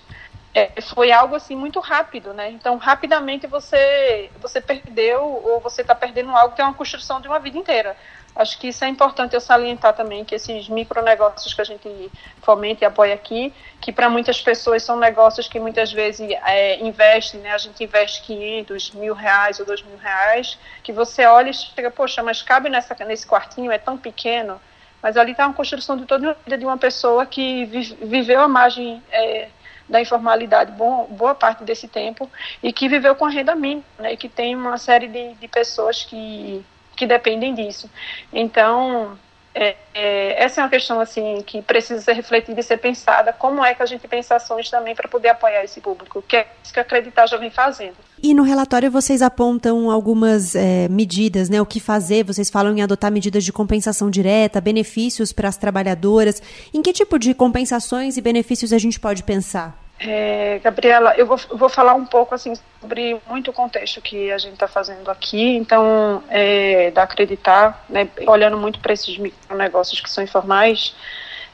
é, 0.54 0.80
foi 0.80 1.12
algo 1.12 1.36
assim 1.36 1.54
muito 1.54 1.78
rápido, 1.78 2.32
né? 2.34 2.50
Então, 2.50 2.76
rapidamente 2.76 3.46
você 3.46 4.30
você 4.40 4.60
perdeu 4.60 5.22
ou 5.22 5.60
você 5.60 5.82
está 5.82 5.94
perdendo 5.94 6.30
algo 6.30 6.54
que 6.54 6.60
é 6.60 6.64
uma 6.64 6.74
construção 6.74 7.20
de 7.20 7.28
uma 7.28 7.38
vida 7.38 7.56
inteira. 7.56 7.96
Acho 8.34 8.58
que 8.58 8.68
isso 8.68 8.84
é 8.84 8.88
importante 8.88 9.34
eu 9.34 9.40
salientar 9.40 9.92
também, 9.92 10.24
que 10.24 10.34
esses 10.34 10.68
micronegócios 10.68 11.52
que 11.52 11.60
a 11.60 11.64
gente 11.64 12.10
fomenta 12.42 12.84
e 12.84 12.86
apoia 12.86 13.14
aqui, 13.14 13.52
que 13.80 13.92
para 13.92 14.08
muitas 14.08 14.40
pessoas 14.40 14.82
são 14.82 14.96
negócios 14.96 15.48
que 15.48 15.58
muitas 15.58 15.92
vezes 15.92 16.30
é, 16.46 16.78
investem, 16.80 17.40
né? 17.40 17.52
A 17.52 17.58
gente 17.58 17.82
investe 17.82 18.22
500 18.22 18.92
mil 18.92 19.14
reais 19.14 19.58
ou 19.58 19.66
2 19.66 19.82
mil 19.82 19.96
reais, 19.96 20.58
que 20.82 20.92
você 20.92 21.26
olha 21.26 21.50
e 21.50 21.54
chega, 21.54 21.90
poxa, 21.90 22.22
mas 22.22 22.40
cabe 22.40 22.68
nessa, 22.68 22.96
nesse 23.04 23.26
quartinho, 23.26 23.72
é 23.72 23.78
tão 23.78 23.98
pequeno, 23.98 24.60
mas 25.02 25.16
ali 25.16 25.32
está 25.32 25.46
uma 25.46 25.54
construção 25.54 25.96
de 25.96 26.06
toda 26.06 26.30
a 26.30 26.34
vida 26.34 26.56
de 26.56 26.64
uma 26.64 26.78
pessoa 26.78 27.26
que 27.26 27.64
viveu 27.64 28.40
a 28.40 28.48
margem 28.48 29.02
é, 29.10 29.48
da 29.88 30.00
informalidade 30.00 30.70
bom, 30.72 31.06
boa 31.10 31.34
parte 31.34 31.64
desse 31.64 31.88
tempo 31.88 32.30
e 32.62 32.72
que 32.72 32.88
viveu 32.88 33.16
com 33.16 33.26
renda 33.26 33.56
mínima, 33.56 33.84
né? 33.98 34.12
E 34.12 34.16
que 34.16 34.28
tem 34.28 34.54
uma 34.54 34.78
série 34.78 35.08
de, 35.08 35.34
de 35.34 35.48
pessoas 35.48 36.04
que 36.04 36.64
que 37.00 37.06
dependem 37.06 37.54
disso. 37.54 37.88
Então, 38.30 39.16
é, 39.54 39.74
é, 39.94 40.44
essa 40.44 40.60
é 40.60 40.64
uma 40.64 40.68
questão 40.68 41.00
assim 41.00 41.42
que 41.46 41.62
precisa 41.62 41.98
ser 42.02 42.12
refletida 42.12 42.60
e 42.60 42.62
ser 42.62 42.76
pensada. 42.76 43.32
Como 43.32 43.64
é 43.64 43.74
que 43.74 43.82
a 43.82 43.86
gente 43.86 44.06
pensa 44.06 44.36
ações 44.36 44.68
também 44.68 44.94
para 44.94 45.08
poder 45.08 45.30
apoiar 45.30 45.64
esse 45.64 45.80
público? 45.80 46.22
Que 46.28 46.36
é 46.36 46.46
isso 46.62 46.74
que 46.74 46.78
acreditar 46.78 47.26
já 47.26 47.38
vem 47.38 47.48
fazendo. 47.48 47.94
E 48.22 48.34
no 48.34 48.42
relatório 48.42 48.90
vocês 48.90 49.22
apontam 49.22 49.90
algumas 49.90 50.54
é, 50.54 50.88
medidas, 50.88 51.48
né? 51.48 51.58
O 51.58 51.64
que 51.64 51.80
fazer? 51.80 52.22
Vocês 52.22 52.50
falam 52.50 52.76
em 52.76 52.82
adotar 52.82 53.10
medidas 53.10 53.44
de 53.44 53.52
compensação 53.52 54.10
direta, 54.10 54.60
benefícios 54.60 55.32
para 55.32 55.48
as 55.48 55.56
trabalhadoras. 55.56 56.42
Em 56.74 56.82
que 56.82 56.92
tipo 56.92 57.18
de 57.18 57.32
compensações 57.32 58.18
e 58.18 58.20
benefícios 58.20 58.74
a 58.74 58.78
gente 58.78 59.00
pode 59.00 59.22
pensar? 59.22 59.89
É, 60.02 60.58
Gabriela, 60.64 61.14
eu 61.18 61.26
vou, 61.26 61.36
vou, 61.50 61.68
falar 61.68 61.92
um 61.92 62.06
pouco 62.06 62.34
assim 62.34 62.54
sobre 62.80 63.20
muito 63.28 63.50
o 63.50 63.52
contexto 63.52 64.00
que 64.00 64.32
a 64.32 64.38
gente 64.38 64.54
está 64.54 64.66
fazendo 64.66 65.10
aqui. 65.10 65.56
Então, 65.56 66.22
é, 66.30 66.90
da 66.90 67.02
acreditar, 67.02 67.84
né, 67.86 68.08
olhando 68.26 68.56
muito 68.56 68.80
para 68.80 68.94
esses 68.94 69.18
negócios 69.50 70.00
que 70.00 70.08
são 70.08 70.24
informais, 70.24 70.94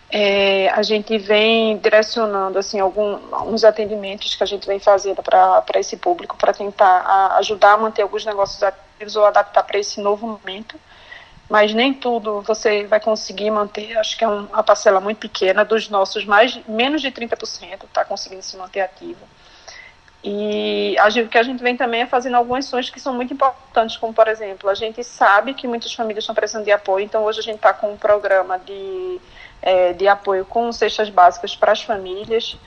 é, 0.08 0.68
a 0.70 0.82
gente 0.82 1.18
vem 1.18 1.76
direcionando 1.78 2.56
assim 2.56 2.78
alguns 2.78 3.64
atendimentos 3.64 4.36
que 4.36 4.42
a 4.44 4.46
gente 4.46 4.64
vem 4.64 4.78
fazendo 4.78 5.20
para 5.24 5.64
esse 5.74 5.96
público 5.96 6.36
para 6.36 6.52
tentar 6.52 6.86
a, 6.86 7.38
ajudar 7.38 7.72
a 7.72 7.76
manter 7.78 8.02
alguns 8.02 8.24
negócios 8.24 8.62
ativos 8.62 9.16
ou 9.16 9.24
adaptar 9.26 9.64
para 9.64 9.78
esse 9.80 10.00
novo 10.00 10.24
momento 10.24 10.78
mas 11.48 11.72
nem 11.72 11.94
tudo 11.94 12.40
você 12.42 12.86
vai 12.86 13.00
conseguir 13.00 13.50
manter. 13.50 13.96
Acho 13.98 14.16
que 14.16 14.24
é 14.24 14.28
uma 14.28 14.62
parcela 14.62 15.00
muito 15.00 15.18
pequena 15.18 15.64
dos 15.64 15.88
nossos, 15.88 16.24
mais 16.24 16.58
menos 16.66 17.00
de 17.00 17.10
30% 17.10 17.84
está 17.84 18.04
conseguindo 18.04 18.42
se 18.42 18.56
manter 18.56 18.80
ativo. 18.80 19.26
E 20.28 20.96
o 21.24 21.28
que 21.28 21.38
a 21.38 21.42
gente 21.44 21.62
vem 21.62 21.76
também 21.76 22.02
é 22.02 22.06
fazendo 22.06 22.34
algumas 22.34 22.66
ações 22.66 22.90
que 22.90 22.98
são 22.98 23.14
muito 23.14 23.32
importantes, 23.32 23.96
como 23.96 24.12
por 24.12 24.26
exemplo, 24.26 24.68
a 24.68 24.74
gente 24.74 25.04
sabe 25.04 25.54
que 25.54 25.68
muitas 25.68 25.94
famílias 25.94 26.24
estão 26.24 26.34
precisando 26.34 26.64
de 26.64 26.72
apoio, 26.72 27.04
então 27.04 27.22
hoje 27.22 27.38
a 27.38 27.42
gente 27.42 27.56
está 27.56 27.72
com 27.72 27.92
um 27.92 27.96
programa 27.96 28.58
de, 28.58 29.20
é, 29.62 29.92
de 29.92 30.08
apoio 30.08 30.44
com 30.44 30.72
cestas 30.72 31.10
básicas 31.10 31.54
para 31.54 31.70
as 31.70 31.82
famílias 31.82 32.58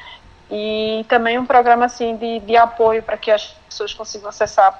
e 0.51 1.05
também 1.07 1.38
um 1.38 1.45
programa 1.45 1.85
assim 1.85 2.15
de, 2.15 2.39
de 2.39 2.57
apoio 2.57 3.03
para 3.03 3.17
que 3.17 3.29
as 3.29 3.55
pessoas 3.67 3.93
consigam 3.93 4.29
acessar 4.29 4.79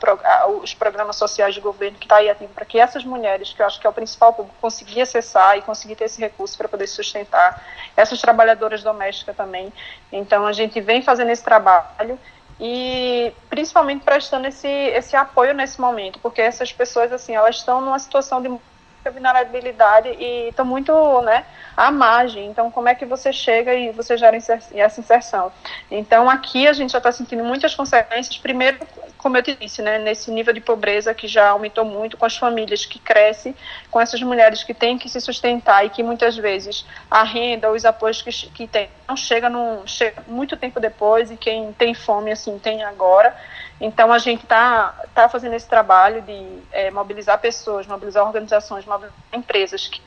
os 0.62 0.74
programas 0.74 1.16
sociais 1.16 1.54
do 1.54 1.62
governo 1.62 1.98
que 1.98 2.06
está 2.06 2.16
aí 2.16 2.30
ativo 2.30 2.52
para 2.54 2.66
que 2.66 2.80
essas 2.80 3.06
mulheres, 3.06 3.54
que 3.54 3.62
eu 3.62 3.66
acho 3.68 3.80
que 3.80 3.86
é 3.86 3.90
o 3.90 3.94
principal 3.94 4.34
público, 4.34 4.58
conseguir 4.60 5.02
acessar 5.02 5.58
e 5.58 5.62
conseguir 5.62 5.96
ter 5.96 6.06
esse 6.06 6.20
recurso 6.20 6.58
para 6.58 6.68
poder 6.68 6.88
sustentar 6.88 7.64
essas 7.96 8.20
trabalhadoras 8.20 8.82
domésticas 8.82 9.36
também. 9.36 9.72
Então 10.12 10.48
a 10.48 10.54
gente 10.54 10.82
vem 10.82 11.04
fazendo 11.04 11.30
esse 11.30 11.44
trabalho 11.44 12.18
e 12.60 13.32
principalmente 13.48 14.04
prestando 14.04 14.48
esse, 14.48 14.68
esse 14.68 15.16
apoio 15.16 15.54
nesse 15.54 15.80
momento, 15.80 16.20
porque 16.20 16.42
essas 16.42 16.74
pessoas 16.74 17.14
assim 17.14 17.36
elas 17.36 17.58
estão 17.58 17.80
numa 17.80 18.00
situação 18.00 18.42
de 18.42 18.50
vulnerabilidade 19.06 20.10
e 20.10 20.50
estão 20.50 20.66
muito 20.66 21.22
né, 21.22 21.46
à 21.78 21.92
margem. 21.92 22.48
Então, 22.48 22.70
como 22.70 22.90
é 22.90 22.96
que 22.96 23.06
você 23.06 23.32
chega 23.32 23.74
e 23.74 23.92
você 23.92 24.18
gera 24.18 24.36
essa 24.36 25.00
inserção? 25.00 25.52
Então, 25.90 26.30
aqui 26.30 26.68
a 26.68 26.74
gente 26.74 26.92
já 26.92 26.98
está 26.98 27.12
sentindo 27.12 27.44
muitas 27.44 27.74
consequências. 27.74 28.38
Primeiro, 28.38 28.80
como 29.20 29.38
eu 29.38 29.44
te 29.44 29.54
disse, 29.54 29.82
né, 29.82 30.00
nesse 30.00 30.32
nível 30.32 30.54
de 30.54 30.62
pobreza 30.62 31.14
que 31.14 31.28
já 31.28 31.50
aumentou 31.50 31.84
muito 31.84 32.18
com 32.18 32.26
as 32.26 32.38
famílias 32.38 32.86
que 32.86 32.98
crescem, 32.98 33.54
com 33.92 34.00
essas 34.00 34.22
mulheres 34.22 34.64
que 34.64 34.74
têm 34.74 34.98
que 34.98 35.10
se 35.10 35.20
sustentar 35.20 35.86
e 35.86 35.90
que 35.90 36.02
muitas 36.02 36.38
vezes 36.38 36.86
a 37.12 37.24
renda, 37.24 37.72
os 37.72 37.86
apoios 37.86 38.22
que, 38.22 38.32
que 38.32 38.68
tem, 38.68 38.90
não 39.08 39.18
chega, 39.18 39.50
no, 39.50 39.86
chega 39.86 40.24
muito 40.28 40.56
tempo 40.56 40.80
depois 40.80 41.30
e 41.32 41.38
quem 41.38 41.74
tem 41.74 41.94
fome, 41.94 42.32
assim, 42.32 42.58
tem 42.60 42.84
agora. 42.84 43.36
Então, 43.80 44.12
a 44.12 44.18
gente 44.18 44.44
está 44.44 44.94
tá 45.14 45.30
fazendo 45.30 45.56
esse 45.56 45.68
trabalho 45.68 46.22
de 46.22 46.60
é, 46.72 46.92
mobilizar 46.92 47.40
pessoas, 47.40 47.88
mobilizar 47.88 48.26
organizações, 48.26 48.86
mobilizar 48.86 49.18
empresas 49.32 49.88
que 49.88 50.02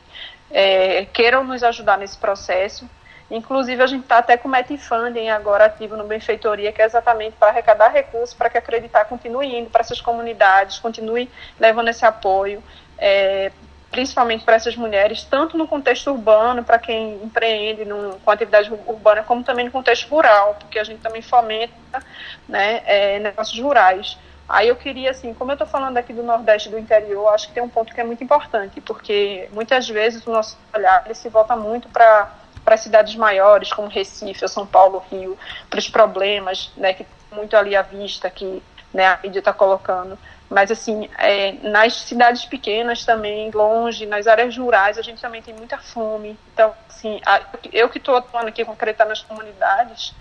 é, 0.51 1.07
queiram 1.07 1.43
nos 1.43 1.63
ajudar 1.63 1.97
nesse 1.97 2.19
processo. 2.19 2.89
Inclusive, 3.31 3.83
a 3.83 3.87
gente 3.87 4.03
está 4.03 4.19
até 4.19 4.37
com 4.37 4.47
o 4.47 4.51
Metifunding 4.51 5.31
agora 5.31 5.65
ativo 5.65 5.97
no 5.97 6.05
Benfeitoria, 6.05 6.71
que 6.71 6.83
é 6.83 6.85
exatamente 6.85 7.35
para 7.39 7.49
arrecadar 7.49 7.89
recursos 7.89 8.35
para 8.35 8.51
que 8.51 8.59
Acreditar 8.59 9.07
continue 9.07 9.59
indo 9.59 9.71
para 9.71 9.81
essas 9.81 10.03
comunidades, 10.03 10.79
continue 10.79 11.31
levando 11.59 11.89
esse 11.89 12.05
apoio, 12.05 12.63
é, 12.99 13.51
principalmente 13.93 14.43
para 14.43 14.57
essas 14.57 14.75
mulheres, 14.75 15.23
tanto 15.23 15.57
no 15.57 15.69
contexto 15.69 16.11
urbano, 16.11 16.65
para 16.65 16.79
quem 16.79 17.23
empreende 17.23 17.85
no, 17.85 18.19
com 18.21 18.31
atividade 18.31 18.73
urbana, 18.87 19.23
como 19.23 19.45
também 19.45 19.67
no 19.67 19.71
contexto 19.71 20.09
rural, 20.09 20.57
porque 20.59 20.79
a 20.79 20.85
gente 20.85 21.01
também 21.01 21.21
fomenta 21.21 22.03
né, 22.49 22.83
é, 22.87 23.19
negócios 23.19 23.61
rurais. 23.61 24.19
Aí 24.49 24.69
eu 24.69 24.77
queria, 24.77 25.11
assim, 25.11 25.35
como 25.35 25.51
eu 25.51 25.55
estou 25.55 25.67
falando 25.67 25.99
aqui 25.99 26.13
do 26.13 26.23
Nordeste 26.23 26.71
do 26.71 26.79
interior, 26.79 27.29
acho 27.29 27.49
que 27.49 27.55
tem 27.55 27.63
um 27.63 27.69
ponto 27.69 27.95
que 27.95 28.01
é 28.01 28.05
muito 28.05 28.25
importante, 28.25 28.81
porque 28.81 29.49
muitas 29.53 29.89
vezes 29.89 30.27
o 30.27 30.33
nosso 30.33 30.59
olhar 30.75 31.03
ele 31.05 31.15
se 31.15 31.29
volta 31.29 31.55
muito 31.55 31.89
para 31.89 32.33
para 32.65 32.77
cidades 32.77 33.17
maiores 33.17 33.73
como 33.73 33.89
Recife, 33.89 34.47
São 34.47 34.65
Paulo, 34.65 35.03
Rio, 35.11 35.37
para 35.69 35.81
os 35.81 35.89
problemas, 35.89 36.71
né, 36.77 36.95
que 36.95 37.05
muito 37.33 37.57
ali 37.57 37.75
à 37.75 37.83
vista 37.83 38.31
que 38.31 38.63
né, 38.95 39.07
a 39.07 39.19
mídia 39.21 39.41
está 39.41 39.53
colocando. 39.53 40.17
Mas, 40.53 40.71
assim, 40.71 41.09
é, 41.19 41.53
nas 41.63 41.95
cidades 41.95 42.45
pequenas 42.45 43.05
também, 43.05 43.51
longe, 43.51 44.05
nas 44.05 44.27
áreas 44.27 44.57
rurais, 44.57 44.99
a 44.99 45.03
gente 45.03 45.21
também 45.21 45.41
tem 45.41 45.55
muita 45.55 45.79
fome. 45.79 46.39
Então, 46.53 46.75
assim, 46.89 47.21
a, 47.25 47.41
eu 47.73 47.89
que 47.89 47.99
estou 47.99 48.17
atuando 48.17 48.49
aqui 48.49 48.65
com 48.65 48.77
Creta 48.77 49.05
nas 49.07 49.23
comunidades, 49.23 50.15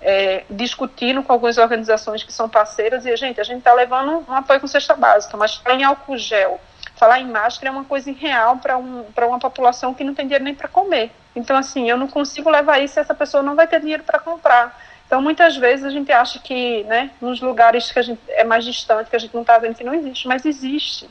é, 0.00 0.44
discutindo 0.48 1.22
com 1.22 1.32
algumas 1.32 1.58
organizações 1.58 2.22
que 2.22 2.32
são 2.32 2.48
parceiras, 2.48 3.04
e, 3.04 3.14
gente, 3.16 3.40
a 3.40 3.44
gente 3.44 3.58
está 3.58 3.74
levando 3.74 4.24
um 4.26 4.32
apoio 4.32 4.58
com 4.58 4.66
cesta 4.66 4.94
básica, 4.94 5.36
mas 5.36 5.60
em 5.68 5.84
álcool 5.84 6.16
gel, 6.16 6.58
falar 6.96 7.20
em 7.20 7.26
máscara 7.28 7.68
é 7.68 7.70
uma 7.70 7.84
coisa 7.84 8.10
irreal 8.10 8.56
para 8.56 8.78
um, 8.78 9.04
uma 9.16 9.38
população 9.38 9.92
que 9.92 10.02
não 10.02 10.14
tem 10.14 10.26
dinheiro 10.26 10.44
nem 10.44 10.54
para 10.54 10.68
comer. 10.68 11.12
Então, 11.36 11.56
assim, 11.56 11.90
eu 11.90 11.96
não 11.96 12.08
consigo 12.08 12.48
levar 12.48 12.78
isso 12.78 12.94
se 12.94 13.00
essa 13.00 13.14
pessoa 13.14 13.42
não 13.42 13.54
vai 13.54 13.66
ter 13.66 13.80
dinheiro 13.80 14.02
para 14.02 14.18
comprar. 14.18 14.87
Então, 15.08 15.22
muitas 15.22 15.56
vezes 15.56 15.86
a 15.86 15.90
gente 15.90 16.12
acha 16.12 16.38
que, 16.38 16.84
né, 16.84 17.10
nos 17.18 17.40
lugares 17.40 17.90
que 17.90 17.98
a 17.98 18.02
gente 18.02 18.20
é 18.28 18.44
mais 18.44 18.62
distante, 18.62 19.08
que 19.08 19.16
a 19.16 19.18
gente 19.18 19.32
não 19.32 19.40
está 19.40 19.56
vendo 19.56 19.74
que 19.74 19.82
não 19.82 19.94
existe, 19.94 20.28
mas 20.28 20.44
existe. 20.44 21.08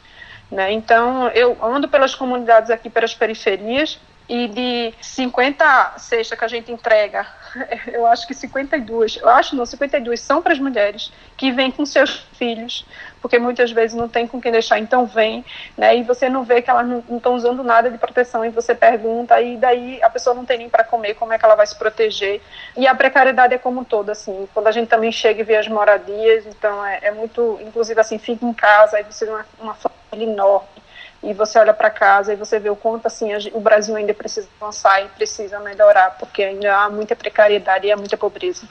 Né? 0.52 0.72
Então, 0.72 1.28
eu 1.30 1.58
ando 1.66 1.88
pelas 1.90 2.14
comunidades 2.14 2.70
aqui, 2.70 2.92
pelas 2.92 3.16
periferias, 3.16 4.00
e 4.30 4.48
de 4.48 4.94
50 5.02 5.94
cestas 5.98 6.38
que 6.38 6.46
a 6.46 6.48
gente 6.48 6.72
entrega, 6.72 7.26
eu 7.88 8.06
acho 8.06 8.28
que 8.28 8.34
52, 8.34 9.18
eu 9.18 9.30
acho 9.30 9.56
não, 9.56 9.66
52 9.66 10.20
são 10.20 10.42
para 10.42 10.54
as 10.54 10.60
mulheres 10.60 11.12
que 11.36 11.52
vêm 11.52 11.72
com 11.72 11.86
seus 11.86 12.26
filhos, 12.34 12.86
porque 13.22 13.38
muitas 13.40 13.72
vezes 13.72 13.96
não 13.96 14.08
tem 14.08 14.28
com 14.28 14.40
quem 14.40 14.52
deixar, 14.52 14.80
então 14.80 15.06
vem, 15.06 15.44
né? 15.78 15.96
E 15.98 16.04
você 16.04 16.30
não 16.30 16.44
vê 16.44 16.62
que 16.62 16.70
elas 16.70 16.88
não 16.88 17.04
estão 17.18 17.36
usando 17.36 17.64
nada 17.64 17.90
de 17.90 17.98
proteção 17.98 18.46
e 18.46 18.50
você 18.50 18.74
pergunta 18.74 19.40
e 19.42 19.58
daí 19.58 20.02
a 20.02 20.10
pessoa 20.10 20.36
não 20.36 20.46
tem 20.46 20.58
nem 20.58 20.70
para 20.70 20.84
comer, 20.84 21.16
como 21.16 21.34
é 21.34 21.38
que 21.38 21.46
ela 21.46 21.56
vai 21.56 21.66
se 21.66 21.76
proteger? 21.76 22.42
E 22.76 22.88
a 22.88 22.96
precariedade 22.96 23.54
é 23.54 23.58
como 23.58 23.82
um 23.82 23.84
todo, 23.84 24.10
assim, 24.10 24.48
quando 24.54 24.68
a 24.68 24.72
gente 24.72 24.88
também 24.88 25.12
chega 25.12 25.42
e 25.42 25.44
vê 25.44 25.58
as 25.58 25.68
moradias, 25.68 26.46
então 26.46 26.86
é, 26.86 27.00
é 27.04 27.12
muito, 27.12 27.60
inclusive 27.62 28.00
assim, 28.00 28.18
fica 28.18 28.46
em 28.46 28.54
casa, 28.54 28.98
aí 28.98 29.04
você 29.04 29.26
vê 29.26 29.32
uma, 29.32 29.46
uma 29.60 29.74
família 29.74 30.32
enorme 30.32 30.78
e 31.24 31.34
você 31.34 31.58
olha 31.60 31.74
para 31.74 31.90
casa 31.90 32.34
e 32.34 32.36
você 32.36 32.60
vê 32.60 32.70
o 32.70 32.76
quanto 32.76 33.08
assim 33.08 33.30
o 33.54 33.60
Brasil 33.60 33.96
ainda 33.96 34.14
precisa 34.14 34.48
avançar 34.60 35.04
e 35.04 35.08
precisa 35.10 35.60
melhorar, 35.60 36.18
porque 36.18 36.44
ainda 36.44 36.76
há 36.76 36.90
muita 36.90 37.16
precariedade 37.16 37.88
e 37.88 37.92
há 37.92 37.98
muita 37.98 38.18
pobreza. 38.18 38.68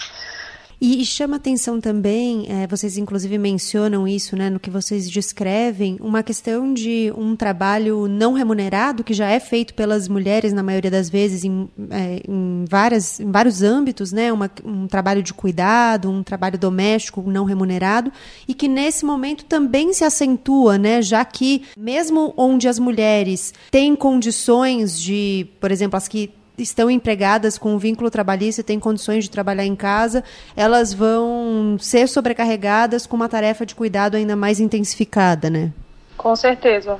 E, 0.81 1.05
chama 1.07 1.37
atenção 1.37 1.81
também, 1.81 2.47
é, 2.49 2.66
vocês 2.66 2.99
inclusive 2.99 3.39
mencionam 3.39 4.07
isso, 4.07 4.37
né, 4.37 4.51
no 4.51 4.61
que 4.61 4.68
vocês 4.68 5.09
descrevem, 5.09 5.97
uma 6.01 6.22
questão 6.22 6.74
de 6.74 7.11
um 7.16 7.35
trabalho 7.35 8.07
não 8.07 8.35
remunerado 8.35 9.03
que 9.03 9.14
já 9.14 9.29
é 9.31 9.41
feito 9.41 9.72
pelas 9.72 10.07
mulheres 10.07 10.53
na 10.53 10.62
maioria 10.62 10.91
das 10.91 11.09
vezes 11.09 11.45
em, 11.45 11.68
é, 11.91 12.20
em, 12.29 12.64
várias, 12.68 13.18
em 13.20 13.31
vários 13.31 13.62
âmbitos, 13.62 14.12
né, 14.12 14.31
uma, 14.31 14.51
um 14.64 14.87
trabalho 14.87 15.22
de 15.22 15.33
cuidado, 15.33 16.11
um 16.11 16.22
trabalho 16.22 16.59
doméstico 16.59 17.22
não 17.27 17.45
remunerado 17.45 18.12
e 18.47 18.53
que 18.53 18.68
nesse 18.68 19.05
momento 19.05 19.47
também 19.47 19.95
se 19.95 20.05
acentua, 20.05 20.77
né, 20.77 21.01
já 21.01 21.24
que 21.24 21.62
mesmo 21.77 22.35
onde 22.37 22.68
as 22.68 22.79
mulheres 22.79 23.55
têm 23.70 23.97
condições 23.97 25.01
de, 25.01 25.47
por 25.59 25.70
exemplo, 25.70 25.97
as 25.97 26.07
que 26.07 26.31
estão 26.59 26.90
empregadas 26.90 27.59
com 27.59 27.78
vínculo 27.78 28.11
trabalhista 28.11 28.62
têm 28.62 28.80
condições 28.80 29.24
de 29.24 29.30
trabalhar 29.30 29.64
em 29.64 29.76
casa, 29.76 30.24
elas 30.57 30.92
vão 30.92 31.76
ser 31.78 32.09
sobrecarregadas 32.09 33.07
com 33.07 33.16
uma 33.16 33.28
tarefa 33.28 33.66
de 33.66 33.74
cuidado 33.74 34.16
ainda 34.16 34.36
mais 34.36 34.61
intensificada, 34.61 35.50
né? 35.50 35.72
Com 36.16 36.34
certeza. 36.34 36.98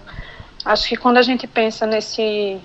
Acho 0.64 0.88
que 0.88 0.96
quando 0.96 1.16
a 1.16 1.22
gente 1.22 1.46
pensa 1.46 1.86
nesse 1.86 2.59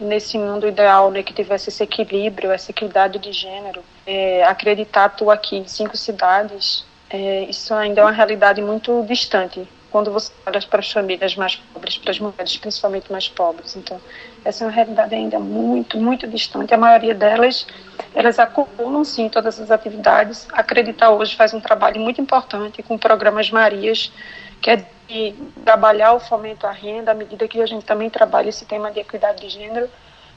nesse 0.00 0.36
mundo 0.36 0.66
ideal, 0.66 1.10
né, 1.10 1.22
que 1.22 1.32
tivesse 1.32 1.68
esse 1.68 1.82
equilíbrio, 1.82 2.50
essa 2.50 2.72
equidade 2.72 3.16
de 3.18 3.32
gênero, 3.32 3.80
é, 4.04 4.42
acreditar 4.44 5.08
tu 5.10 5.30
aqui 5.30 5.56
em 5.56 5.68
cinco 5.68 5.96
cidades, 5.96 6.84
é, 7.08 7.44
isso 7.44 7.72
ainda 7.72 8.00
é 8.00 8.04
uma 8.04 8.10
realidade 8.10 8.60
muito 8.60 9.04
distante 9.06 9.66
quando 9.94 10.10
você 10.10 10.32
olha 10.44 10.60
para 10.62 10.80
as 10.80 10.90
famílias 10.90 11.36
mais 11.36 11.54
pobres, 11.54 11.96
para 11.96 12.10
as 12.10 12.18
mulheres 12.18 12.56
principalmente 12.56 13.12
mais 13.12 13.28
pobres. 13.28 13.76
Então, 13.76 14.00
essa 14.44 14.64
é 14.64 14.66
uma 14.66 14.72
realidade 14.72 15.14
ainda 15.14 15.38
muito, 15.38 15.98
muito 15.98 16.26
distante. 16.26 16.74
A 16.74 16.76
maioria 16.76 17.14
delas, 17.14 17.66
elas 18.14 18.38
acumulam 18.38 19.04
sim 19.04 19.28
todas 19.28 19.58
as 19.58 19.70
atividades. 19.70 20.46
Acreditar 20.52 21.10
hoje 21.10 21.34
faz 21.34 21.54
um 21.54 21.60
trabalho 21.60 22.00
muito 22.00 22.20
importante 22.20 22.82
com 22.82 22.98
programas 22.98 23.50
Marias, 23.50 24.12
que 24.60 24.70
é 24.70 24.84
de 25.08 25.34
trabalhar 25.64 26.12
o 26.14 26.20
fomento 26.20 26.66
à 26.66 26.70
renda, 26.70 27.10
à 27.10 27.14
medida 27.14 27.48
que 27.48 27.60
a 27.60 27.66
gente 27.66 27.84
também 27.84 28.10
trabalha 28.10 28.48
esse 28.48 28.64
tema 28.64 28.90
de 28.90 29.00
equidade 29.00 29.40
de 29.40 29.48
gênero, 29.48 29.88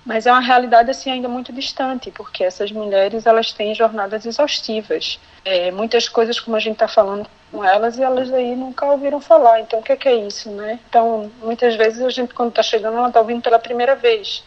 mas 0.08 0.26
é 0.26 0.32
uma 0.32 0.40
realidade 0.40 0.90
assim 0.90 1.12
ainda 1.12 1.28
muito 1.28 1.52
distante, 1.52 2.10
porque 2.12 2.42
essas 2.42 2.72
mulheres 2.72 3.26
elas 3.26 3.52
têm 3.52 3.76
jornadas 3.76 4.26
exaustivas. 4.26 5.20
É, 5.44 5.70
muitas 5.70 6.08
coisas, 6.08 6.40
como 6.40 6.56
a 6.56 6.62
gente 6.62 6.76
está 6.76 6.88
falando, 6.88 7.28
com 7.52 7.62
elas 7.62 7.98
e 7.98 8.04
elas 8.04 8.32
aí 8.32 8.56
nunca 8.56 8.86
ouviram 8.86 9.20
falar. 9.20 9.60
Então, 9.60 9.80
o 9.80 9.84
que 9.84 9.92
é, 9.92 9.98
que 9.98 10.08
é 10.08 10.16
isso, 10.16 10.50
né? 10.50 10.80
Então, 10.90 11.30
muitas 11.44 11.76
vezes 11.76 12.02
a 12.02 12.10
gente, 12.10 12.34
quando 12.34 12.50
está 12.50 12.64
chegando, 12.64 12.98
ela 12.98 13.10
está 13.10 13.20
ouvindo 13.20 13.42
pela 13.42 13.60
primeira 13.60 13.96
vez. 13.98 14.46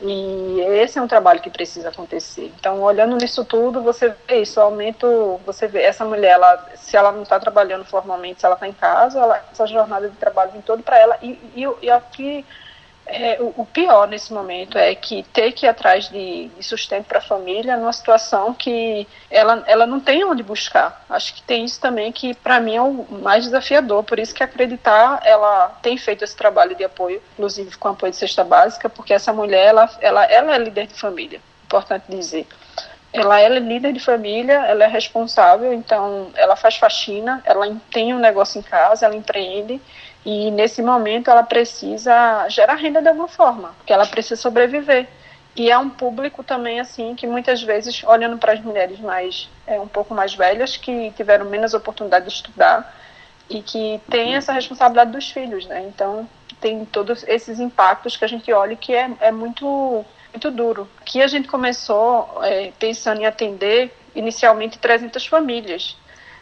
E 0.00 0.60
esse 0.82 0.98
é 0.98 1.02
um 1.02 1.06
trabalho 1.06 1.40
que 1.40 1.50
precisa 1.50 1.90
acontecer. 1.90 2.52
Então, 2.58 2.82
olhando 2.82 3.16
nisso 3.16 3.44
tudo, 3.44 3.80
você 3.80 4.12
vê 4.26 4.42
isso, 4.42 4.60
aumento, 4.60 5.40
você 5.46 5.68
vê 5.68 5.82
essa 5.82 6.04
mulher, 6.04 6.32
ela, 6.32 6.70
se 6.74 6.96
ela 6.96 7.12
não 7.12 7.22
está 7.22 7.38
trabalhando 7.38 7.84
formalmente, 7.84 8.40
se 8.40 8.46
ela 8.46 8.56
está 8.56 8.66
em 8.66 8.72
casa, 8.72 9.20
ela, 9.20 9.44
essa 9.52 9.64
jornada 9.64 10.08
de 10.08 10.16
trabalho 10.16 10.50
vem 10.50 10.60
todo 10.60 10.82
para 10.82 10.98
ela. 10.98 11.16
E, 11.22 11.38
e, 11.54 11.68
e 11.82 11.88
aqui 11.88 12.44
é, 13.08 13.38
o, 13.40 13.64
pior 13.64 14.06
nesse 14.06 14.32
momento 14.32 14.76
é 14.76 14.94
que 14.94 15.22
ter 15.32 15.52
que 15.52 15.64
ir 15.64 15.68
atrás 15.68 16.08
de, 16.10 16.48
de 16.48 16.62
sustento 16.62 17.06
para 17.06 17.18
a 17.18 17.22
família 17.22 17.76
numa 17.76 17.92
situação 17.92 18.52
que 18.52 19.08
ela, 19.30 19.64
ela 19.66 19.86
não 19.86 19.98
tem 19.98 20.22
onde 20.24 20.42
buscar. 20.42 21.04
Acho 21.08 21.34
que 21.34 21.42
tem 21.42 21.64
isso 21.64 21.80
também 21.80 22.12
que 22.12 22.34
para 22.34 22.60
mim 22.60 22.76
é 22.76 22.82
o 22.82 23.06
mais 23.22 23.44
desafiador. 23.44 24.04
Por 24.04 24.18
isso 24.18 24.34
que 24.34 24.42
acreditar, 24.42 25.20
ela 25.24 25.68
tem 25.82 25.96
feito 25.96 26.22
esse 26.22 26.36
trabalho 26.36 26.76
de 26.76 26.84
apoio, 26.84 27.22
inclusive 27.32 27.76
com 27.78 27.88
apoio 27.88 28.12
de 28.12 28.18
cesta 28.18 28.44
básica, 28.44 28.90
porque 28.90 29.14
essa 29.14 29.32
mulher 29.32 29.68
ela, 29.68 29.90
ela, 30.00 30.24
ela 30.26 30.54
é 30.54 30.58
líder 30.58 30.86
de 30.86 30.94
família, 30.94 31.40
importante 31.64 32.04
dizer. 32.08 32.46
Ela 33.10 33.40
é 33.40 33.48
líder 33.48 33.94
de 33.94 34.00
família, 34.00 34.66
ela 34.66 34.84
é 34.84 34.86
responsável, 34.86 35.72
então 35.72 36.30
ela 36.34 36.56
faz 36.56 36.76
faxina, 36.76 37.42
ela 37.46 37.66
tem 37.90 38.14
um 38.14 38.18
negócio 38.18 38.58
em 38.58 38.62
casa, 38.62 39.06
ela 39.06 39.16
empreende 39.16 39.80
e 40.30 40.50
nesse 40.50 40.82
momento 40.82 41.30
ela 41.30 41.42
precisa 41.42 42.46
gerar 42.50 42.74
renda 42.74 43.00
de 43.00 43.08
alguma 43.08 43.28
forma, 43.28 43.72
porque 43.78 43.94
ela 43.94 44.06
precisa 44.06 44.36
sobreviver. 44.36 45.08
E 45.56 45.70
é 45.70 45.78
um 45.78 45.88
público 45.88 46.44
também 46.44 46.78
assim 46.78 47.14
que 47.14 47.26
muitas 47.26 47.62
vezes 47.62 48.04
olhando 48.04 48.36
para 48.36 48.52
as 48.52 48.60
mulheres 48.60 49.00
mais 49.00 49.48
é, 49.66 49.80
um 49.80 49.88
pouco 49.88 50.12
mais 50.12 50.34
velhas 50.34 50.76
que 50.76 51.10
tiveram 51.12 51.46
menos 51.46 51.72
oportunidade 51.72 52.26
de 52.26 52.32
estudar 52.34 52.94
e 53.48 53.62
que 53.62 54.02
tem 54.10 54.36
essa 54.36 54.52
responsabilidade 54.52 55.12
dos 55.12 55.30
filhos, 55.30 55.66
né? 55.66 55.86
Então 55.88 56.28
tem 56.60 56.84
todos 56.84 57.24
esses 57.26 57.58
impactos 57.58 58.14
que 58.14 58.24
a 58.26 58.28
gente 58.28 58.52
olha 58.52 58.76
que 58.76 58.94
é, 58.94 59.10
é 59.20 59.32
muito 59.32 60.04
muito 60.30 60.50
duro. 60.50 60.86
Aqui 61.00 61.22
a 61.22 61.26
gente 61.26 61.48
começou 61.48 62.44
é, 62.44 62.70
pensando 62.78 63.22
em 63.22 63.24
atender 63.24 63.90
inicialmente 64.14 64.78
300 64.78 65.26
famílias 65.26 65.96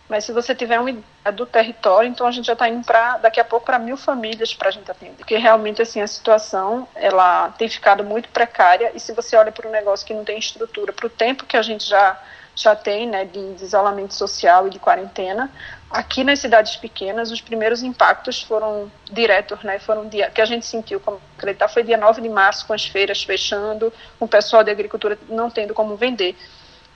mas 0.08 0.24
se 0.24 0.32
você 0.32 0.54
tiver 0.54 0.78
uma 0.78 0.90
ideia 0.90 1.32
do 1.32 1.44
território, 1.44 2.08
então 2.08 2.26
a 2.26 2.30
gente 2.30 2.46
já 2.46 2.52
está 2.52 2.68
indo 2.68 2.84
para 2.84 3.18
daqui 3.18 3.40
a 3.40 3.44
pouco 3.44 3.66
para 3.66 3.78
mil 3.78 3.96
famílias 3.96 4.54
para 4.54 4.68
a 4.68 4.72
gente 4.72 4.90
atender. 4.90 5.16
Porque 5.16 5.36
realmente 5.36 5.82
assim 5.82 6.00
a 6.00 6.06
situação 6.06 6.86
ela 6.94 7.50
tem 7.50 7.68
ficado 7.68 8.04
muito 8.04 8.28
precária 8.28 8.92
e 8.94 9.00
se 9.00 9.12
você 9.12 9.36
olha 9.36 9.50
para 9.50 9.68
um 9.68 9.72
negócio 9.72 10.06
que 10.06 10.14
não 10.14 10.24
tem 10.24 10.38
estrutura, 10.38 10.92
para 10.92 11.06
o 11.06 11.10
tempo 11.10 11.44
que 11.44 11.56
a 11.56 11.62
gente 11.62 11.84
já 11.84 12.20
já 12.58 12.74
tem, 12.74 13.06
né, 13.06 13.26
de, 13.26 13.54
de 13.54 13.62
isolamento 13.62 14.14
social 14.14 14.66
e 14.66 14.70
de 14.70 14.78
quarentena, 14.78 15.52
aqui 15.90 16.24
nas 16.24 16.38
cidades 16.38 16.74
pequenas 16.76 17.30
os 17.30 17.42
primeiros 17.42 17.82
impactos 17.82 18.42
foram 18.42 18.90
diretos, 19.12 19.62
né, 19.62 19.78
foram 19.78 20.08
dia 20.08 20.30
que 20.30 20.40
a 20.40 20.46
gente 20.46 20.64
sentiu 20.64 20.98
como 20.98 21.20
acreditar 21.36 21.68
foi 21.68 21.82
dia 21.82 21.98
9 21.98 22.22
de 22.22 22.30
março 22.30 22.66
com 22.66 22.72
as 22.72 22.86
feiras 22.86 23.22
fechando, 23.22 23.92
com 24.18 24.24
o 24.24 24.28
pessoal 24.28 24.64
de 24.64 24.70
agricultura 24.70 25.18
não 25.28 25.50
tendo 25.50 25.74
como 25.74 25.96
vender. 25.96 26.34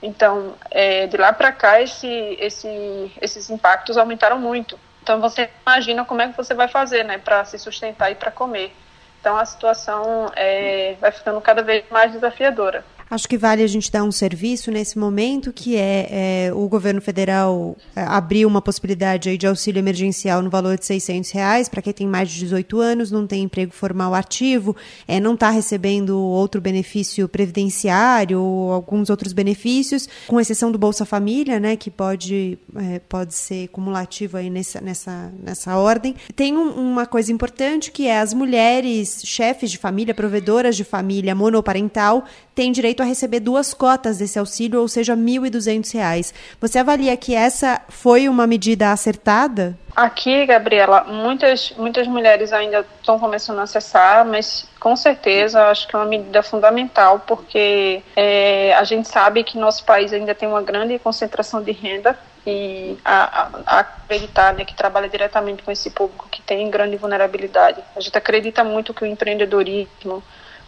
Então, 0.01 0.55
é, 0.69 1.07
de 1.07 1.17
lá 1.17 1.31
para 1.31 1.51
cá, 1.51 1.81
esse, 1.81 2.07
esse, 2.39 3.11
esses 3.21 3.49
impactos 3.49 3.97
aumentaram 3.97 4.39
muito. 4.39 4.79
Então, 5.03 5.19
você 5.21 5.49
imagina 5.65 6.05
como 6.05 6.21
é 6.21 6.27
que 6.27 6.37
você 6.37 6.53
vai 6.53 6.67
fazer, 6.67 7.03
né, 7.03 7.17
para 7.17 7.45
se 7.45 7.57
sustentar 7.59 8.11
e 8.11 8.15
para 8.15 8.31
comer. 8.31 8.73
Então 9.21 9.37
a 9.37 9.45
situação 9.45 10.31
é, 10.35 10.95
vai 10.99 11.11
ficando 11.11 11.39
cada 11.39 11.61
vez 11.61 11.85
mais 11.91 12.11
desafiadora. 12.11 12.83
Acho 13.11 13.27
que 13.27 13.37
vale 13.37 13.61
a 13.61 13.67
gente 13.67 13.91
dar 13.91 14.03
um 14.03 14.11
serviço 14.11 14.71
nesse 14.71 14.97
momento, 14.97 15.51
que 15.51 15.75
é, 15.75 16.45
é 16.47 16.53
o 16.53 16.69
governo 16.69 17.01
federal 17.01 17.75
é, 17.93 18.03
abriu 18.03 18.47
uma 18.47 18.61
possibilidade 18.61 19.27
aí 19.27 19.37
de 19.37 19.45
auxílio 19.45 19.79
emergencial 19.79 20.41
no 20.41 20.49
valor 20.49 20.77
de 20.77 20.85
600 20.85 21.29
reais 21.31 21.67
para 21.67 21.81
quem 21.81 21.91
tem 21.91 22.07
mais 22.07 22.31
de 22.31 22.39
18 22.39 22.79
anos, 22.79 23.11
não 23.11 23.27
tem 23.27 23.43
emprego 23.43 23.73
formal 23.73 24.15
ativo, 24.15 24.77
é, 25.05 25.19
não 25.19 25.33
está 25.33 25.49
recebendo 25.49 26.17
outro 26.17 26.61
benefício 26.61 27.27
previdenciário 27.27 28.41
ou 28.41 28.71
alguns 28.71 29.09
outros 29.09 29.33
benefícios, 29.33 30.07
com 30.25 30.39
exceção 30.39 30.71
do 30.71 30.77
Bolsa 30.77 31.03
Família, 31.03 31.59
né, 31.59 31.75
que 31.75 31.91
pode, 31.91 32.57
é, 32.77 32.99
pode 32.99 33.35
ser 33.35 33.67
cumulativo 33.73 34.37
aí 34.37 34.49
nessa, 34.49 34.79
nessa, 34.79 35.33
nessa 35.43 35.75
ordem. 35.75 36.15
Tem 36.33 36.55
um, 36.55 36.69
uma 36.69 37.05
coisa 37.05 37.29
importante 37.29 37.91
que 37.91 38.07
é 38.07 38.21
as 38.21 38.33
mulheres 38.33 39.21
chefes 39.25 39.69
de 39.69 39.77
família, 39.77 40.13
provedoras 40.13 40.77
de 40.77 40.85
família 40.85 41.35
monoparental, 41.35 42.23
têm 42.55 42.71
direito 42.71 43.00
a 43.01 43.05
receber 43.05 43.39
duas 43.39 43.73
cotas 43.73 44.17
desse 44.17 44.37
auxílio, 44.37 44.79
ou 44.79 44.87
seja, 44.87 45.15
R$ 45.15 45.21
1.200. 45.21 46.33
Você 46.59 46.79
avalia 46.79 47.15
que 47.17 47.35
essa 47.35 47.81
foi 47.89 48.29
uma 48.29 48.47
medida 48.47 48.91
acertada? 48.91 49.77
Aqui, 49.95 50.45
Gabriela, 50.45 51.03
muitas, 51.03 51.71
muitas 51.77 52.07
mulheres 52.07 52.53
ainda 52.53 52.85
estão 52.99 53.19
começando 53.19 53.59
a 53.59 53.63
acessar, 53.63 54.25
mas 54.25 54.67
com 54.79 54.95
certeza 54.95 55.67
acho 55.67 55.87
que 55.87 55.95
é 55.95 55.99
uma 55.99 56.05
medida 56.05 56.41
fundamental, 56.41 57.19
porque 57.27 58.01
é, 58.15 58.73
a 58.75 58.83
gente 58.83 59.07
sabe 59.07 59.43
que 59.43 59.57
nosso 59.57 59.83
país 59.83 60.13
ainda 60.13 60.33
tem 60.33 60.47
uma 60.47 60.61
grande 60.61 60.97
concentração 60.97 61.61
de 61.61 61.71
renda 61.71 62.17
e 62.45 62.97
a, 63.03 63.41
a, 63.43 63.49
a 63.65 63.79
acreditar 63.79 64.53
né, 64.53 64.65
que 64.65 64.73
trabalha 64.73 65.07
diretamente 65.07 65.61
com 65.61 65.71
esse 65.71 65.91
público 65.91 66.27
que 66.29 66.41
tem 66.41 66.69
grande 66.69 66.97
vulnerabilidade. 66.97 67.81
A 67.95 67.99
gente 67.99 68.17
acredita 68.17 68.63
muito 68.63 68.93
que 68.93 69.03
o 69.03 69.07
empreendedorismo, 69.07 70.23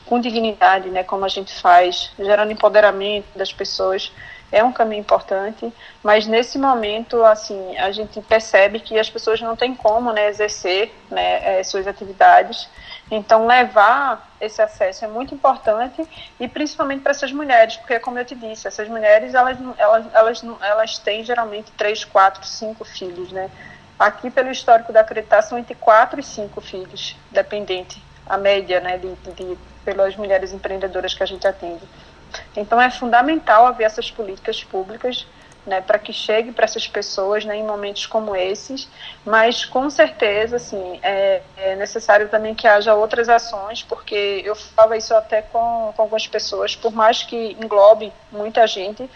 com 0.05 0.19
dignidade, 0.19 0.89
né, 0.89 1.03
como 1.03 1.25
a 1.25 1.29
gente 1.29 1.53
faz, 1.61 2.11
gerando 2.17 2.51
empoderamento 2.51 3.25
das 3.35 3.53
pessoas, 3.53 4.11
é 4.51 4.63
um 4.63 4.71
caminho 4.71 4.99
importante, 4.99 5.73
mas 6.03 6.27
nesse 6.27 6.59
momento, 6.59 7.23
assim, 7.25 7.75
a 7.77 7.91
gente 7.91 8.21
percebe 8.21 8.79
que 8.79 8.99
as 8.99 9.09
pessoas 9.09 9.41
não 9.41 9.55
têm 9.55 9.73
como, 9.73 10.13
né, 10.13 10.27
exercer, 10.27 10.93
né, 11.09 11.59
eh, 11.59 11.63
suas 11.63 11.87
atividades, 11.87 12.69
então 13.09 13.47
levar 13.47 14.31
esse 14.39 14.61
acesso 14.61 15.05
é 15.05 15.07
muito 15.07 15.33
importante 15.33 16.07
e 16.39 16.47
principalmente 16.47 17.01
para 17.01 17.11
essas 17.11 17.31
mulheres, 17.31 17.77
porque 17.77 17.99
como 17.99 18.19
eu 18.19 18.25
te 18.25 18.35
disse, 18.35 18.67
essas 18.67 18.87
mulheres, 18.87 19.33
elas, 19.33 19.57
elas, 19.77 20.05
elas, 20.13 20.43
elas 20.61 20.97
têm 20.99 21.23
geralmente 21.23 21.71
três, 21.71 22.05
quatro, 22.05 22.45
cinco 22.45 22.85
filhos, 22.85 23.31
né, 23.31 23.49
aqui 23.97 24.29
pelo 24.29 24.51
histórico 24.51 24.93
da 24.93 24.99
acreditação, 24.99 25.57
entre 25.57 25.73
quatro 25.73 26.19
e 26.19 26.23
cinco 26.23 26.61
filhos, 26.61 27.15
dependente 27.31 27.99
a 28.25 28.37
média 28.37 28.79
né, 28.79 28.97
de, 28.97 29.13
de, 29.33 29.57
pelas 29.83 30.15
mulheres 30.15 30.53
empreendedoras 30.53 31.13
que 31.13 31.23
a 31.23 31.25
gente 31.25 31.47
atende. 31.47 31.83
Então 32.55 32.81
é 32.81 32.89
fundamental 32.89 33.65
haver 33.65 33.85
essas 33.85 34.09
políticas 34.09 34.63
públicas 34.63 35.25
né, 35.65 35.81
para 35.81 35.97
que 35.97 36.11
chegue 36.11 36.51
para 36.51 36.65
essas 36.65 36.87
pessoas 36.87 37.45
né, 37.45 37.55
em 37.55 37.63
momentos 37.63 38.05
como 38.05 38.35
esses, 38.35 38.89
mas 39.25 39.63
com 39.63 39.89
certeza 39.89 40.57
assim, 40.57 40.99
é, 41.01 41.41
é, 41.57 41.75
necessário 41.75 42.27
também 42.27 42.53
que 42.53 42.67
haja 42.67 42.93
outras 42.93 43.29
ações, 43.29 43.81
porque 43.81 44.41
eu 44.43 44.55
falava 44.55 44.97
isso 44.97 45.13
até 45.15 45.41
com, 45.41 45.93
com 45.95 46.01
algumas 46.01 46.27
pessoas, 46.27 46.75
por 46.75 46.91
mais 46.91 47.23
que 47.23 47.55
englobe 47.61 48.11
muita 48.31 48.67
gente, 48.67 49.09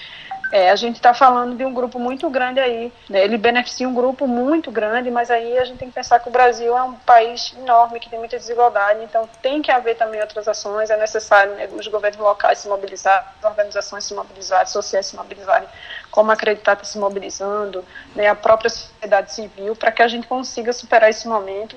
é, 0.52 0.70
a 0.70 0.76
gente 0.76 0.96
está 0.96 1.14
falando 1.14 1.56
de 1.56 1.66
um 1.66 1.74
grupo 1.74 2.00
muito 2.00 2.30
grande 2.30 2.60
aí. 2.60 2.92
Né? 3.10 3.24
Ele 3.24 3.38
beneficia 3.38 3.88
um 3.88 3.94
grupo 3.94 4.28
muito 4.28 4.72
grande, 4.72 5.12
mas 5.12 5.30
aí 5.30 5.58
a 5.58 5.66
gente 5.66 5.78
tem 5.78 5.90
que 5.90 5.94
pensar 5.94 6.20
que 6.20 6.30
o 6.30 6.32
Brasil 6.32 6.78
é 6.78 6.84
um 6.84 6.94
país 6.94 7.54
enorme, 7.58 8.00
que 8.00 8.10
tem 8.10 8.20
muita 8.20 8.38
desigualdade, 8.38 9.04
então 9.04 9.28
tem 9.42 9.62
que 9.62 9.72
haver 9.72 9.96
também 9.96 10.22
outras 10.22 10.48
ações. 10.48 10.90
É 10.90 10.98
necessário 10.98 11.54
né, 11.56 11.68
os 11.72 11.88
governos 11.88 12.20
locais 12.20 12.60
se 12.60 12.68
mobilizarem, 12.68 13.28
as 13.40 13.50
organizações 13.50 14.04
se 14.06 14.14
mobilizarem, 14.14 14.64
as 14.64 14.70
sociais 14.70 15.06
se 15.06 15.16
mobilizarem, 15.16 15.68
como 16.12 16.32
acreditar 16.32 16.74
está 16.74 16.86
se 16.86 16.98
mobilizando, 16.98 17.84
né, 18.16 18.28
a 18.28 18.36
própria 18.36 18.70
sociedade 18.70 19.34
civil, 19.34 19.76
para 19.76 19.92
que 19.92 20.02
a 20.02 20.08
gente 20.08 20.28
consiga 20.28 20.72
superar 20.74 21.10
esse 21.10 21.28
momento 21.28 21.76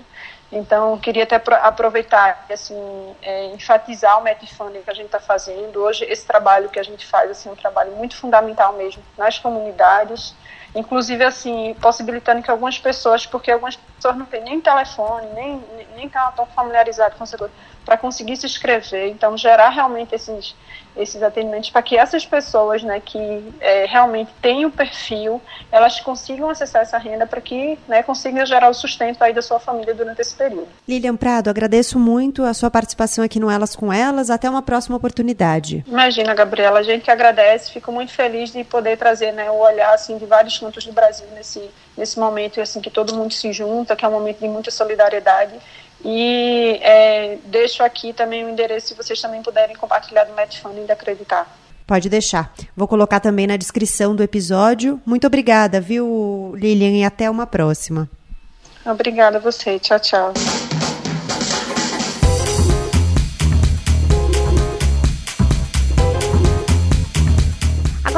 então, 0.53 0.99
queria 0.99 1.23
até 1.23 1.41
aproveitar 1.63 2.45
assim, 2.51 3.15
é, 3.23 3.47
enfatizar 3.47 4.19
o 4.19 4.23
Metfunding 4.23 4.83
que 4.83 4.91
a 4.91 4.95
gente 4.95 5.07
está 5.07 5.21
fazendo. 5.21 5.81
Hoje, 5.81 6.05
esse 6.05 6.27
trabalho 6.27 6.69
que 6.69 6.79
a 6.79 6.83
gente 6.83 7.07
faz 7.07 7.31
assim, 7.31 7.49
é 7.49 7.53
um 7.53 7.57
trabalho 7.57 7.93
muito 7.93 8.17
fundamental 8.17 8.73
mesmo 8.73 9.01
nas 9.17 9.39
comunidades, 9.39 10.35
inclusive 10.75 11.23
assim, 11.23 11.75
possibilitando 11.81 12.43
que 12.43 12.51
algumas 12.51 12.79
pessoas, 12.81 13.25
porque 13.25 13.53
algumas 13.53 13.77
pessoas 13.77 14.17
não 14.17 14.27
têm 14.27 14.43
nem 14.43 14.61
telefone, 14.61 15.29
nem, 15.35 15.65
nem 15.95 16.07
estão 16.07 16.47
familiarizadas 16.47 17.17
com 17.17 17.23
o 17.23 17.27
setor, 17.27 17.51
para 17.85 17.97
conseguir 17.97 18.37
se 18.37 18.47
inscrever. 18.47 19.09
Então, 19.09 19.37
gerar 19.37 19.69
realmente 19.69 20.17
esses 20.17 20.57
esses 20.97 21.23
atendimentos 21.23 21.71
para 21.71 21.83
que 21.83 21.97
essas 21.97 22.27
pessoas, 22.27 22.83
né, 22.83 23.01
que 23.01 23.19
é, 23.61 23.87
realmente 23.87 24.31
têm 24.43 24.65
o 24.65 24.71
perfil, 24.71 25.41
elas 25.71 26.01
consigam 26.01 26.51
acessar 26.51 26.83
essa 26.83 26.99
renda 26.99 27.27
para 27.27 27.41
que, 27.41 27.79
né, 27.89 28.03
consigam 28.03 28.45
gerar 28.45 28.69
o 28.69 28.75
sustento 28.75 29.23
aí 29.23 29.33
da 29.33 29.43
sua 29.43 29.59
família 29.59 29.95
durante 29.95 30.21
esse 30.21 30.35
período. 30.35 30.69
Lilian 30.89 31.17
Prado, 31.17 31.49
agradeço 31.49 31.99
muito 31.99 32.45
a 32.45 32.55
sua 32.55 32.71
participação 32.71 33.25
aqui 33.25 33.39
no 33.39 33.51
Elas 33.51 33.77
com 33.77 33.93
Elas. 33.93 34.31
Até 34.31 34.49
uma 34.49 34.63
próxima 34.63 34.97
oportunidade. 34.97 35.85
Imagina, 35.87 36.35
Gabriela, 36.35 36.81
a 36.81 36.83
gente 36.83 37.03
que 37.03 37.11
agradece, 37.11 37.73
fico 37.73 37.93
muito 37.93 38.13
feliz 38.13 38.53
de 38.53 38.65
poder 38.65 38.97
trazer, 38.97 39.33
né, 39.33 39.51
o 39.51 39.59
olhar 39.59 39.95
assim 39.95 40.19
de 40.19 40.27
vários 40.27 40.59
cantos 40.59 40.85
do 40.85 40.93
Brasil 40.93 41.27
nesse 41.35 41.71
nesse 41.97 42.19
momento 42.19 42.61
assim 42.61 42.81
que 42.81 42.91
todo 42.91 43.15
mundo 43.15 43.33
se 43.33 43.53
junta, 43.53 43.95
que 43.95 44.05
é 44.05 44.09
um 44.09 44.13
momento 44.13 44.39
de 44.39 44.49
muita 44.49 44.71
solidariedade 44.71 45.53
e 46.05 46.79
é, 46.83 47.39
deixo 47.47 47.83
aqui 47.83 48.13
também 48.13 48.45
o 48.45 48.49
endereço 48.49 48.89
se 48.89 48.95
vocês 48.95 49.21
também 49.21 49.43
puderem 49.43 49.77
compartilhar 49.77 50.25
do 50.25 50.35
Metfunding 50.35 50.87
e 50.89 50.93
acreditar. 50.93 51.47
Pode 51.87 52.09
deixar. 52.09 52.53
Vou 52.77 52.87
colocar 52.87 53.19
também 53.19 53.47
na 53.47 53.57
descrição 53.57 54.15
do 54.15 54.23
episódio. 54.23 55.01
Muito 55.05 55.27
obrigada, 55.27 55.81
viu, 55.81 56.53
Lilian? 56.57 56.97
E 56.97 57.05
até 57.05 57.29
uma 57.29 57.47
próxima. 57.47 58.09
Obrigada 58.87 59.39
a 59.39 59.41
você. 59.41 59.79
Tchau, 59.79 59.99
tchau. 59.99 60.33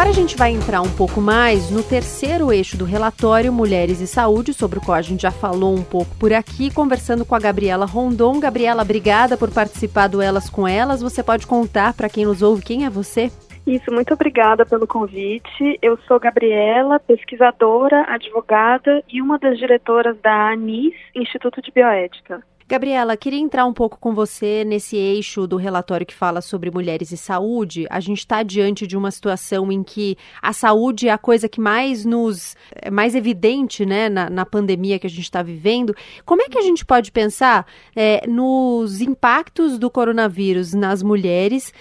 Agora 0.03 0.11
a 0.11 0.21
gente 0.21 0.37
vai 0.37 0.51
entrar 0.51 0.83
um 0.83 0.91
pouco 0.91 1.21
mais 1.21 1.71
no 1.71 1.81
terceiro 1.81 2.53
eixo 2.53 2.77
do 2.77 2.85
relatório 2.85 3.53
Mulheres 3.53 4.01
e 4.01 4.07
Saúde, 4.09 4.53
sobre 4.53 4.81
o 4.81 4.83
qual 4.83 4.97
a 4.97 5.01
gente 5.01 5.23
já 5.23 5.31
falou 5.31 5.73
um 5.73 5.85
pouco 5.85 6.13
por 6.17 6.33
aqui, 6.33 6.75
conversando 6.75 7.25
com 7.25 7.37
a 7.37 7.39
Gabriela 7.39 7.87
Rondon. 7.87 8.41
Gabriela, 8.41 8.83
obrigada 8.83 9.37
por 9.37 9.49
participar 9.53 10.09
do 10.09 10.21
Elas 10.21 10.51
com 10.51 10.67
Elas. 10.67 11.01
Você 11.01 11.23
pode 11.23 11.47
contar 11.47 11.95
para 11.95 12.09
quem 12.09 12.25
nos 12.25 12.43
ouve 12.43 12.65
quem 12.65 12.85
é 12.85 12.91
você? 12.91 13.31
Isso, 13.65 13.93
muito 13.93 14.13
obrigada 14.13 14.67
pelo 14.67 14.89
convite. 14.89 15.79
Eu 15.81 15.97
sou 16.09 16.19
Gabriela, 16.19 16.99
pesquisadora, 16.99 18.05
advogada 18.09 19.05
e 19.09 19.23
uma 19.23 19.39
das 19.39 19.57
diretoras 19.57 20.19
da 20.21 20.51
ANIS, 20.51 20.95
Instituto 21.15 21.63
de 21.63 21.71
Bioética. 21.71 22.43
Gabriela, 22.73 23.19
queria 23.19 23.39
entrar 23.39 23.67
um 23.67 23.73
pouco 23.75 23.99
com 23.99 24.15
você 24.15 24.65
nesse 24.65 24.97
eixo 24.97 25.47
do 25.47 25.59
relatório 25.59 26.07
que 26.07 26.15
fala 26.15 26.41
sobre 26.41 26.71
mulheres 26.71 27.13
e 27.13 27.19
saúde. 27.19 27.87
A 27.91 28.01
gente 28.01 28.21
está 28.21 28.43
diante 28.43 28.87
de 28.87 28.97
uma 28.97 29.11
situação 29.11 29.71
em 29.71 29.83
que 29.83 30.17
a 30.41 30.55
saúde 30.55 31.07
é 31.07 31.13
a 31.13 31.19
coisa 31.19 31.51
que 31.51 31.61
mais 31.61 32.07
nos 32.07 32.57
é 32.75 32.91
mais 32.91 33.15
evidente, 33.15 33.85
né, 33.85 34.09
na, 34.09 34.31
na 34.31 34.47
pandemia 34.47 34.99
que 34.99 35.07
a 35.07 35.11
gente 35.11 35.21
está 35.21 35.43
vivendo. 35.43 35.95
Como 36.25 36.41
é 36.41 36.49
que 36.49 36.57
a 36.57 36.63
gente 36.63 36.83
pode 36.83 37.13
pensar 37.13 37.67
é, 37.95 38.27
nos 38.27 39.03
impactos 39.03 39.79
do 39.79 39.91
coronavírus 39.91 40.73
nas 40.73 41.03
mulheres 41.03 41.75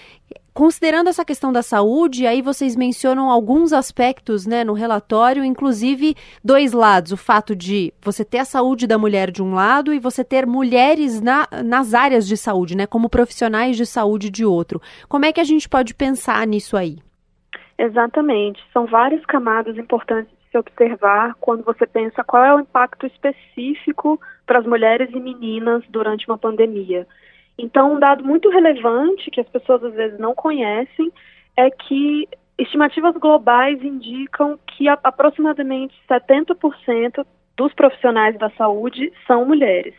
Considerando 0.54 1.08
essa 1.08 1.24
questão 1.24 1.50
da 1.50 1.62
saúde, 1.62 2.26
aí 2.26 2.42
vocês 2.42 2.76
mencionam 2.76 3.30
alguns 3.30 3.72
aspectos 3.72 4.46
né, 4.46 4.62
no 4.62 4.74
relatório, 4.74 5.42
inclusive 5.42 6.14
dois 6.44 6.72
lados: 6.72 7.10
o 7.10 7.16
fato 7.16 7.56
de 7.56 7.92
você 8.02 8.22
ter 8.22 8.38
a 8.38 8.44
saúde 8.44 8.86
da 8.86 8.98
mulher 8.98 9.30
de 9.30 9.42
um 9.42 9.54
lado 9.54 9.94
e 9.94 9.98
você 9.98 10.22
ter 10.22 10.46
mulheres 10.46 11.22
na, 11.22 11.48
nas 11.64 11.94
áreas 11.94 12.28
de 12.28 12.36
saúde, 12.36 12.76
né, 12.76 12.86
como 12.86 13.08
profissionais 13.08 13.78
de 13.78 13.86
saúde 13.86 14.28
de 14.28 14.44
outro. 14.44 14.80
Como 15.08 15.24
é 15.24 15.32
que 15.32 15.40
a 15.40 15.44
gente 15.44 15.66
pode 15.66 15.94
pensar 15.94 16.46
nisso 16.46 16.76
aí? 16.76 16.98
Exatamente. 17.78 18.62
São 18.74 18.84
várias 18.84 19.24
camadas 19.24 19.78
importantes 19.78 20.30
de 20.30 20.50
se 20.50 20.58
observar 20.58 21.34
quando 21.40 21.64
você 21.64 21.86
pensa 21.86 22.22
qual 22.22 22.44
é 22.44 22.54
o 22.54 22.60
impacto 22.60 23.06
específico 23.06 24.20
para 24.46 24.58
as 24.58 24.66
mulheres 24.66 25.08
e 25.14 25.18
meninas 25.18 25.82
durante 25.88 26.28
uma 26.28 26.36
pandemia. 26.36 27.06
Então, 27.58 27.94
um 27.94 28.00
dado 28.00 28.24
muito 28.24 28.48
relevante 28.48 29.30
que 29.30 29.40
as 29.40 29.48
pessoas 29.48 29.84
às 29.84 29.94
vezes 29.94 30.18
não 30.18 30.34
conhecem 30.34 31.12
é 31.56 31.70
que 31.70 32.28
estimativas 32.58 33.14
globais 33.16 33.82
indicam 33.82 34.58
que 34.66 34.88
aproximadamente 34.88 35.94
70% 36.08 37.24
dos 37.56 37.72
profissionais 37.74 38.38
da 38.38 38.50
saúde 38.50 39.12
são 39.26 39.44
mulheres. 39.44 39.94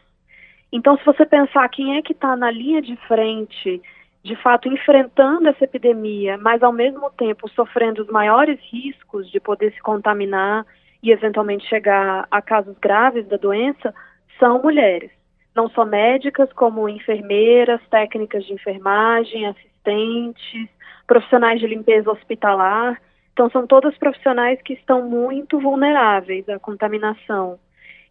Então, 0.72 0.98
se 0.98 1.06
você 1.06 1.26
pensar 1.26 1.68
quem 1.70 1.98
é 1.98 2.02
que 2.02 2.14
está 2.14 2.36
na 2.36 2.50
linha 2.50 2.82
de 2.82 2.96
frente, 3.08 3.82
de 4.24 4.36
fato 4.38 4.68
enfrentando 4.68 5.50
essa 5.50 5.66
epidemia, 5.66 6.38
mas 6.38 6.64
ao 6.64 6.72
mesmo 6.72 7.12
tempo 7.12 7.50
sofrendo 7.50 8.02
os 8.02 8.08
maiores 8.08 8.60
riscos 8.72 9.30
de 9.30 9.40
poder 9.40 9.72
se 9.74 9.82
contaminar 9.82 10.66
e 11.04 11.12
eventualmente 11.12 11.68
chegar 11.68 12.26
a 12.32 12.42
casos 12.42 12.76
graves 12.80 13.28
da 13.28 13.38
doença, 13.38 13.94
são 14.40 14.62
mulheres. 14.62 15.12
Não 15.56 15.70
só 15.70 15.86
médicas, 15.86 16.52
como 16.54 16.90
enfermeiras, 16.90 17.82
técnicas 17.90 18.46
de 18.46 18.54
enfermagem, 18.54 19.48
assistentes, 19.48 20.70
profissionais 21.06 21.60
de 21.60 21.68
limpeza 21.68 22.12
hospitalar. 22.12 23.00
Então, 23.34 23.50
são 23.50 23.66
todos 23.66 23.98
profissionais 23.98 24.62
que 24.62 24.74
estão 24.74 25.08
muito 25.08 25.60
vulneráveis 25.60 26.48
à 26.50 26.60
contaminação 26.60 27.60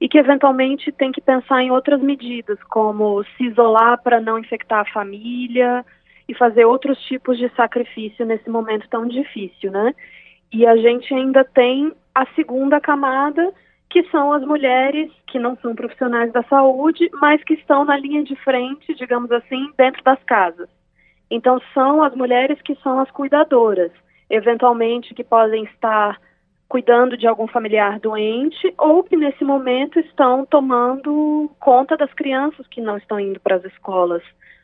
e 0.00 0.08
que, 0.08 0.18
eventualmente, 0.18 0.90
tem 0.90 1.12
que 1.12 1.20
pensar 1.20 1.62
em 1.62 1.70
outras 1.70 2.00
medidas, 2.00 2.58
como 2.64 3.22
se 3.36 3.44
isolar 3.44 4.02
para 4.02 4.20
não 4.20 4.38
infectar 4.38 4.80
a 4.80 4.92
família 4.92 5.84
e 6.28 6.34
fazer 6.34 6.64
outros 6.64 6.98
tipos 7.02 7.38
de 7.38 7.48
sacrifício 7.50 8.26
nesse 8.26 8.50
momento 8.50 8.88
tão 8.88 9.06
difícil, 9.06 9.70
né? 9.70 9.94
E 10.52 10.66
a 10.66 10.76
gente 10.76 11.14
ainda 11.14 11.44
tem 11.44 11.92
a 12.14 12.26
segunda 12.34 12.80
camada, 12.80 13.52
que 13.92 14.02
são 14.08 14.32
as 14.32 14.42
mulheres 14.42 15.12
que 15.26 15.38
não 15.38 15.54
são 15.58 15.74
profissionais 15.74 16.32
da 16.32 16.42
saúde, 16.44 17.10
mas 17.12 17.44
que 17.44 17.52
estão 17.52 17.84
na 17.84 17.94
linha 17.94 18.24
de 18.24 18.34
frente, 18.36 18.94
digamos 18.94 19.30
assim, 19.30 19.70
dentro 19.76 20.02
das 20.02 20.18
casas. 20.24 20.70
Então, 21.30 21.60
são 21.74 22.02
as 22.02 22.14
mulheres 22.14 22.58
que 22.62 22.74
são 22.76 23.00
as 23.00 23.10
cuidadoras, 23.10 23.92
eventualmente 24.30 25.14
que 25.14 25.22
podem 25.22 25.64
estar 25.64 26.18
cuidando 26.70 27.18
de 27.18 27.26
algum 27.26 27.46
familiar 27.46 28.00
doente 28.00 28.72
ou 28.78 29.04
que 29.04 29.14
nesse 29.14 29.44
momento 29.44 30.00
estão 30.00 30.46
tomando 30.46 31.50
conta 31.60 31.94
das 31.94 32.12
crianças 32.14 32.66
que 32.68 32.80
não 32.80 32.96
estão 32.96 33.20
indo 33.20 33.38
para 33.40 33.56
as 33.56 33.64
escolas. 33.66 34.22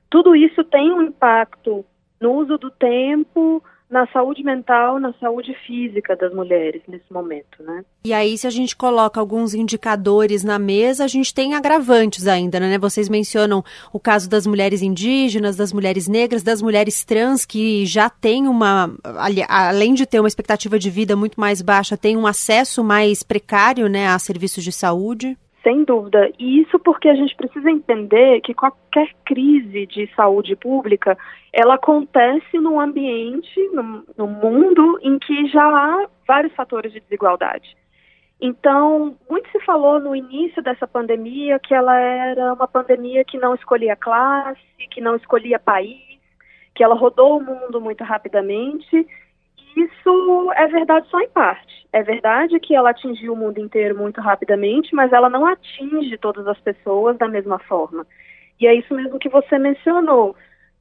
Tudo 0.09 0.35
isso 0.35 0.65
tem 0.65 0.91
um 0.91 1.03
impacto 1.03 1.85
no 2.19 2.33
uso 2.33 2.57
do 2.57 2.71
tempo, 2.71 3.63
na 3.91 4.07
saúde 4.09 4.43
mental, 4.43 4.99
na 4.99 5.15
saúde 5.15 5.55
física 5.67 6.15
das 6.15 6.33
mulheres 6.35 6.83
nesse 6.87 7.11
momento, 7.11 7.63
né? 7.63 7.85
E 8.05 8.13
aí, 8.13 8.37
se 8.37 8.47
a 8.47 8.51
gente 8.51 8.77
coloca 8.77 9.19
alguns 9.19 9.55
indicadores 9.55 10.45
na 10.45 10.59
mesa, 10.59 11.05
a 11.05 11.09
gente 11.09 11.33
tem 11.33 11.55
agravantes 11.55 12.27
ainda, 12.27 12.61
né? 12.61 12.79
Vocês 12.79 13.09
mencionam 13.09 13.65
o 13.93 13.99
caso 13.99 14.29
das 14.29 14.47
mulheres 14.47 14.83
indígenas, 14.83 15.57
das 15.57 15.73
mulheres 15.73 16.07
negras, 16.07 16.43
das 16.43 16.61
mulheres 16.61 17.03
trans 17.03 17.47
que 17.47 17.87
já 17.87 18.11
têm 18.11 18.47
uma, 18.47 18.95
além 19.49 19.95
de 19.95 20.05
ter 20.05 20.21
uma 20.21 20.29
expectativa 20.29 20.79
de 20.79 20.91
vida 20.91 21.17
muito 21.17 21.41
mais 21.41 21.63
baixa, 21.63 21.97
têm 21.97 22.17
um 22.17 22.27
acesso 22.27 22.85
mais 22.85 23.23
precário, 23.23 23.89
né, 23.89 24.09
a 24.09 24.19
serviços 24.19 24.63
de 24.63 24.73
saúde. 24.73 25.37
Sem 25.69 25.85
dúvida. 25.85 26.31
E 26.39 26.63
isso 26.63 26.79
porque 26.79 27.11
a 27.11 27.15
gente 27.15 27.37
precisa 27.37 27.71
entender 27.71 28.41
que 28.41 28.55
qualquer 28.55 29.11
crise 29.23 29.85
de 29.85 30.11
saúde 30.17 30.57
pública, 30.57 31.15
ela 31.53 31.75
acontece 31.75 32.59
num 32.59 32.81
ambiente, 32.81 33.61
num, 33.75 34.03
num 34.17 34.29
mundo 34.29 34.99
em 35.03 35.19
que 35.19 35.47
já 35.49 35.63
há 35.63 36.09
vários 36.27 36.55
fatores 36.55 36.91
de 36.91 37.01
desigualdade. 37.01 37.77
Então, 38.41 39.15
muito 39.29 39.51
se 39.51 39.61
falou 39.61 40.01
no 40.01 40.17
início 40.17 40.63
dessa 40.63 40.87
pandemia 40.87 41.59
que 41.59 41.75
ela 41.75 42.01
era 42.01 42.55
uma 42.55 42.67
pandemia 42.67 43.23
que 43.23 43.37
não 43.37 43.55
escolhia 43.55 43.95
classe, 43.95 44.63
que 44.91 45.03
não 45.03 45.17
escolhia 45.17 45.59
país, 45.59 46.01
que 46.75 46.83
ela 46.83 46.95
rodou 46.95 47.37
o 47.37 47.45
mundo 47.45 47.79
muito 47.79 48.03
rapidamente 48.05 49.07
isso 49.77 50.53
é 50.55 50.67
verdade 50.67 51.09
só 51.09 51.21
em 51.21 51.29
parte. 51.29 51.87
É 51.93 52.03
verdade 52.03 52.59
que 52.61 52.75
ela 52.75 52.91
atingiu 52.91 53.33
o 53.33 53.37
mundo 53.37 53.59
inteiro 53.59 53.97
muito 53.97 54.21
rapidamente, 54.21 54.95
mas 54.95 55.13
ela 55.13 55.29
não 55.29 55.47
atinge 55.47 56.17
todas 56.19 56.47
as 56.47 56.59
pessoas 56.61 57.17
da 57.17 57.29
mesma 57.29 57.59
forma. 57.59 58.07
E 58.61 58.67
é 58.67 58.75
isso 58.75 58.95
mesmo 58.95 59.19
que 59.19 59.29
você 59.29 59.59
mencionou. 59.59 60.37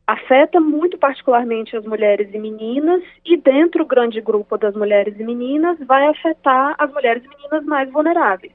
Afeta 0.05 0.59
muito 0.59 0.97
particularmente 0.97 1.75
as 1.75 1.85
mulheres 1.85 2.33
e 2.33 2.39
meninas, 2.39 3.03
e 3.25 3.37
dentro 3.37 3.83
do 3.83 3.87
grande 3.87 4.21
grupo 4.21 4.57
das 4.57 4.73
mulheres 4.73 5.19
e 5.19 5.23
meninas, 5.23 5.77
vai 5.79 6.07
afetar 6.07 6.75
as 6.77 6.91
mulheres 6.91 7.23
e 7.23 7.27
meninas 7.27 7.65
mais 7.65 7.91
vulneráveis. 7.91 8.53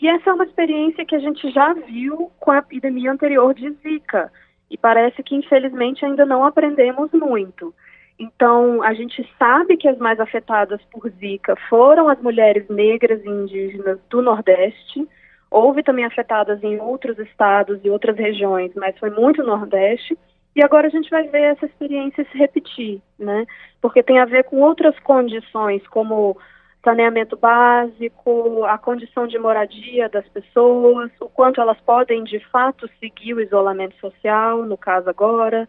E 0.00 0.08
essa 0.08 0.30
é 0.30 0.32
uma 0.32 0.44
experiência 0.44 1.06
que 1.06 1.14
a 1.14 1.18
gente 1.18 1.50
já 1.50 1.72
viu 1.72 2.30
com 2.38 2.50
a 2.50 2.58
epidemia 2.58 3.10
anterior 3.10 3.54
de 3.54 3.70
Zika, 3.70 4.30
e 4.70 4.76
parece 4.76 5.22
que 5.22 5.34
infelizmente 5.34 6.04
ainda 6.04 6.26
não 6.26 6.44
aprendemos 6.44 7.10
muito. 7.12 7.74
Então, 8.22 8.80
a 8.84 8.94
gente 8.94 9.28
sabe 9.36 9.76
que 9.76 9.88
as 9.88 9.98
mais 9.98 10.20
afetadas 10.20 10.80
por 10.92 11.10
Zika 11.10 11.56
foram 11.68 12.08
as 12.08 12.22
mulheres 12.22 12.68
negras 12.68 13.20
e 13.24 13.28
indígenas 13.28 13.98
do 14.08 14.22
Nordeste. 14.22 15.08
Houve 15.50 15.82
também 15.82 16.04
afetadas 16.04 16.62
em 16.62 16.78
outros 16.78 17.18
estados 17.18 17.80
e 17.82 17.90
outras 17.90 18.16
regiões, 18.16 18.70
mas 18.76 18.96
foi 18.96 19.10
muito 19.10 19.42
Nordeste. 19.42 20.16
E 20.54 20.62
agora 20.62 20.86
a 20.86 20.90
gente 20.90 21.10
vai 21.10 21.26
ver 21.26 21.42
essa 21.42 21.66
experiência 21.66 22.24
se 22.30 22.38
repetir, 22.38 23.02
né? 23.18 23.44
Porque 23.80 24.04
tem 24.04 24.20
a 24.20 24.24
ver 24.24 24.44
com 24.44 24.60
outras 24.60 24.96
condições, 25.00 25.84
como 25.88 26.38
saneamento 26.84 27.36
básico, 27.36 28.64
a 28.66 28.78
condição 28.78 29.26
de 29.26 29.36
moradia 29.36 30.08
das 30.08 30.28
pessoas, 30.28 31.10
o 31.18 31.28
quanto 31.28 31.60
elas 31.60 31.80
podem 31.80 32.22
de 32.22 32.38
fato 32.50 32.88
seguir 33.00 33.34
o 33.34 33.40
isolamento 33.40 33.96
social, 33.96 34.64
no 34.64 34.76
caso 34.76 35.10
agora, 35.10 35.68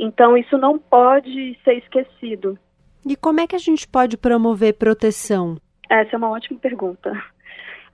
então, 0.00 0.36
isso 0.36 0.56
não 0.56 0.78
pode 0.78 1.58
ser 1.62 1.74
esquecido. 1.74 2.58
E 3.06 3.14
como 3.14 3.40
é 3.40 3.46
que 3.46 3.54
a 3.54 3.60
gente 3.60 3.86
pode 3.86 4.16
promover 4.16 4.74
proteção? 4.74 5.56
Essa 5.88 6.16
é 6.16 6.16
uma 6.16 6.30
ótima 6.30 6.58
pergunta. 6.58 7.12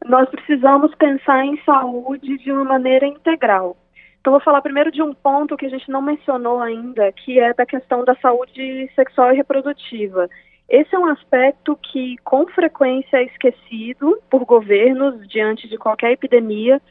Nós 0.04 0.28
precisamos 0.28 0.94
pensar 0.94 1.44
em 1.44 1.60
saúde 1.64 2.38
de 2.38 2.52
uma 2.52 2.64
maneira 2.64 3.06
integral. 3.06 3.76
Então, 4.20 4.32
vou 4.32 4.40
falar 4.40 4.62
primeiro 4.62 4.90
de 4.90 5.02
um 5.02 5.14
ponto 5.14 5.56
que 5.56 5.66
a 5.66 5.68
gente 5.68 5.88
não 5.90 6.02
mencionou 6.02 6.60
ainda, 6.60 7.10
que 7.12 7.38
é 7.38 7.54
da 7.54 7.64
questão 7.64 8.04
da 8.04 8.14
saúde 8.16 8.90
sexual 8.94 9.32
e 9.32 9.36
reprodutiva. 9.36 10.28
Esse 10.68 10.94
é 10.94 10.98
um 10.98 11.06
aspecto 11.06 11.76
que, 11.76 12.16
com 12.24 12.46
frequência, 12.48 13.18
é 13.18 13.24
esquecido 13.24 14.20
por 14.28 14.44
governos 14.44 15.26
diante 15.28 15.68
de 15.68 15.78
qualquer 15.78 16.12
epidemia, 16.12 16.82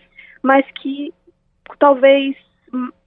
mas 0.41 0.66
que 0.82 1.13
talvez 1.78 2.36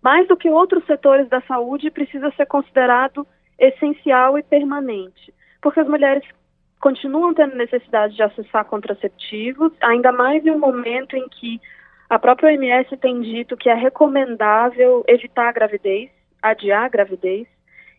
mais 0.09 0.27
do 0.27 0.39
que 0.39 0.49
outros 0.49 0.87
setores 0.87 1.29
da 1.29 1.43
saúde, 1.43 1.91
precisa 1.91 2.31
ser 2.31 2.47
considerado 2.47 3.27
essencial 3.59 4.39
e 4.39 4.43
permanente, 4.43 5.35
porque 5.61 5.81
as 5.81 5.87
mulheres 5.87 6.25
continuam 6.81 7.35
tendo 7.35 7.55
necessidade 7.55 8.17
de 8.17 8.23
acessar 8.23 8.65
contraceptivos, 8.65 9.71
ainda 9.83 10.11
mais 10.11 10.47
em 10.47 10.51
um 10.51 10.59
momento 10.59 11.15
em 11.15 11.29
que 11.29 11.61
a 12.09 12.19
própria 12.19 12.49
OMS 12.49 12.97
tem 12.97 13.21
dito 13.21 13.55
que 13.55 13.69
é 13.69 13.75
recomendável 13.75 15.05
evitar 15.07 15.51
a 15.51 15.53
gravidez, 15.53 16.09
adiar 16.41 16.85
a 16.85 16.89
gravidez. 16.89 17.47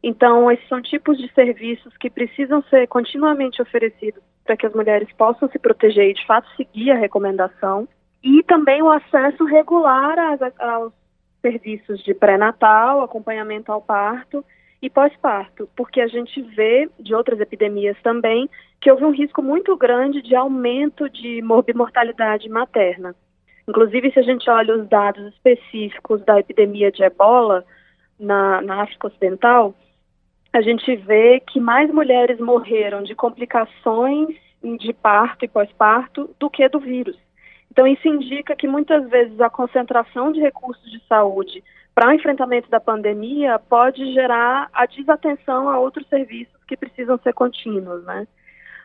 Então, 0.01 0.51
esses 0.51 0.67
são 0.67 0.81
tipos 0.81 1.15
de 1.15 1.31
serviços 1.33 1.95
que 1.97 2.09
precisam 2.09 2.63
ser 2.71 2.87
continuamente 2.87 3.61
oferecidos 3.61 4.23
para 4.43 4.57
que 4.57 4.65
as 4.65 4.73
mulheres 4.73 5.11
possam 5.15 5.47
se 5.49 5.59
proteger 5.59 6.09
e, 6.09 6.15
de 6.15 6.25
fato, 6.25 6.49
seguir 6.55 6.89
a 6.89 6.97
recomendação. 6.97 7.87
E 8.23 8.41
também 8.41 8.81
o 8.81 8.89
acesso 8.89 9.45
regular 9.45 10.17
aos 10.57 10.98
serviços 11.41 12.03
de 12.03 12.13
pré-natal, 12.13 13.01
acompanhamento 13.01 13.71
ao 13.71 13.81
parto 13.81 14.43
e 14.81 14.89
pós-parto, 14.89 15.69
porque 15.75 15.99
a 15.99 16.07
gente 16.07 16.41
vê 16.41 16.89
de 16.99 17.13
outras 17.13 17.39
epidemias 17.39 17.97
também 18.01 18.49
que 18.79 18.89
houve 18.89 19.03
um 19.03 19.11
risco 19.11 19.41
muito 19.41 19.75
grande 19.75 20.21
de 20.21 20.35
aumento 20.35 21.09
de 21.09 21.41
morbimortalidade 21.41 22.47
materna. 22.47 23.13
Inclusive, 23.67 24.11
se 24.11 24.19
a 24.19 24.23
gente 24.23 24.49
olha 24.49 24.75
os 24.75 24.87
dados 24.87 25.33
específicos 25.33 26.23
da 26.23 26.39
epidemia 26.39 26.91
de 26.91 27.03
ebola 27.03 27.65
na, 28.19 28.61
na 28.61 28.81
África 28.81 29.07
Ocidental, 29.07 29.75
a 30.51 30.61
gente 30.61 30.95
vê 30.95 31.39
que 31.39 31.59
mais 31.59 31.91
mulheres 31.91 32.39
morreram 32.39 33.03
de 33.03 33.13
complicações 33.13 34.29
de 34.79 34.93
parto 34.93 35.45
e 35.45 35.47
pós-parto 35.47 36.35
do 36.39 36.49
que 36.49 36.67
do 36.67 36.79
vírus. 36.79 37.17
Então, 37.71 37.87
isso 37.87 38.07
indica 38.07 38.55
que 38.55 38.67
muitas 38.67 39.07
vezes 39.09 39.39
a 39.39 39.49
concentração 39.49 40.31
de 40.31 40.39
recursos 40.39 40.91
de 40.91 41.01
saúde 41.07 41.63
para 41.93 42.09
o 42.09 42.13
enfrentamento 42.13 42.69
da 42.69 42.79
pandemia 42.79 43.59
pode 43.59 44.13
gerar 44.13 44.69
a 44.73 44.85
desatenção 44.85 45.69
a 45.69 45.79
outros 45.79 46.07
serviços 46.07 46.55
que 46.67 46.77
precisam 46.77 47.17
ser 47.19 47.33
contínuos, 47.33 48.03
né? 48.05 48.27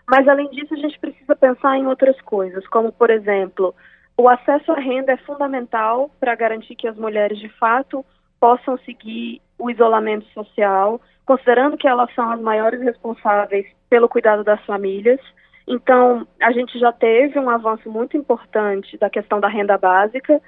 Mas, 0.06 0.28
além 0.28 0.50
disso, 0.50 0.74
a 0.74 0.76
gente 0.76 0.98
precisa 0.98 1.34
pensar 1.34 1.78
em 1.78 1.86
outras 1.86 2.20
coisas, 2.22 2.66
como, 2.66 2.92
por 2.92 3.10
exemplo, 3.10 3.74
o 4.16 4.28
acesso 4.28 4.70
à 4.72 4.76
renda 4.76 5.12
é 5.12 5.16
fundamental 5.16 6.10
para 6.20 6.34
garantir 6.34 6.76
que 6.76 6.86
as 6.86 6.96
mulheres, 6.96 7.38
de 7.38 7.48
fato, 7.48 8.04
possam 8.38 8.76
seguir 8.78 9.40
o 9.58 9.70
isolamento 9.70 10.26
social, 10.34 11.00
considerando 11.24 11.76
que 11.76 11.88
elas 11.88 12.12
são 12.14 12.30
as 12.30 12.40
maiores 12.40 12.80
responsáveis 12.80 13.66
pelo 13.88 14.08
cuidado 14.08 14.44
das 14.44 14.60
famílias. 14.66 15.20
Então, 15.66 16.26
a 16.40 16.52
gente 16.52 16.78
já 16.78 16.92
teve 16.92 17.38
um 17.38 17.48
avanço 17.48 17.90
muito 17.90 18.16
importante 18.16 18.98
da 18.98 19.08
questão 19.08 19.40
da 19.40 19.48
renda 19.48 19.78
básica, 19.78 20.40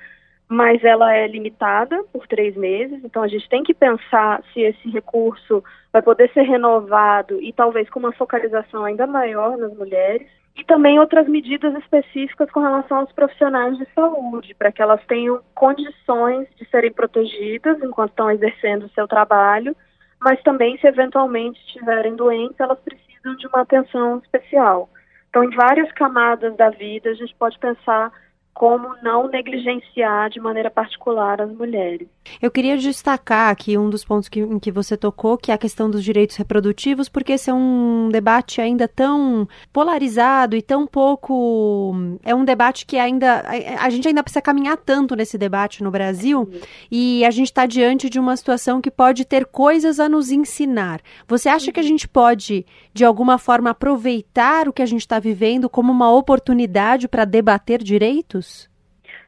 mas 0.49 0.85
ela 0.85 1.12
é 1.14 1.27
limitada 1.27 2.05
por 2.12 2.27
três 2.27 2.57
meses, 2.57 3.03
então 3.05 3.23
a 3.23 3.29
gente 3.29 3.49
tem 3.49 3.64
que 3.64 3.75
pensar 3.75 4.43
se 4.53 4.61
esse 4.61 4.89
recurso 4.91 5.64
vai 5.93 6.03
poder 6.03 6.31
ser 6.33 6.43
renovado 6.43 7.41
e 7.43 7.53
talvez 7.53 7.89
com 7.91 7.99
uma 7.99 8.12
focalização 8.12 8.85
ainda 8.85 9.07
maior 9.07 9.57
nas 9.57 9.75
mulheres. 9.75 10.29
E 10.55 10.64
também 10.64 10.99
outras 10.99 11.29
medidas 11.29 11.75
específicas 11.75 12.51
com 12.51 12.61
relação 12.61 12.99
aos 12.99 13.12
profissionais 13.12 13.77
de 13.77 13.87
saúde, 13.95 14.55
para 14.55 14.73
que 14.73 14.81
elas 14.81 15.05
tenham 15.07 15.43
condições 15.55 16.49
de 16.57 16.64
serem 16.71 16.93
protegidas 16.93 17.83
enquanto 17.83 18.11
estão 18.11 18.31
exercendo 18.31 18.85
o 18.85 18.91
seu 18.91 19.07
trabalho, 19.07 19.77
mas 20.19 20.43
também, 20.43 20.79
se 20.79 20.87
eventualmente 20.87 21.61
estiverem 21.67 22.17
doentes, 22.17 22.59
elas 22.59 22.79
precisam 22.79 23.37
de 23.37 23.47
uma 23.49 23.61
atenção 23.61 24.19
especial. 24.19 24.89
Então, 25.37 25.45
em 25.45 25.55
várias 25.55 25.93
camadas 25.93 26.57
da 26.57 26.70
vida, 26.70 27.11
a 27.11 27.14
gente 27.14 27.34
pode 27.34 27.59
pensar 27.59 28.11
como 28.57 28.97
não 29.03 29.28
negligenciar 29.28 30.30
de 30.30 30.41
maneira 30.41 30.70
particular 30.70 31.43
as 31.43 31.53
mulheres. 31.53 32.09
Eu 32.41 32.51
queria 32.51 32.74
destacar 32.78 33.51
aqui 33.51 33.76
um 33.76 33.91
dos 33.91 34.03
pontos 34.03 34.30
que, 34.30 34.41
em 34.41 34.59
que 34.59 34.72
você 34.72 34.97
tocou, 34.97 35.37
que 35.37 35.51
é 35.51 35.55
a 35.55 35.59
questão 35.59 35.91
dos 35.91 36.03
direitos 36.03 36.37
reprodutivos, 36.37 37.07
porque 37.07 37.34
esse 37.34 37.51
é 37.51 37.55
um 37.55 38.09
debate 38.11 38.59
ainda 38.62 38.89
tão 38.89 39.47
polarizado 39.70 40.57
e 40.57 40.62
tão 40.62 40.87
pouco. 40.87 41.95
É 42.24 42.34
um 42.34 42.47
debate 42.47 42.87
que 42.87 42.97
ainda. 42.97 43.45
A, 43.78 43.91
gente 43.91 44.09
ainda 44.09 44.22
precisa 44.22 44.41
caminhar 44.41 44.78
tanto 44.78 45.14
nesse 45.14 45.37
debate 45.37 45.84
no 45.84 45.91
Brasil 45.91 46.49
Sim. 46.51 46.61
e 46.91 47.24
a 47.26 47.30
gente 47.30 47.49
está 47.49 47.66
diante 47.66 48.09
de 48.09 48.18
uma 48.18 48.34
situação 48.39 48.80
que 48.80 48.91
pode 48.91 49.26
ter 49.26 49.45
coisas 49.45 50.01
a 50.01 50.09
nos 50.09 50.32
ensinar. 50.32 51.03
Você 51.28 51.51
acha 51.51 51.70
que 51.70 51.78
a 51.78 51.82
gente 51.82 52.09
pode, 52.09 52.64
de 52.97 53.05
alguma 53.05 53.36
forma, 53.38 53.70
aproveitar 53.70 54.66
o 54.66 54.72
que 54.72 54.80
a 54.80 54.86
gente 54.86 55.03
está 55.03 55.18
vivendo 55.18 55.68
como 55.68 55.92
uma 55.92 56.11
oportunidade 56.11 57.07
para 57.07 57.26
debater 57.26 57.82
direitos? 57.82 58.70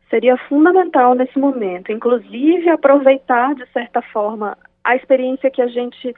Seria 0.09 0.39
fundamental 0.49 1.15
nesse 1.15 1.39
momento, 1.39 1.93
inclusive 1.93 2.69
aproveitar, 2.71 3.55
de 3.55 3.67
certa 3.71 4.01
forma, 4.01 4.57
a 4.83 4.97
experiência 4.97 5.51
que 5.51 5.61
a 5.61 5.67
gente 5.67 6.15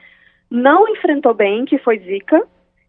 não 0.49 0.87
enfrentou 0.87 1.33
bem, 1.33 1.65
que 1.65 1.77
foi 1.79 1.99
Zika, 1.99 2.41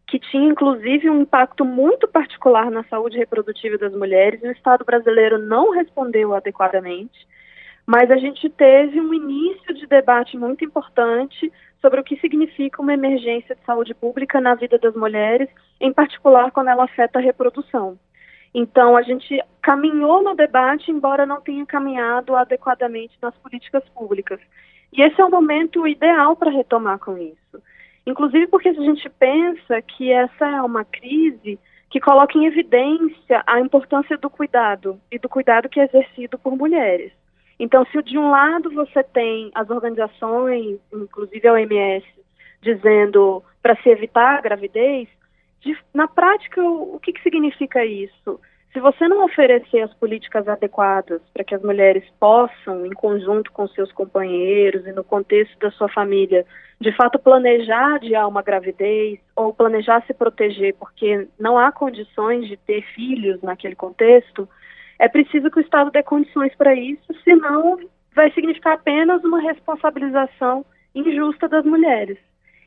que 0.07 0.21
tinha 0.21 0.49
inclusive 0.49 1.11
um 1.11 1.23
impacto 1.23 1.65
muito 1.65 2.07
particular 2.07 2.71
na 2.71 2.85
saúde 2.85 3.19
reprodutiva 3.19 3.77
das 3.77 3.93
mulheres, 3.93 4.41
e 4.45 4.47
o 4.47 4.53
Estado 4.53 4.85
brasileiro 4.85 5.39
não 5.39 5.73
respondeu 5.73 6.35
adequadamente. 6.35 7.27
Mas 7.87 8.11
a 8.11 8.17
gente 8.17 8.49
teve 8.49 9.01
um 9.01 9.13
início 9.13 9.75
de 9.75 9.87
debate 9.87 10.37
muito 10.37 10.65
importante 10.65 11.53
sobre 11.81 12.01
o 12.01 12.05
que 12.05 12.17
significa 12.19 12.81
uma 12.81 12.95
emergência 12.95 13.55
de 13.55 13.65
saúde 13.65 13.93
pública 13.93 14.41
na 14.41 14.55
vida 14.55 14.79
das 14.79 14.95
mulheres, 14.95 15.49
em 15.81 15.93
particular 15.93 16.53
quando 16.53 16.69
ela 16.69 16.85
afeta 16.85 17.19
a 17.19 17.23
reprodução. 17.23 17.99
Então, 18.55 18.97
a 18.97 19.03
gente 19.03 19.43
caminhou 19.61 20.23
no 20.23 20.35
debate, 20.35 20.91
embora 20.91 21.27
não 21.27 21.41
tenha 21.41 21.67
caminhado 21.67 22.37
adequadamente 22.37 23.17
nas 23.21 23.35
políticas 23.39 23.83
públicas. 23.89 24.39
E 24.93 25.03
esse 25.03 25.21
é 25.21 25.25
o 25.25 25.31
momento 25.31 25.87
ideal 25.89 26.37
para 26.37 26.51
retomar 26.51 26.99
com 26.99 27.17
isso. 27.17 27.63
Inclusive 28.07 28.47
porque 28.49 28.69
a 28.69 28.75
gente 28.75 29.09
pensa 29.09 29.81
que 29.81 30.11
essa 30.13 30.47
é 30.47 30.61
uma 30.61 30.85
crise 30.85 31.59
que 31.89 32.01
coloca 32.01 32.37
em 32.37 32.47
evidência 32.47 33.43
a 33.47 33.61
importância 33.61 34.17
do 34.19 34.29
cuidado 34.29 35.01
e 35.11 35.19
do 35.19 35.29
cuidado 35.29 35.69
que 35.69 35.81
é 35.81 35.85
exercido 35.85 36.39
por 36.39 36.57
mulheres. 36.57 37.13
Então, 37.63 37.87
se 37.87 38.03
de 38.03 38.19
um 38.19 38.29
lado 38.29 38.73
você 38.73 39.05
tem 39.05 39.53
as 39.55 39.71
organizações, 39.71 40.81
inclusive 40.93 41.47
a 41.47 41.53
OMS, 41.53 42.05
dizendo 42.61 43.41
para 43.63 43.77
se 43.77 43.89
evitar 43.89 44.37
a 44.37 44.41
gravidez, 44.41 45.09
de, 45.61 45.79
na 45.95 46.09
prática, 46.09 46.61
o, 46.61 46.97
o 46.97 46.99
que, 46.99 47.13
que 47.13 47.23
significa 47.23 47.85
isso? 47.85 48.41
Se 48.73 48.81
você 48.81 49.07
não 49.07 49.25
oferecer 49.25 49.81
as 49.81 49.95
políticas 49.95 50.49
adequadas 50.49 51.23
para 51.33 51.45
que 51.45 51.55
as 51.55 51.63
mulheres 51.63 52.03
possam, 52.19 52.85
em 52.85 52.91
conjunto 52.91 53.53
com 53.53 53.69
seus 53.69 53.93
companheiros 53.93 54.85
e 54.85 54.91
no 54.91 55.05
contexto 55.05 55.57
da 55.61 55.71
sua 55.71 55.89
família, 55.89 56.45
de 56.81 56.91
fato 56.97 57.17
planejar 57.17 57.95
adiar 57.95 58.27
uma 58.27 58.43
gravidez 58.43 59.21
ou 59.37 59.55
planejar 59.55 60.05
se 60.05 60.13
proteger 60.13 60.75
porque 60.75 61.29
não 61.39 61.57
há 61.57 61.71
condições 61.71 62.49
de 62.49 62.57
ter 62.57 62.83
filhos 62.93 63.41
naquele 63.41 63.77
contexto, 63.77 64.49
é 65.03 65.09
preciso 65.09 65.51
que 65.51 65.59
o 65.59 65.61
Estado 65.61 65.91
dê 65.91 66.01
condições 66.01 66.55
para 66.55 66.73
isso, 66.75 67.13
senão 67.25 67.77
vai 68.15 68.31
significar 68.31 68.75
apenas 68.75 69.25
uma 69.25 69.41
responsabilização 69.41 70.65
injusta 70.95 71.49
das 71.49 71.65
mulheres. 71.65 72.17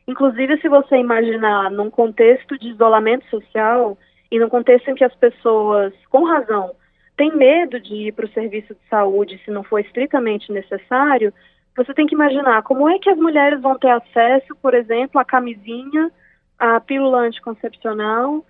Inclusive, 0.06 0.60
se 0.60 0.68
você 0.68 0.98
imaginar 0.98 1.72
num 1.72 1.90
contexto 1.90 2.60
de 2.60 2.72
isolamento 2.72 3.26
social 3.30 3.98
e 4.30 4.38
num 4.38 4.50
contexto 4.50 4.90
em 4.90 4.96
que 4.96 5.06
as 5.06 5.16
pessoas, 5.16 5.94
com 6.10 6.26
razão, 6.26 6.76
têm 7.16 7.34
medo 7.34 7.80
de 7.80 8.08
ir 8.08 8.12
para 8.12 8.26
o 8.26 8.34
serviço 8.34 8.74
de 8.74 8.90
saúde 8.90 9.40
se 9.46 9.50
não 9.50 9.64
for 9.64 9.80
estritamente 9.80 10.52
necessário, 10.52 11.34
você 11.74 11.94
tem 11.94 12.06
que 12.06 12.16
imaginar 12.16 12.64
como 12.64 12.90
é 12.90 13.00
que 13.00 13.10
as 13.10 13.18
mulheres 13.18 13.62
vão 13.62 13.80
ter 13.80 13.92
acesso, 13.92 14.54
por 14.62 14.74
exemplo, 14.74 15.22
à 15.22 15.24
camisinha, 15.24 16.12
à 16.60 16.82
pílula 16.82 17.20
anticoncepcional, 17.20 18.46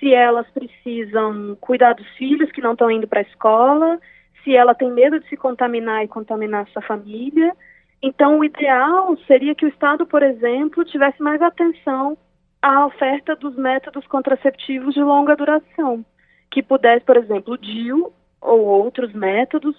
se 0.00 0.12
elas 0.12 0.48
precisam 0.50 1.56
cuidar 1.60 1.92
dos 1.92 2.08
filhos 2.16 2.50
que 2.50 2.62
não 2.62 2.72
estão 2.72 2.90
indo 2.90 3.06
para 3.06 3.20
a 3.20 3.22
escola, 3.22 4.00
se 4.42 4.56
ela 4.56 4.74
tem 4.74 4.90
medo 4.90 5.20
de 5.20 5.28
se 5.28 5.36
contaminar 5.36 6.02
e 6.02 6.08
contaminar 6.08 6.66
sua 6.68 6.80
família. 6.80 7.54
Então, 8.02 8.38
o 8.38 8.44
ideal 8.44 9.14
seria 9.26 9.54
que 9.54 9.66
o 9.66 9.68
Estado, 9.68 10.06
por 10.06 10.22
exemplo, 10.22 10.84
tivesse 10.86 11.22
mais 11.22 11.40
atenção 11.42 12.16
à 12.62 12.86
oferta 12.86 13.36
dos 13.36 13.54
métodos 13.56 14.06
contraceptivos 14.06 14.94
de 14.94 15.02
longa 15.02 15.36
duração, 15.36 16.04
que 16.50 16.62
pudesse, 16.62 17.04
por 17.04 17.18
exemplo, 17.18 17.54
o 17.54 17.58
DIU 17.58 18.10
ou 18.40 18.60
outros 18.60 19.12
métodos 19.12 19.76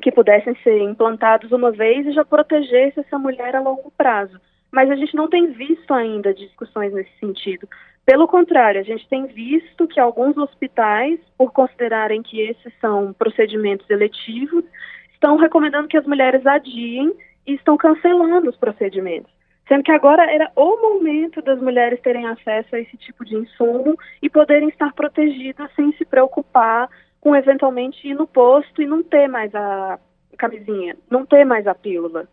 que 0.00 0.12
pudessem 0.12 0.54
ser 0.62 0.78
implantados 0.82 1.50
uma 1.50 1.72
vez 1.72 2.06
e 2.06 2.12
já 2.12 2.24
protegesse 2.24 3.00
essa 3.00 3.18
mulher 3.18 3.56
a 3.56 3.60
longo 3.60 3.90
prazo. 3.90 4.40
Mas 4.70 4.90
a 4.90 4.94
gente 4.94 5.16
não 5.16 5.28
tem 5.28 5.52
visto 5.52 5.92
ainda 5.92 6.34
discussões 6.34 6.92
nesse 6.92 7.10
sentido. 7.18 7.68
Pelo 8.06 8.28
contrário, 8.28 8.80
a 8.80 8.84
gente 8.84 9.08
tem 9.08 9.26
visto 9.26 9.88
que 9.88 9.98
alguns 9.98 10.36
hospitais, 10.36 11.18
por 11.36 11.52
considerarem 11.52 12.22
que 12.22 12.40
esses 12.40 12.72
são 12.80 13.12
procedimentos 13.12 13.90
eletivos, 13.90 14.64
estão 15.12 15.36
recomendando 15.36 15.88
que 15.88 15.96
as 15.96 16.06
mulheres 16.06 16.46
adiem 16.46 17.12
e 17.44 17.54
estão 17.54 17.76
cancelando 17.76 18.48
os 18.48 18.56
procedimentos. 18.56 19.32
Sendo 19.66 19.82
que 19.82 19.90
agora 19.90 20.30
era 20.32 20.52
o 20.54 20.80
momento 20.80 21.42
das 21.42 21.60
mulheres 21.60 22.00
terem 22.00 22.28
acesso 22.28 22.76
a 22.76 22.78
esse 22.78 22.96
tipo 22.96 23.24
de 23.24 23.34
insumo 23.34 23.98
e 24.22 24.30
poderem 24.30 24.68
estar 24.68 24.94
protegidas 24.94 25.68
sem 25.74 25.90
se 25.94 26.04
preocupar 26.04 26.88
com 27.20 27.34
eventualmente 27.34 28.06
ir 28.06 28.14
no 28.14 28.28
posto 28.28 28.80
e 28.80 28.86
não 28.86 29.02
ter 29.02 29.26
mais 29.26 29.52
a 29.52 29.98
camisinha, 30.38 30.96
não 31.10 31.26
ter 31.26 31.44
mais 31.44 31.66
a 31.66 31.74
pílula. 31.74 32.28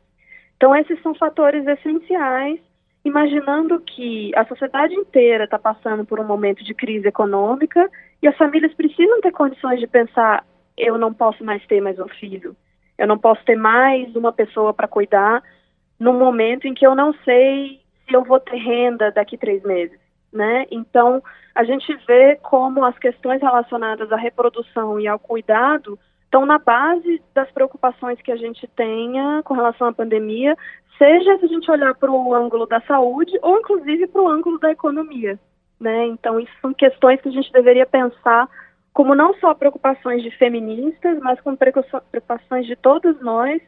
Então, 0.55 0.75
esses 0.75 1.01
são 1.01 1.15
fatores 1.15 1.65
essenciais, 1.65 2.59
imaginando 3.03 3.79
que 3.81 4.31
a 4.35 4.45
sociedade 4.45 4.93
inteira 4.93 5.43
está 5.43 5.59
passando 5.59 6.05
por 6.05 6.19
um 6.19 6.23
momento 6.23 6.63
de 6.63 6.73
crise 6.73 7.07
econômica 7.07 7.89
e 8.21 8.27
as 8.27 8.37
famílias 8.37 8.73
precisam 8.73 9.19
ter 9.21 9.31
condições 9.31 9.79
de 9.79 9.87
pensar: 9.87 10.45
eu 10.77 10.97
não 10.97 11.13
posso 11.13 11.43
mais 11.43 11.65
ter 11.65 11.81
mais 11.81 11.99
um 11.99 12.07
filho, 12.07 12.55
eu 12.97 13.07
não 13.07 13.17
posso 13.17 13.43
ter 13.43 13.55
mais 13.55 14.15
uma 14.15 14.31
pessoa 14.31 14.73
para 14.73 14.87
cuidar 14.87 15.43
no 15.99 16.13
momento 16.13 16.67
em 16.67 16.73
que 16.73 16.85
eu 16.85 16.95
não 16.95 17.13
sei 17.25 17.81
se 18.07 18.15
eu 18.15 18.23
vou 18.23 18.39
ter 18.39 18.57
renda 18.57 19.11
daqui 19.11 19.37
três 19.37 19.63
meses, 19.63 19.99
né? 20.31 20.65
Então, 20.71 21.21
a 21.55 21.63
gente 21.63 21.93
vê 22.07 22.35
como 22.37 22.83
as 22.83 22.97
questões 22.97 23.41
relacionadas 23.41 24.11
à 24.11 24.15
reprodução 24.15 24.99
e 24.99 25.07
ao 25.07 25.19
cuidado 25.19 25.99
estão 26.33 26.47
na 26.47 26.57
base 26.57 27.21
das 27.35 27.49
preocupações 27.51 28.19
que 28.19 28.31
a 28.31 28.35
gente 28.35 28.67
tenha 28.75 29.43
com 29.43 29.53
relação 29.53 29.87
à 29.87 29.93
pandemia, 29.93 30.57
seja 30.97 31.37
se 31.37 31.45
a 31.45 31.47
gente 31.47 31.69
olhar 31.69 31.93
para 31.93 32.11
o 32.11 32.33
ângulo 32.33 32.65
da 32.65 32.81
saúde 32.81 33.31
ou 33.43 33.59
inclusive 33.59 34.07
para 34.07 34.19
o 34.19 34.27
ângulo 34.27 34.57
da 34.57 34.71
economia, 34.71 35.39
né? 35.79 36.07
Então, 36.07 36.39
isso 36.39 36.51
são 36.59 36.73
questões 36.73 37.21
que 37.21 37.29
a 37.29 37.31
gente 37.31 37.51
deveria 37.51 37.85
pensar 37.85 38.49
como 38.91 39.13
não 39.13 39.35
só 39.35 39.53
preocupações 39.53 40.23
de 40.23 40.31
feministas, 40.31 41.19
mas 41.19 41.39
como 41.41 41.55
preocupações 41.55 42.65
de 42.65 42.75
todos 42.75 43.21
nós, 43.21 43.61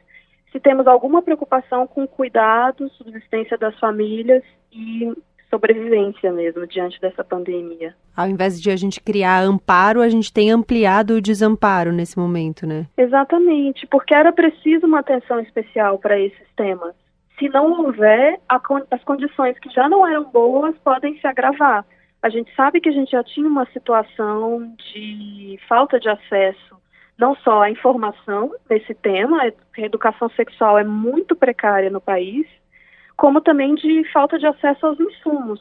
se 0.50 0.58
temos 0.58 0.88
alguma 0.88 1.22
preocupação 1.22 1.86
com 1.86 2.04
cuidado, 2.04 2.88
subsistência 2.90 3.56
das 3.56 3.78
famílias 3.78 4.42
e 4.72 5.12
sobrevivência 5.50 6.32
mesmo 6.32 6.66
diante 6.66 7.00
dessa 7.00 7.24
pandemia. 7.24 7.94
Ao 8.16 8.28
invés 8.28 8.60
de 8.60 8.70
a 8.70 8.76
gente 8.76 9.00
criar 9.00 9.42
amparo, 9.42 10.00
a 10.00 10.08
gente 10.08 10.32
tem 10.32 10.50
ampliado 10.50 11.14
o 11.14 11.20
desamparo 11.20 11.92
nesse 11.92 12.18
momento, 12.18 12.66
né? 12.66 12.86
Exatamente, 12.96 13.86
porque 13.86 14.14
era 14.14 14.32
preciso 14.32 14.86
uma 14.86 15.00
atenção 15.00 15.40
especial 15.40 15.98
para 15.98 16.18
esses 16.18 16.48
temas. 16.56 16.94
Se 17.38 17.48
não 17.48 17.84
houver, 17.84 18.40
as 18.90 19.04
condições 19.04 19.58
que 19.58 19.68
já 19.70 19.88
não 19.88 20.06
eram 20.06 20.24
boas 20.24 20.74
podem 20.82 21.18
se 21.20 21.26
agravar. 21.26 21.84
A 22.22 22.30
gente 22.30 22.52
sabe 22.54 22.80
que 22.80 22.88
a 22.88 22.92
gente 22.92 23.10
já 23.10 23.22
tinha 23.22 23.46
uma 23.46 23.66
situação 23.66 24.74
de 24.92 25.58
falta 25.68 26.00
de 26.00 26.08
acesso 26.08 26.76
não 27.18 27.34
só 27.36 27.62
à 27.62 27.70
informação 27.70 28.52
nesse 28.68 28.94
tema, 28.94 29.42
a 29.42 29.80
educação 29.80 30.28
sexual 30.30 30.78
é 30.78 30.84
muito 30.84 31.34
precária 31.34 31.88
no 31.88 32.00
país, 32.00 32.46
como 33.16 33.40
também 33.40 33.74
de 33.74 34.04
falta 34.12 34.38
de 34.38 34.46
acesso 34.46 34.86
aos 34.86 35.00
insumos. 35.00 35.60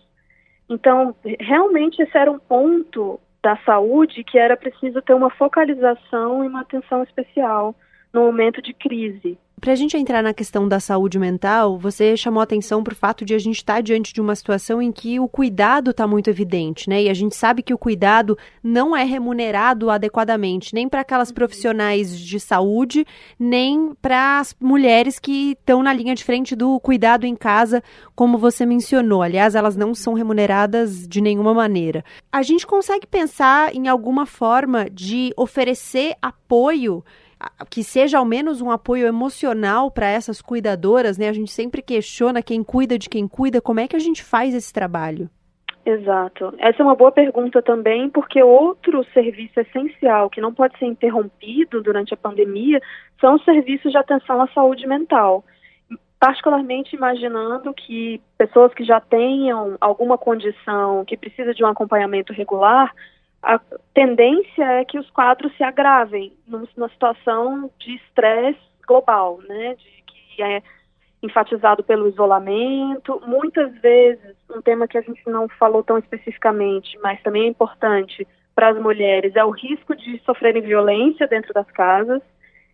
Então, 0.70 1.16
realmente 1.40 2.02
esse 2.02 2.18
era 2.18 2.32
um 2.32 2.40
ponto 2.40 3.20
da 3.42 3.56
saúde 3.58 4.24
que 4.24 4.38
era 4.38 4.58
preciso 4.58 5.02
ter 5.02 5.14
uma 5.14 5.30
focalização 5.30 6.44
e 6.44 6.48
uma 6.48 6.62
atenção 6.62 7.04
especial 7.04 7.76
no 8.16 8.22
momento 8.22 8.62
de 8.62 8.74
crise. 8.74 9.38
Para 9.60 9.74
a 9.74 9.76
gente 9.76 9.98
entrar 9.98 10.22
na 10.22 10.34
questão 10.34 10.68
da 10.68 10.80
saúde 10.80 11.18
mental, 11.18 11.78
você 11.78 12.16
chamou 12.16 12.42
atenção 12.42 12.84
para 12.84 12.94
o 12.94 12.96
fato 12.96 13.26
de 13.26 13.34
a 13.34 13.40
gente 13.40 13.58
estar 13.58 13.76
tá 13.76 13.82
diante 13.82 14.14
de 14.14 14.22
uma 14.22 14.36
situação 14.36 14.82
em 14.82 14.92
que 14.92 15.20
o 15.20 15.28
cuidado 15.28 15.92
está 15.92 16.06
muito 16.06 16.30
evidente, 16.30 16.88
né? 16.90 17.04
E 17.04 17.10
a 17.10 17.14
gente 17.14 17.36
sabe 17.36 17.64
que 17.64 17.74
o 17.74 17.78
cuidado 17.78 18.38
não 18.62 18.96
é 18.96 19.04
remunerado 19.04 19.90
adequadamente, 19.90 20.74
nem 20.74 20.88
para 20.88 21.02
aquelas 21.02 21.32
profissionais 21.32 22.20
de 22.20 22.40
saúde, 22.40 23.06
nem 23.40 23.94
para 24.02 24.40
as 24.40 24.56
mulheres 24.60 25.20
que 25.20 25.52
estão 25.52 25.82
na 25.82 25.94
linha 25.94 26.14
de 26.14 26.24
frente 26.24 26.56
do 26.56 26.80
cuidado 26.80 27.26
em 27.26 27.36
casa, 27.36 27.82
como 28.14 28.38
você 28.38 28.66
mencionou. 28.66 29.22
Aliás, 29.24 29.56
elas 29.56 29.76
não 29.76 29.96
são 29.96 30.14
remuneradas 30.14 31.08
de 31.08 31.22
nenhuma 31.22 31.54
maneira. 31.54 32.04
A 32.32 32.44
gente 32.44 32.68
consegue 32.68 33.08
pensar 33.08 33.74
em 33.74 33.88
alguma 33.88 34.26
forma 34.26 34.90
de 34.90 35.34
oferecer 35.36 36.16
apoio 36.22 37.04
que 37.70 37.84
seja 37.84 38.18
ao 38.18 38.26
menos 38.26 38.62
um 38.62 38.72
apoio 38.72 39.08
emocional 39.08 39.92
para 39.92 40.08
essas 40.08 40.42
cuidadoras, 40.42 41.18
né? 41.18 41.30
A 41.30 41.34
gente 41.34 41.52
sempre 41.52 41.82
questiona 41.82 42.42
quem 42.42 42.64
cuida 42.64 42.98
de 42.98 43.10
quem 43.10 43.28
cuida, 43.28 43.62
como 43.62 43.80
é 43.80 43.88
que 43.88 43.96
a 43.96 44.00
gente 44.00 44.24
faz 44.24 44.54
esse 44.54 44.72
trabalho? 44.74 45.30
Exato. 45.86 46.52
Essa 46.58 46.82
é 46.82 46.84
uma 46.84 46.96
boa 46.96 47.12
pergunta 47.12 47.62
também, 47.62 48.10
porque 48.10 48.42
outro 48.42 49.04
serviço 49.14 49.60
essencial 49.60 50.32
que 50.32 50.42
não 50.42 50.52
pode 50.52 50.78
ser 50.80 50.86
interrompido 50.86 51.82
durante 51.84 52.12
a 52.14 52.18
pandemia 52.18 52.82
são 53.22 53.36
os 53.36 53.44
serviços 53.44 53.92
de 53.92 53.98
atenção 53.98 54.42
à 54.42 54.48
saúde 54.48 54.88
mental. 54.88 55.46
Particularmente 56.20 56.96
imaginando 56.96 57.72
que 57.72 58.20
pessoas 58.36 58.74
que 58.74 58.84
já 58.84 59.00
tenham 59.00 59.78
alguma 59.80 60.18
condição 60.18 61.06
que 61.06 61.16
precisa 61.16 61.54
de 61.54 61.64
um 61.64 61.68
acompanhamento 61.68 62.34
regular 62.34 62.92
a 63.46 63.60
tendência 63.94 64.64
é 64.64 64.86
que 64.86 64.98
os 64.98 65.10
quadros 65.12 65.56
se 65.56 65.64
agravem 65.64 66.34
numa 66.48 66.90
situação 66.90 67.70
de 67.78 67.96
estresse 67.96 68.60
global, 68.88 69.40
né, 69.48 69.76
de 69.76 70.04
que 70.08 70.42
é 70.42 70.64
enfatizado 71.22 71.84
pelo 71.84 72.08
isolamento. 72.08 73.22
Muitas 73.26 73.72
vezes, 73.80 74.36
um 74.50 74.62
tema 74.62 74.88
que 74.88 74.98
a 74.98 75.02
gente 75.02 75.22
não 75.28 75.48
falou 75.48 75.84
tão 75.84 75.98
especificamente, 75.98 76.98
mas 77.04 77.22
também 77.22 77.44
é 77.44 77.48
importante 77.48 78.28
para 78.56 78.70
as 78.70 78.82
mulheres, 78.82 79.36
é 79.36 79.44
o 79.44 79.52
risco 79.52 79.96
de 79.96 80.20
sofrerem 80.26 80.62
violência 80.62 81.28
dentro 81.28 81.54
das 81.54 81.70
casas. 81.72 82.22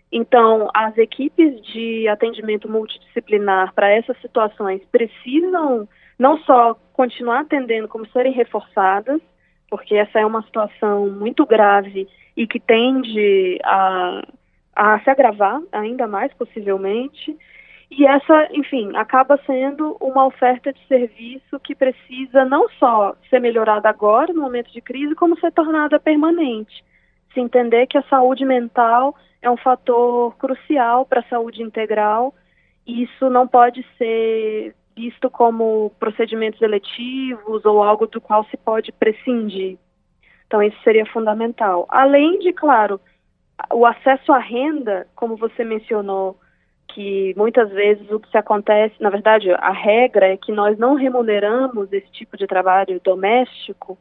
Então, 0.09 0.69
as 0.73 0.97
equipes 0.97 1.61
de 1.67 2.07
atendimento 2.07 2.69
multidisciplinar 2.69 3.73
para 3.73 3.89
essas 3.89 4.19
situações 4.21 4.81
precisam 4.91 5.87
não 6.17 6.37
só 6.39 6.75
continuar 6.93 7.41
atendendo, 7.41 7.87
como 7.87 8.07
serem 8.07 8.31
reforçadas, 8.31 9.21
porque 9.71 9.95
essa 9.95 10.19
é 10.19 10.25
uma 10.25 10.43
situação 10.43 11.09
muito 11.09 11.45
grave 11.45 12.05
e 12.35 12.45
que 12.45 12.59
tende 12.59 13.57
a, 13.63 14.21
a 14.75 14.99
se 14.99 15.09
agravar 15.09 15.61
ainda 15.71 16.05
mais 16.07 16.33
possivelmente. 16.33 17.37
E 17.89 18.05
essa, 18.05 18.49
enfim, 18.51 18.91
acaba 18.97 19.39
sendo 19.45 19.95
uma 20.01 20.25
oferta 20.25 20.73
de 20.73 20.87
serviço 20.87 21.57
que 21.61 21.73
precisa 21.73 22.43
não 22.43 22.67
só 22.71 23.15
ser 23.29 23.39
melhorada 23.39 23.87
agora, 23.87 24.33
no 24.33 24.41
momento 24.41 24.71
de 24.73 24.81
crise, 24.81 25.15
como 25.15 25.39
ser 25.39 25.53
tornada 25.53 25.97
permanente. 25.97 26.83
Se 27.33 27.39
entender 27.39 27.87
que 27.87 27.97
a 27.97 28.03
saúde 28.03 28.43
mental 28.43 29.15
é 29.41 29.49
um 29.49 29.57
fator 29.57 30.35
crucial 30.35 31.05
para 31.05 31.21
a 31.21 31.29
saúde 31.29 31.63
integral, 31.63 32.33
e 32.85 33.03
isso 33.03 33.29
não 33.29 33.47
pode 33.47 33.85
ser 33.97 34.75
visto 34.95 35.29
como 35.29 35.91
procedimentos 35.99 36.61
eletivos 36.61 37.65
ou 37.65 37.83
algo 37.83 38.07
do 38.07 38.21
qual 38.21 38.43
se 38.45 38.57
pode 38.57 38.91
prescindir. 38.91 39.77
Então, 40.47 40.61
isso 40.61 40.77
seria 40.83 41.05
fundamental. 41.05 41.85
Além 41.89 42.39
de, 42.39 42.51
claro, 42.51 42.99
o 43.71 43.85
acesso 43.85 44.31
à 44.31 44.37
renda, 44.37 45.07
como 45.15 45.35
você 45.35 45.63
mencionou, 45.63 46.37
que 46.93 47.33
muitas 47.37 47.69
vezes 47.71 48.09
o 48.11 48.19
que 48.19 48.29
se 48.29 48.37
acontece, 48.37 48.95
na 48.99 49.09
verdade, 49.09 49.49
a 49.51 49.71
regra 49.71 50.27
é 50.27 50.37
que 50.37 50.51
nós 50.51 50.77
não 50.77 50.95
remuneramos 50.95 51.91
esse 51.93 52.11
tipo 52.11 52.37
de 52.37 52.47
trabalho 52.47 52.99
doméstico. 53.03 53.97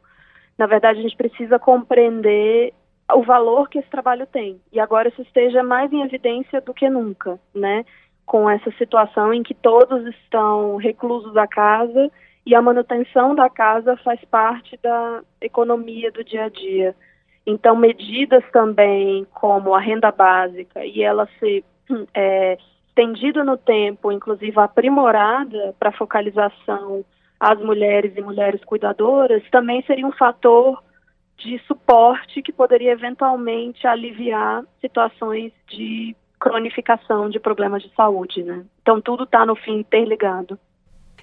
Na 0.57 0.67
verdade, 0.67 0.99
a 0.99 1.01
gente 1.01 1.15
precisa 1.15 1.57
compreender 1.57 2.73
o 3.13 3.23
valor 3.23 3.69
que 3.69 3.79
esse 3.79 3.89
trabalho 3.89 4.25
tem. 4.27 4.59
E 4.71 4.79
agora 4.79 5.09
isso 5.09 5.21
esteja 5.21 5.63
mais 5.63 5.91
em 5.91 6.01
evidência 6.01 6.61
do 6.61 6.73
que 6.73 6.89
nunca, 6.89 7.39
né? 7.53 7.85
Com 8.31 8.49
essa 8.49 8.71
situação 8.77 9.33
em 9.33 9.43
que 9.43 9.53
todos 9.53 10.07
estão 10.07 10.77
reclusos 10.77 11.35
à 11.35 11.45
casa 11.45 12.09
e 12.45 12.55
a 12.55 12.61
manutenção 12.61 13.35
da 13.35 13.49
casa 13.49 13.97
faz 13.97 14.23
parte 14.23 14.79
da 14.81 15.21
economia 15.41 16.09
do 16.13 16.23
dia 16.23 16.45
a 16.45 16.49
dia. 16.49 16.95
Então, 17.45 17.75
medidas 17.75 18.41
também 18.53 19.27
como 19.33 19.75
a 19.75 19.81
renda 19.81 20.13
básica 20.13 20.85
e 20.85 21.03
ela 21.03 21.27
ser 21.41 21.65
é, 22.15 22.57
estendida 22.87 23.43
no 23.43 23.57
tempo, 23.57 24.13
inclusive 24.13 24.57
aprimorada 24.57 25.75
para 25.77 25.91
focalização 25.91 27.03
às 27.37 27.59
mulheres 27.59 28.13
e 28.15 28.21
mulheres 28.21 28.63
cuidadoras, 28.63 29.43
também 29.51 29.83
seria 29.83 30.07
um 30.07 30.13
fator 30.13 30.81
de 31.35 31.59
suporte 31.67 32.41
que 32.41 32.53
poderia 32.53 32.93
eventualmente 32.93 33.85
aliviar 33.85 34.63
situações 34.79 35.51
de 35.67 36.15
cronificação 36.41 37.29
de 37.29 37.39
problemas 37.39 37.83
de 37.83 37.91
saúde, 37.95 38.41
né? 38.43 38.63
Então 38.81 38.99
tudo 38.99 39.23
está 39.23 39.45
no 39.45 39.55
fim 39.55 39.79
interligado. 39.79 40.57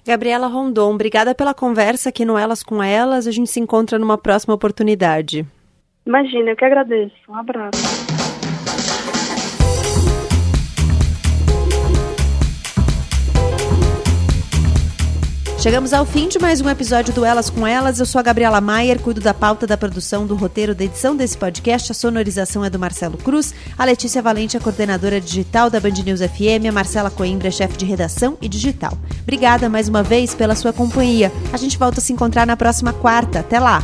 Gabriela 0.07 0.47
Rondon, 0.47 0.95
obrigada 0.95 1.35
pela 1.35 1.53
conversa 1.53 2.07
aqui 2.07 2.23
no 2.23 2.37
Elas 2.37 2.63
com 2.63 2.81
Elas. 2.81 3.27
A 3.27 3.31
gente 3.31 3.49
se 3.49 3.59
encontra 3.59 3.99
numa 3.99 4.17
próxima 4.17 4.55
oportunidade. 4.55 5.45
Imagina, 6.05 6.51
eu 6.51 6.55
que 6.55 6.65
agradeço. 6.65 7.13
Um 7.27 7.35
abraço. 7.35 8.08
Chegamos 15.61 15.91
ao 15.91 16.05
fim 16.05 16.29
de 16.29 16.39
mais 16.39 16.61
um 16.61 16.69
episódio 16.69 17.13
do 17.13 17.25
Elas 17.25 17.49
com 17.49 17.67
Elas. 17.67 17.99
Eu 17.99 18.05
sou 18.05 18.17
a 18.17 18.21
Gabriela 18.21 18.61
Maier, 18.61 18.97
cuido 18.97 19.19
da 19.19 19.33
pauta 19.33 19.67
da 19.67 19.75
produção, 19.75 20.25
do 20.25 20.33
roteiro, 20.33 20.73
da 20.73 20.85
edição 20.85 21.17
desse 21.17 21.37
podcast. 21.37 21.91
A 21.91 21.95
sonorização 21.95 22.63
é 22.63 22.69
do 22.69 22.79
Marcelo 22.79 23.17
Cruz. 23.17 23.53
A 23.77 23.83
Letícia 23.83 24.21
Valente 24.21 24.55
é 24.55 24.59
coordenadora 24.61 25.19
digital 25.19 25.69
da 25.69 25.81
Band 25.81 26.01
News 26.05 26.21
FM. 26.21 26.69
A 26.69 26.71
Marcela 26.71 27.11
Coimbra 27.11 27.49
é 27.49 27.51
chefe 27.51 27.75
de 27.75 27.83
redação 27.83 28.37
e 28.41 28.47
digital. 28.47 28.97
Obrigada 29.21 29.67
mais 29.67 29.89
uma 29.89 30.01
vez 30.01 30.33
pela 30.33 30.55
sua 30.55 30.71
companhia. 30.71 31.29
A 31.51 31.57
gente 31.57 31.77
volta 31.77 31.99
a 31.99 32.01
se 32.01 32.13
encontrar 32.13 32.47
na 32.47 32.55
próxima 32.55 32.93
quarta. 32.93 33.41
Até 33.41 33.59
lá! 33.59 33.83